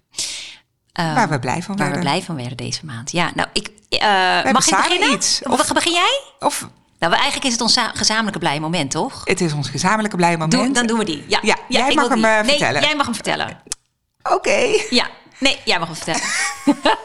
Eh, 0.93 1.13
Waar 1.15 1.30
we 1.30 1.39
blij 1.39 1.62
van 1.63 1.76
waar 1.76 1.86
we 1.88 1.93
werden. 1.93 2.12
blij 2.12 2.22
van 2.24 2.36
werden 2.36 2.58
deze 2.58 2.86
maand. 2.86 3.12
Ja, 3.12 3.32
nou, 3.36 3.48
ik... 3.54 3.70
eh, 3.89 4.00
hebben 4.34 4.54
mag 4.54 4.67
ik 4.67 4.76
beginnen? 4.78 5.12
iets. 5.13 5.41
Of 5.43 5.74
begin 5.74 5.91
jij? 5.93 6.22
Of 6.39 6.67
Nou, 7.00 7.14
eigenlijk 7.14 7.46
is 7.46 7.52
het 7.52 7.62
ons 7.62 7.74
za- 7.74 7.92
gezamenlijke 7.94 8.40
blij 8.40 8.60
moment, 8.60 8.92
toch? 8.92 9.22
het 9.24 9.42
is 9.42 9.54
ons 9.54 9.70
gezamenlijke 9.70 10.16
blij 10.18 10.32
moment. 10.32 10.52
Doe, 10.52 10.72
dan 10.72 10.86
doen 10.88 10.98
we 11.00 11.06
die. 11.06 11.26
Ja, 11.28 11.40
Ja, 11.42 11.56
jij 11.68 11.90
ik 11.90 11.96
mag 11.96 12.08
hem, 12.08 12.16
die. 12.18 12.26
eh, 12.26 12.34
nee, 12.42 12.50
vertellen. 12.50 12.82
jij 12.82 12.96
mag 12.96 13.06
hem 13.06 13.16
vertellen. 13.16 13.62
Oké. 14.36 14.78
Ja, 14.90 15.08
nee, 15.40 15.60
jij 15.66 15.80
mag 15.80 15.88
hem 15.88 15.96
vertellen. 15.98 16.22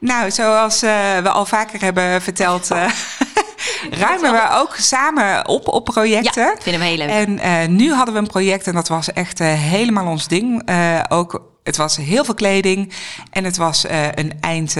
Nou, 0.00 0.30
zoals 0.30 0.82
eh, 0.82 1.18
we 1.18 1.28
al 1.30 1.46
vaker 1.46 1.80
hebben 1.80 2.22
verteld... 2.22 2.70
eh, 2.70 2.84
ruimen 3.90 4.32
we 4.32 4.48
ook 4.52 4.74
samen 4.76 5.48
op 5.48 5.68
op 5.68 5.84
projecten. 5.84 6.44
Ja, 6.44 6.56
vinden 6.60 6.80
we 6.80 6.86
heel 6.86 6.96
leuk. 6.96 7.08
En 7.08 7.38
eh, 7.38 7.68
nu 7.68 7.92
hadden 7.92 8.14
we 8.14 8.20
een 8.20 8.26
project 8.26 8.66
en 8.66 8.74
dat 8.74 8.88
was 8.88 9.12
echt 9.12 9.40
eh, 9.40 9.52
helemaal 9.52 10.06
ons 10.06 10.28
ding. 10.28 10.62
Eh, 10.64 11.00
ook, 11.08 11.42
het 11.62 11.76
was 11.76 11.96
heel 11.96 12.24
veel 12.24 12.34
kleding 12.34 12.92
en 13.30 13.44
het 13.44 13.56
was 13.56 13.84
een 14.14 14.32
eind 14.40 14.74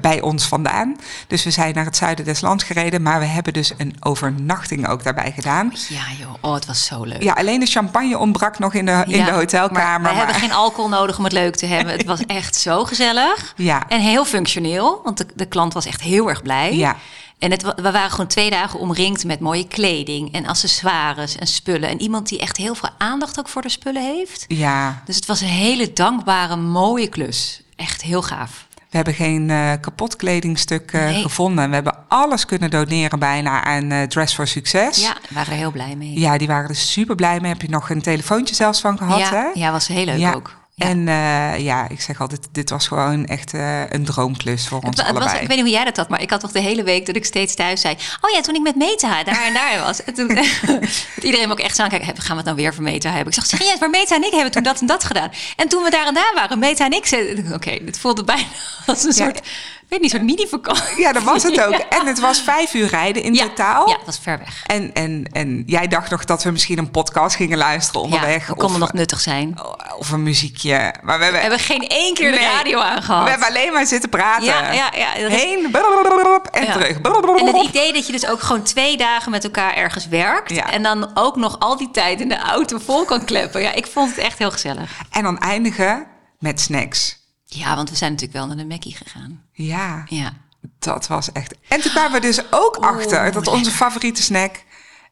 bij 0.00 0.20
ons 0.20 0.46
vandaan. 0.46 0.96
Dus 1.26 1.44
we 1.44 1.50
zijn 1.50 1.74
naar 1.74 1.84
het 1.84 1.96
zuiden 1.96 2.24
des 2.24 2.40
lands 2.40 2.64
gereden, 2.64 3.02
maar 3.02 3.18
we 3.18 3.24
hebben 3.24 3.52
dus 3.52 3.72
een 3.76 3.96
overnachting 4.00 4.88
ook 4.88 5.02
daarbij 5.04 5.32
gedaan. 5.34 5.72
Ja, 5.88 6.02
joh. 6.18 6.34
Oh, 6.40 6.54
het 6.54 6.66
was 6.66 6.84
zo 6.84 7.04
leuk. 7.04 7.22
Ja, 7.22 7.32
alleen 7.32 7.60
de 7.60 7.66
champagne 7.66 8.18
ontbrak 8.18 8.58
nog 8.58 8.74
in 8.74 8.86
de, 8.86 9.04
in 9.06 9.24
de 9.24 9.30
hotelkamer. 9.30 10.00
Maar 10.00 10.12
we 10.12 10.18
hebben 10.18 10.26
maar- 10.26 10.34
geen 10.34 10.52
alcohol 10.52 10.88
nodig 10.88 11.18
om 11.18 11.24
het 11.24 11.32
leuk 11.32 11.56
te 11.56 11.66
hebben. 11.66 11.92
Het 11.92 12.04
was 12.04 12.26
echt 12.26 12.56
zo 12.56 12.84
gezellig. 12.84 13.52
Ja. 13.56 13.88
En 13.88 14.00
heel 14.00 14.24
functioneel, 14.24 15.00
want 15.04 15.18
de, 15.18 15.26
de 15.34 15.46
klant 15.46 15.72
was 15.72 15.86
echt 15.86 16.00
heel 16.00 16.28
erg 16.28 16.42
blij. 16.42 16.76
Ja. 16.76 16.96
En 17.38 17.50
het, 17.50 17.62
we 17.62 17.90
waren 17.90 18.10
gewoon 18.10 18.26
twee 18.26 18.50
dagen 18.50 18.78
omringd 18.80 19.24
met 19.24 19.40
mooie 19.40 19.68
kleding 19.68 20.32
en 20.32 20.46
accessoires 20.46 21.36
en 21.36 21.46
spullen. 21.46 21.88
En 21.88 22.00
iemand 22.00 22.28
die 22.28 22.38
echt 22.38 22.56
heel 22.56 22.74
veel 22.74 22.88
aandacht 22.98 23.38
ook 23.38 23.48
voor 23.48 23.62
de 23.62 23.68
spullen 23.68 24.02
heeft. 24.16 24.44
Ja, 24.48 25.02
Dus 25.04 25.16
het 25.16 25.26
was 25.26 25.40
een 25.40 25.46
hele 25.46 25.92
dankbare, 25.92 26.56
mooie 26.56 27.08
klus. 27.08 27.62
Echt 27.76 28.02
heel 28.02 28.22
gaaf. 28.22 28.66
we 28.90 28.96
hebben 28.96 29.14
geen 29.14 29.50
eh, 29.50 29.72
kapot 29.80 30.16
kledingstuk 30.16 30.92
eh, 30.92 31.04
Nee. 31.04 31.22
gevonden. 31.22 31.68
We 31.68 31.74
hebben 31.74 31.96
alles 32.08 32.44
kunnen 32.46 32.70
doneren 32.70 33.18
bijna 33.18 33.64
aan 33.64 33.90
eh, 33.90 34.02
Dress 34.02 34.34
for 34.34 34.46
Success. 34.46 35.00
Ja, 35.02 35.16
waren 35.30 35.52
er 35.52 35.58
heel 35.58 35.70
blij 35.72 35.96
mee. 35.96 36.18
Ja, 36.20 36.38
die 36.38 36.46
waren 36.46 36.68
er 36.68 36.76
super 36.76 37.14
blij 37.14 37.40
mee. 37.40 37.52
Heb 37.52 37.62
je 37.62 37.68
nog 37.68 37.90
een 37.90 38.02
telefoontje 38.02 38.54
zelfs 38.54 38.80
van 38.80 38.98
gehad, 38.98 39.18
ja, 39.18 39.30
hè? 39.30 39.46
ja, 39.54 39.70
was 39.72 39.86
heel 39.86 40.04
leuk 40.04 40.18
Ja. 40.18 40.32
ook. 40.32 40.62
Ja. 40.76 40.86
En 40.86 41.08
eh, 41.08 41.64
ja, 41.64 41.88
ik 41.88 42.00
zeg 42.00 42.20
altijd, 42.20 42.48
dit 42.52 42.70
was 42.70 42.86
gewoon 42.88 43.26
echt 43.26 43.54
eh, 43.54 43.90
een 43.90 44.04
droomklus 44.04 44.68
voor 44.68 44.78
ons 44.78 44.86
Het 44.86 44.96
was, 44.96 45.06
allebei. 45.06 45.40
ik 45.42 45.46
weet 45.48 45.56
niet 45.56 45.66
hoe 45.66 45.74
jij 45.74 45.84
dat 45.84 45.96
had, 45.96 46.08
maar 46.08 46.22
ik 46.22 46.30
had 46.30 46.40
toch 46.40 46.52
de 46.52 46.60
hele 46.60 46.82
week 46.82 47.06
dat 47.06 47.16
ik 47.16 47.24
steeds 47.24 47.54
thuis 47.54 47.80
zei... 47.80 47.96
Oh 48.20 48.30
ja, 48.30 48.40
toen 48.40 48.54
ik 48.54 48.62
met 48.62 48.76
Meta 48.76 49.24
daar 49.24 49.44
en 49.46 49.54
daar 49.54 49.80
was. 49.80 50.04
En 50.04 50.14
toen 50.14 50.28
dat 50.34 51.06
iedereen 51.20 51.46
me 51.48 51.52
ook 51.52 51.60
echt 51.60 51.76
zo 51.76 51.82
aankijken. 51.82 52.06
"Hebben- 52.06 52.24
Gaan 52.24 52.36
we 52.36 52.42
het 52.42 52.50
nou 52.50 52.56
weer 52.62 52.74
voor 52.74 52.82
Meta 52.84 53.08
hebben? 53.10 53.26
Ik 53.26 53.34
zeg, 53.34 53.46
serieus, 53.46 53.78
maar 53.78 53.90
Meta 53.90 54.14
en 54.14 54.24
ik 54.24 54.32
hebben 54.32 54.50
toen 54.50 54.62
dat 54.62 54.80
en 54.80 54.86
dat 54.86 55.04
gedaan. 55.04 55.30
En 55.56 55.68
toen 55.68 55.82
we 55.82 55.90
daar 55.90 56.06
en 56.06 56.14
daar 56.14 56.32
waren, 56.34 56.58
Meta 56.58 56.84
en 56.84 56.92
ik... 56.92 57.08
Oké, 57.52 57.78
dit 57.84 57.98
voelde 57.98 58.24
bijna 58.24 58.46
als 58.86 59.02
een 59.02 59.12
Ja. 59.14 59.24
soort, 59.24 59.40
weet 59.88 60.00
niet, 60.00 60.10
soort 60.10 60.22
mini-vakantie. 60.22 61.00
Ja, 61.00 61.12
dat 61.12 61.22
was 61.22 61.42
het 61.42 61.60
ook. 61.66 61.74
En 61.74 62.06
het 62.06 62.20
was 62.20 62.40
vijf 62.40 62.74
uur 62.74 62.86
rijden 62.86 63.22
in 63.22 63.34
Ja, 63.34 63.42
totaal. 63.44 63.88
Ja, 63.88 63.96
dat 63.96 64.06
was 64.06 64.18
ver 64.22 64.38
weg. 64.38 64.62
En, 64.66 64.92
en, 64.92 65.28
en 65.32 65.62
jij 65.66 65.88
dacht 65.88 66.10
nog 66.10 66.24
dat 66.24 66.42
we 66.42 66.50
misschien 66.50 66.78
een 66.78 66.90
podcast 66.90 67.36
gingen 67.36 67.58
luisteren 67.58 68.00
onderweg. 68.00 68.40
ja, 68.40 68.46
dat 68.46 68.56
kon 68.56 68.72
of, 68.72 68.78
nog 68.78 68.92
nuttig 68.92 69.20
zijn. 69.20 69.58
of 69.98 70.10
een 70.10 70.22
muziekje. 70.22 70.94
Maar 71.02 71.18
we 71.18 71.22
hebben, 71.24 71.32
We 71.32 71.38
hebben 71.48 71.58
geen 71.58 71.86
één 71.88 72.14
keer 72.14 72.32
de 72.32 72.38
radio 72.38 72.78
aangehad. 72.80 73.24
we 73.24 73.30
hebben 73.30 73.48
alleen 73.48 73.72
maar 73.72 73.86
zitten 73.86 74.08
praten. 74.10 74.44
Ja, 74.44 74.72
ja, 74.72 74.90
ja. 74.96 75.14
dat 75.22 75.30
is- 75.32 75.42
Heen, 75.42 75.70
blablabla, 75.70 76.40
en 76.52 76.72
terug. 76.72 76.98
En 77.38 77.46
het 77.46 77.68
idee 77.68 77.92
dat 77.92 78.06
je 78.06 78.12
dus 78.12 78.26
ook 78.26 78.40
gewoon 78.40 78.62
twee 78.62 78.96
dagen 78.96 79.30
met 79.30 79.44
elkaar 79.44 79.74
ergens 79.74 80.08
werkt... 80.08 80.52
En 80.52 80.82
dan 80.82 81.10
ook 81.14 81.36
nog 81.36 81.58
al 81.58 81.76
die 81.76 81.90
tijd 81.90 82.20
in 82.20 82.28
de 82.28 82.38
auto 82.38 82.78
vol 82.78 83.04
kan 83.04 83.24
kleppen. 83.24 83.62
Ja, 83.62 83.72
ik 83.72 83.86
vond 83.86 84.10
het 84.10 84.18
echt 84.18 84.38
heel 84.38 84.50
gezellig. 84.50 84.90
En 85.10 85.22
dan 85.22 85.38
eindigen 85.38 86.06
met 86.38 86.60
snacks. 86.60 87.22
Ja, 87.54 87.76
want 87.76 87.90
we 87.90 87.96
zijn 87.96 88.10
natuurlijk 88.12 88.38
wel 88.38 88.46
naar 88.46 88.56
de 88.56 88.66
Mackie 88.66 88.96
gegaan. 88.96 89.42
Ja, 89.52 90.04
Ja. 90.08 90.32
dat 90.78 91.06
was 91.06 91.32
echt... 91.32 91.54
En 91.68 91.80
toen 91.80 91.90
kwamen 91.92 92.12
we 92.12 92.20
dus 92.20 92.40
ook 92.52 92.76
Oh, 92.76 92.84
achter 92.84 93.32
dat 93.32 93.46
onze 93.46 93.70
favoriete 93.70 94.22
snack 94.22 94.62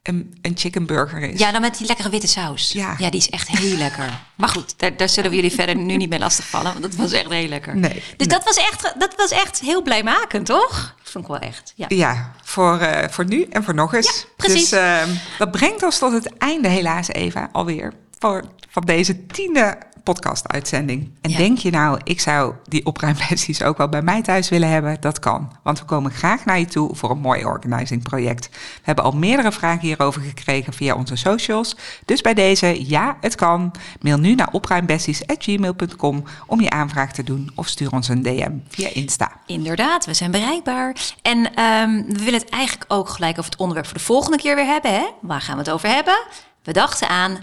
een, 0.02 0.38
een 0.42 0.52
chicken 0.56 0.86
burger 0.86 1.20
is. 1.22 1.38
ja, 1.38 1.52
dan 1.52 1.60
met 1.60 1.78
die 1.78 1.86
lekkere 1.86 2.08
witte 2.10 2.26
saus. 2.26 2.72
Ja. 2.72 2.96
die 2.96 3.10
is 3.10 3.30
echt 3.30 3.48
heel 3.48 3.76
lekker. 3.76 4.20
Maar 4.34 4.48
goed, 4.48 4.74
daar, 4.78 4.96
daar 4.96 5.08
zullen 5.08 5.30
we 5.30 5.36
jullie 5.36 5.52
verder 5.52 5.76
nu 5.76 5.96
niet 5.96 6.08
mee 6.08 6.18
lastigvallen. 6.18 6.70
Want 6.72 6.82
dat 6.82 6.94
was 6.94 7.12
echt 7.12 7.28
heel 7.30 7.48
lekker. 7.48 7.76
Nee, 7.76 7.92
Dus 7.94 8.02
nee. 8.16 8.28
Dat, 8.28 8.44
was 8.44 8.56
echt, 8.56 8.94
dat 8.98 9.14
was 9.16 9.30
echt 9.30 9.60
heel 9.60 9.82
blijmakend, 9.82 10.46
toch? 10.46 10.94
Vond 11.02 11.24
ik 11.24 11.30
wel 11.30 11.40
echt. 11.40 11.72
Ja. 11.76 11.86
Ja, 11.88 12.32
voor, 12.42 12.78
eh, 12.78 13.08
voor 13.08 13.24
nu 13.24 13.42
en 13.42 13.64
voor 13.64 13.74
nog 13.74 13.94
eens. 13.94 14.06
Ja, 14.06 14.28
precies. 14.36 14.68
Dus 14.68 14.78
eh, 14.80 15.02
dat 15.38 15.50
brengt 15.50 15.82
ons 15.82 15.98
tot 15.98 16.12
het 16.12 16.38
einde 16.38 16.68
helaas, 16.68 17.08
Eva, 17.08 17.48
alweer. 17.52 17.92
Voor, 18.18 18.44
van 18.70 18.82
deze 18.84 19.26
tiende 19.26 19.78
podcast-uitzending. 20.02 21.10
En 21.20 21.30
Ja. 21.30 21.36
denk 21.36 21.58
je 21.58 21.70
nou, 21.70 22.00
ik 22.04 22.20
zou 22.20 22.54
die 22.68 22.86
opruimbesties 22.86 23.62
ook 23.62 23.76
wel 23.78 23.88
bij 23.88 24.02
mij 24.02 24.22
thuis 24.22 24.48
willen 24.48 24.68
hebben? 24.68 24.96
Dat 25.00 25.18
kan, 25.18 25.52
want 25.62 25.78
we 25.78 25.84
komen 25.84 26.10
graag 26.10 26.44
naar 26.44 26.58
je 26.58 26.64
toe 26.66 26.96
voor 26.96 27.10
een 27.10 27.18
mooi 27.18 27.44
organizing 27.44 28.02
project. 28.02 28.48
We 28.52 28.58
hebben 28.82 29.04
al 29.04 29.12
meerdere 29.12 29.52
vragen 29.52 29.80
hierover 29.80 30.20
gekregen 30.22 30.72
via 30.72 30.94
onze 30.94 31.16
socials. 31.16 31.76
Dus 32.04 32.20
bij 32.20 32.34
deze, 32.34 32.88
ja, 32.88 33.16
het 33.20 33.34
kan. 33.34 33.70
Mail 34.00 34.18
nu 34.18 34.34
naar 34.34 34.48
opruimbesties.gmail.com 34.52 36.24
om 36.46 36.60
je 36.60 36.70
aanvraag 36.70 37.12
te 37.12 37.22
doen 37.22 37.50
of 37.54 37.68
stuur 37.68 37.92
ons 37.92 38.08
een 38.08 38.22
DM 38.22 38.52
via 38.68 38.88
Insta. 38.92 39.32
Inderdaad, 39.46 40.06
we 40.06 40.14
zijn 40.14 40.30
bereikbaar. 40.30 40.96
En 41.22 41.54
ehm, 41.54 42.02
we 42.06 42.24
willen 42.24 42.40
het 42.40 42.48
eigenlijk 42.48 42.92
ook 42.92 43.08
gelijk 43.08 43.38
over 43.38 43.50
het 43.50 43.60
onderwerp 43.60 43.86
voor 43.88 43.98
de 43.98 44.04
volgende 44.04 44.36
keer 44.36 44.54
weer 44.54 44.64
hebben. 44.66 44.90
Hè? 44.92 45.04
Waar 45.20 45.40
gaan 45.40 45.54
we 45.54 45.60
het 45.60 45.70
over 45.70 45.88
hebben? 45.88 46.22
We 46.62 46.72
dachten 46.72 47.08
aan 47.08 47.38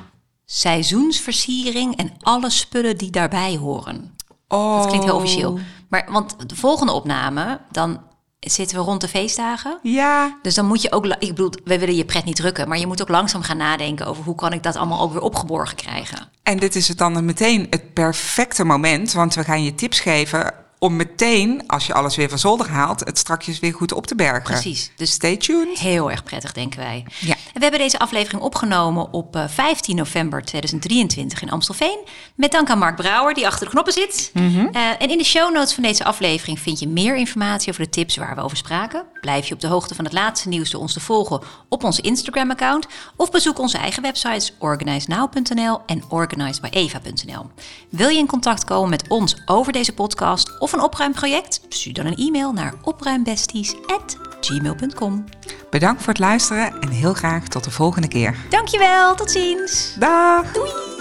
seizoensversiering 0.52 1.96
en 1.96 2.12
alle 2.22 2.50
spullen 2.50 2.98
die 2.98 3.12
daarbij 3.12 3.56
horen. 3.56 4.16
Oh. 4.48 4.78
Dat 4.78 4.88
klinkt 4.88 5.06
heel 5.06 5.16
officieel. 5.16 5.60
Maar 5.90 6.08
want 6.12 6.50
de 6.50 6.56
volgende 6.56 6.92
opname, 6.92 7.60
dan 7.72 8.02
zitten 8.40 8.78
we 8.78 8.84
rond 8.84 9.02
de 9.02 9.08
feestdagen. 9.08 9.80
Ja, 9.84 10.38
Dus 10.42 10.56
dan 10.56 10.66
moet 10.66 10.82
je 10.82 10.92
ook, 10.92 11.06
ik 11.06 11.30
bedoel, 11.30 11.52
we 11.64 11.80
willen 11.80 11.96
je 11.96 12.06
pret 12.06 12.26
niet 12.26 12.36
drukken, 12.36 12.68
maar 12.68 12.78
je 12.78 12.88
moet 12.88 13.02
ook 13.02 13.10
langzaam 13.10 13.42
gaan 13.42 13.58
nadenken 13.58 14.06
over 14.06 14.24
hoe 14.24 14.36
kan 14.36 14.54
ik 14.54 14.64
dat 14.64 14.76
allemaal 14.76 15.02
ook 15.02 15.12
weer 15.12 15.22
opgeborgen 15.22 15.76
krijgen. 15.76 16.30
En 16.44 16.58
dit 16.60 16.76
is 16.76 16.88
het 16.88 16.98
dan 16.98 17.26
meteen 17.26 17.68
het 17.70 17.94
perfecte 17.94 18.64
moment, 18.64 19.14
want 19.14 19.36
we 19.36 19.44
gaan 19.44 19.64
je 19.64 19.76
tips 19.76 20.00
geven 20.00 20.54
om 20.80 20.96
meteen, 20.96 21.64
als 21.68 21.88
je 21.88 21.94
alles 21.94 22.16
weer 22.16 22.30
van 22.30 22.40
zolder 22.40 22.70
haalt, 22.70 23.00
het 23.00 23.18
strakjes 23.18 23.60
weer 23.60 23.74
goed 23.74 23.94
op 23.94 24.08
te 24.08 24.16
bergen. 24.16 24.44
Precies. 24.44 24.92
Dus 24.96 25.12
Stay 25.12 25.38
tuned. 25.38 25.80
Heel 25.80 26.12
erg 26.12 26.24
prettig, 26.24 26.52
denken 26.52 26.80
wij. 26.80 27.06
Ja. 27.20 27.36
We 27.54 27.60
hebben 27.60 27.80
deze 27.80 28.00
aflevering 28.00 28.42
opgenomen 28.42 29.14
op 29.14 29.36
eh, 29.36 29.48
15 29.48 29.96
november 29.96 30.44
2023 30.44 31.42
in 31.42 31.52
Amstelveen. 31.52 32.00
Met 32.36 32.52
dank 32.52 32.70
aan 32.70 32.78
Mark 32.78 32.96
Brouwer, 32.96 33.34
die 33.34 33.48
achter 33.48 33.66
de 33.66 33.72
knoppen 33.72 33.94
zit. 33.94 34.32
Mhm. 34.34 34.68
Eh, 34.72 34.82
en 35.00 35.10
in 35.10 35.18
de 35.18 35.24
show 35.24 35.54
notes 35.54 35.74
van 35.74 35.84
deze 35.84 36.04
aflevering 36.04 36.60
vind 36.60 36.80
je 36.80 36.88
meer 36.88 37.16
informatie 37.16 37.70
over 37.70 37.84
de 37.84 37.90
tips 37.90 38.18
waar 38.18 38.36
we 38.36 38.42
over 38.42 38.58
spraken. 38.58 39.06
Blijf 39.22 39.48
je 39.48 39.54
op 39.54 39.60
de 39.60 39.68
hoogte 39.68 39.96
van 39.96 40.06
het 40.06 40.14
laatste 40.14 40.50
nieuws 40.50 40.70
door 40.70 40.82
ons 40.82 40.94
te 40.94 41.00
volgen 41.00 41.42
op 41.70 41.84
onze 41.84 42.02
Instagram-account. 42.02 42.88
Of 43.16 43.32
bezoek 43.32 43.60
onze 43.60 43.78
eigen 43.78 44.02
websites 44.02 44.54
organizenow.nl 44.60 45.80
en 45.86 46.04
organizedbyeva.nl. 46.10 47.46
Wil 47.90 48.10
je 48.10 48.18
in 48.18 48.28
contact 48.28 48.64
komen 48.64 48.90
met 48.90 49.08
ons 49.08 49.36
over 49.46 49.74
deze 49.74 49.94
podcast 49.94 50.60
of 50.70 50.76
een 50.76 50.84
opruimproject? 50.86 51.62
Stuur 51.70 51.94
dan 51.94 52.06
een 52.06 52.16
e-mail 52.16 52.52
naar 52.52 52.74
opruimbesties.gmail.com. 52.82 55.26
Bedankt 55.70 56.02
voor 56.02 56.14
het 56.14 56.22
luisteren 56.22 56.82
en 56.82 56.90
heel 56.90 57.14
graag 57.14 57.48
tot 57.48 57.64
de 57.64 57.72
volgende 57.72 58.08
keer. 58.08 58.36
Dankjewel, 58.50 59.16
tot 59.16 59.32
ziens. 59.32 59.96
Dag! 60.00 60.52
Doei! 60.52 60.99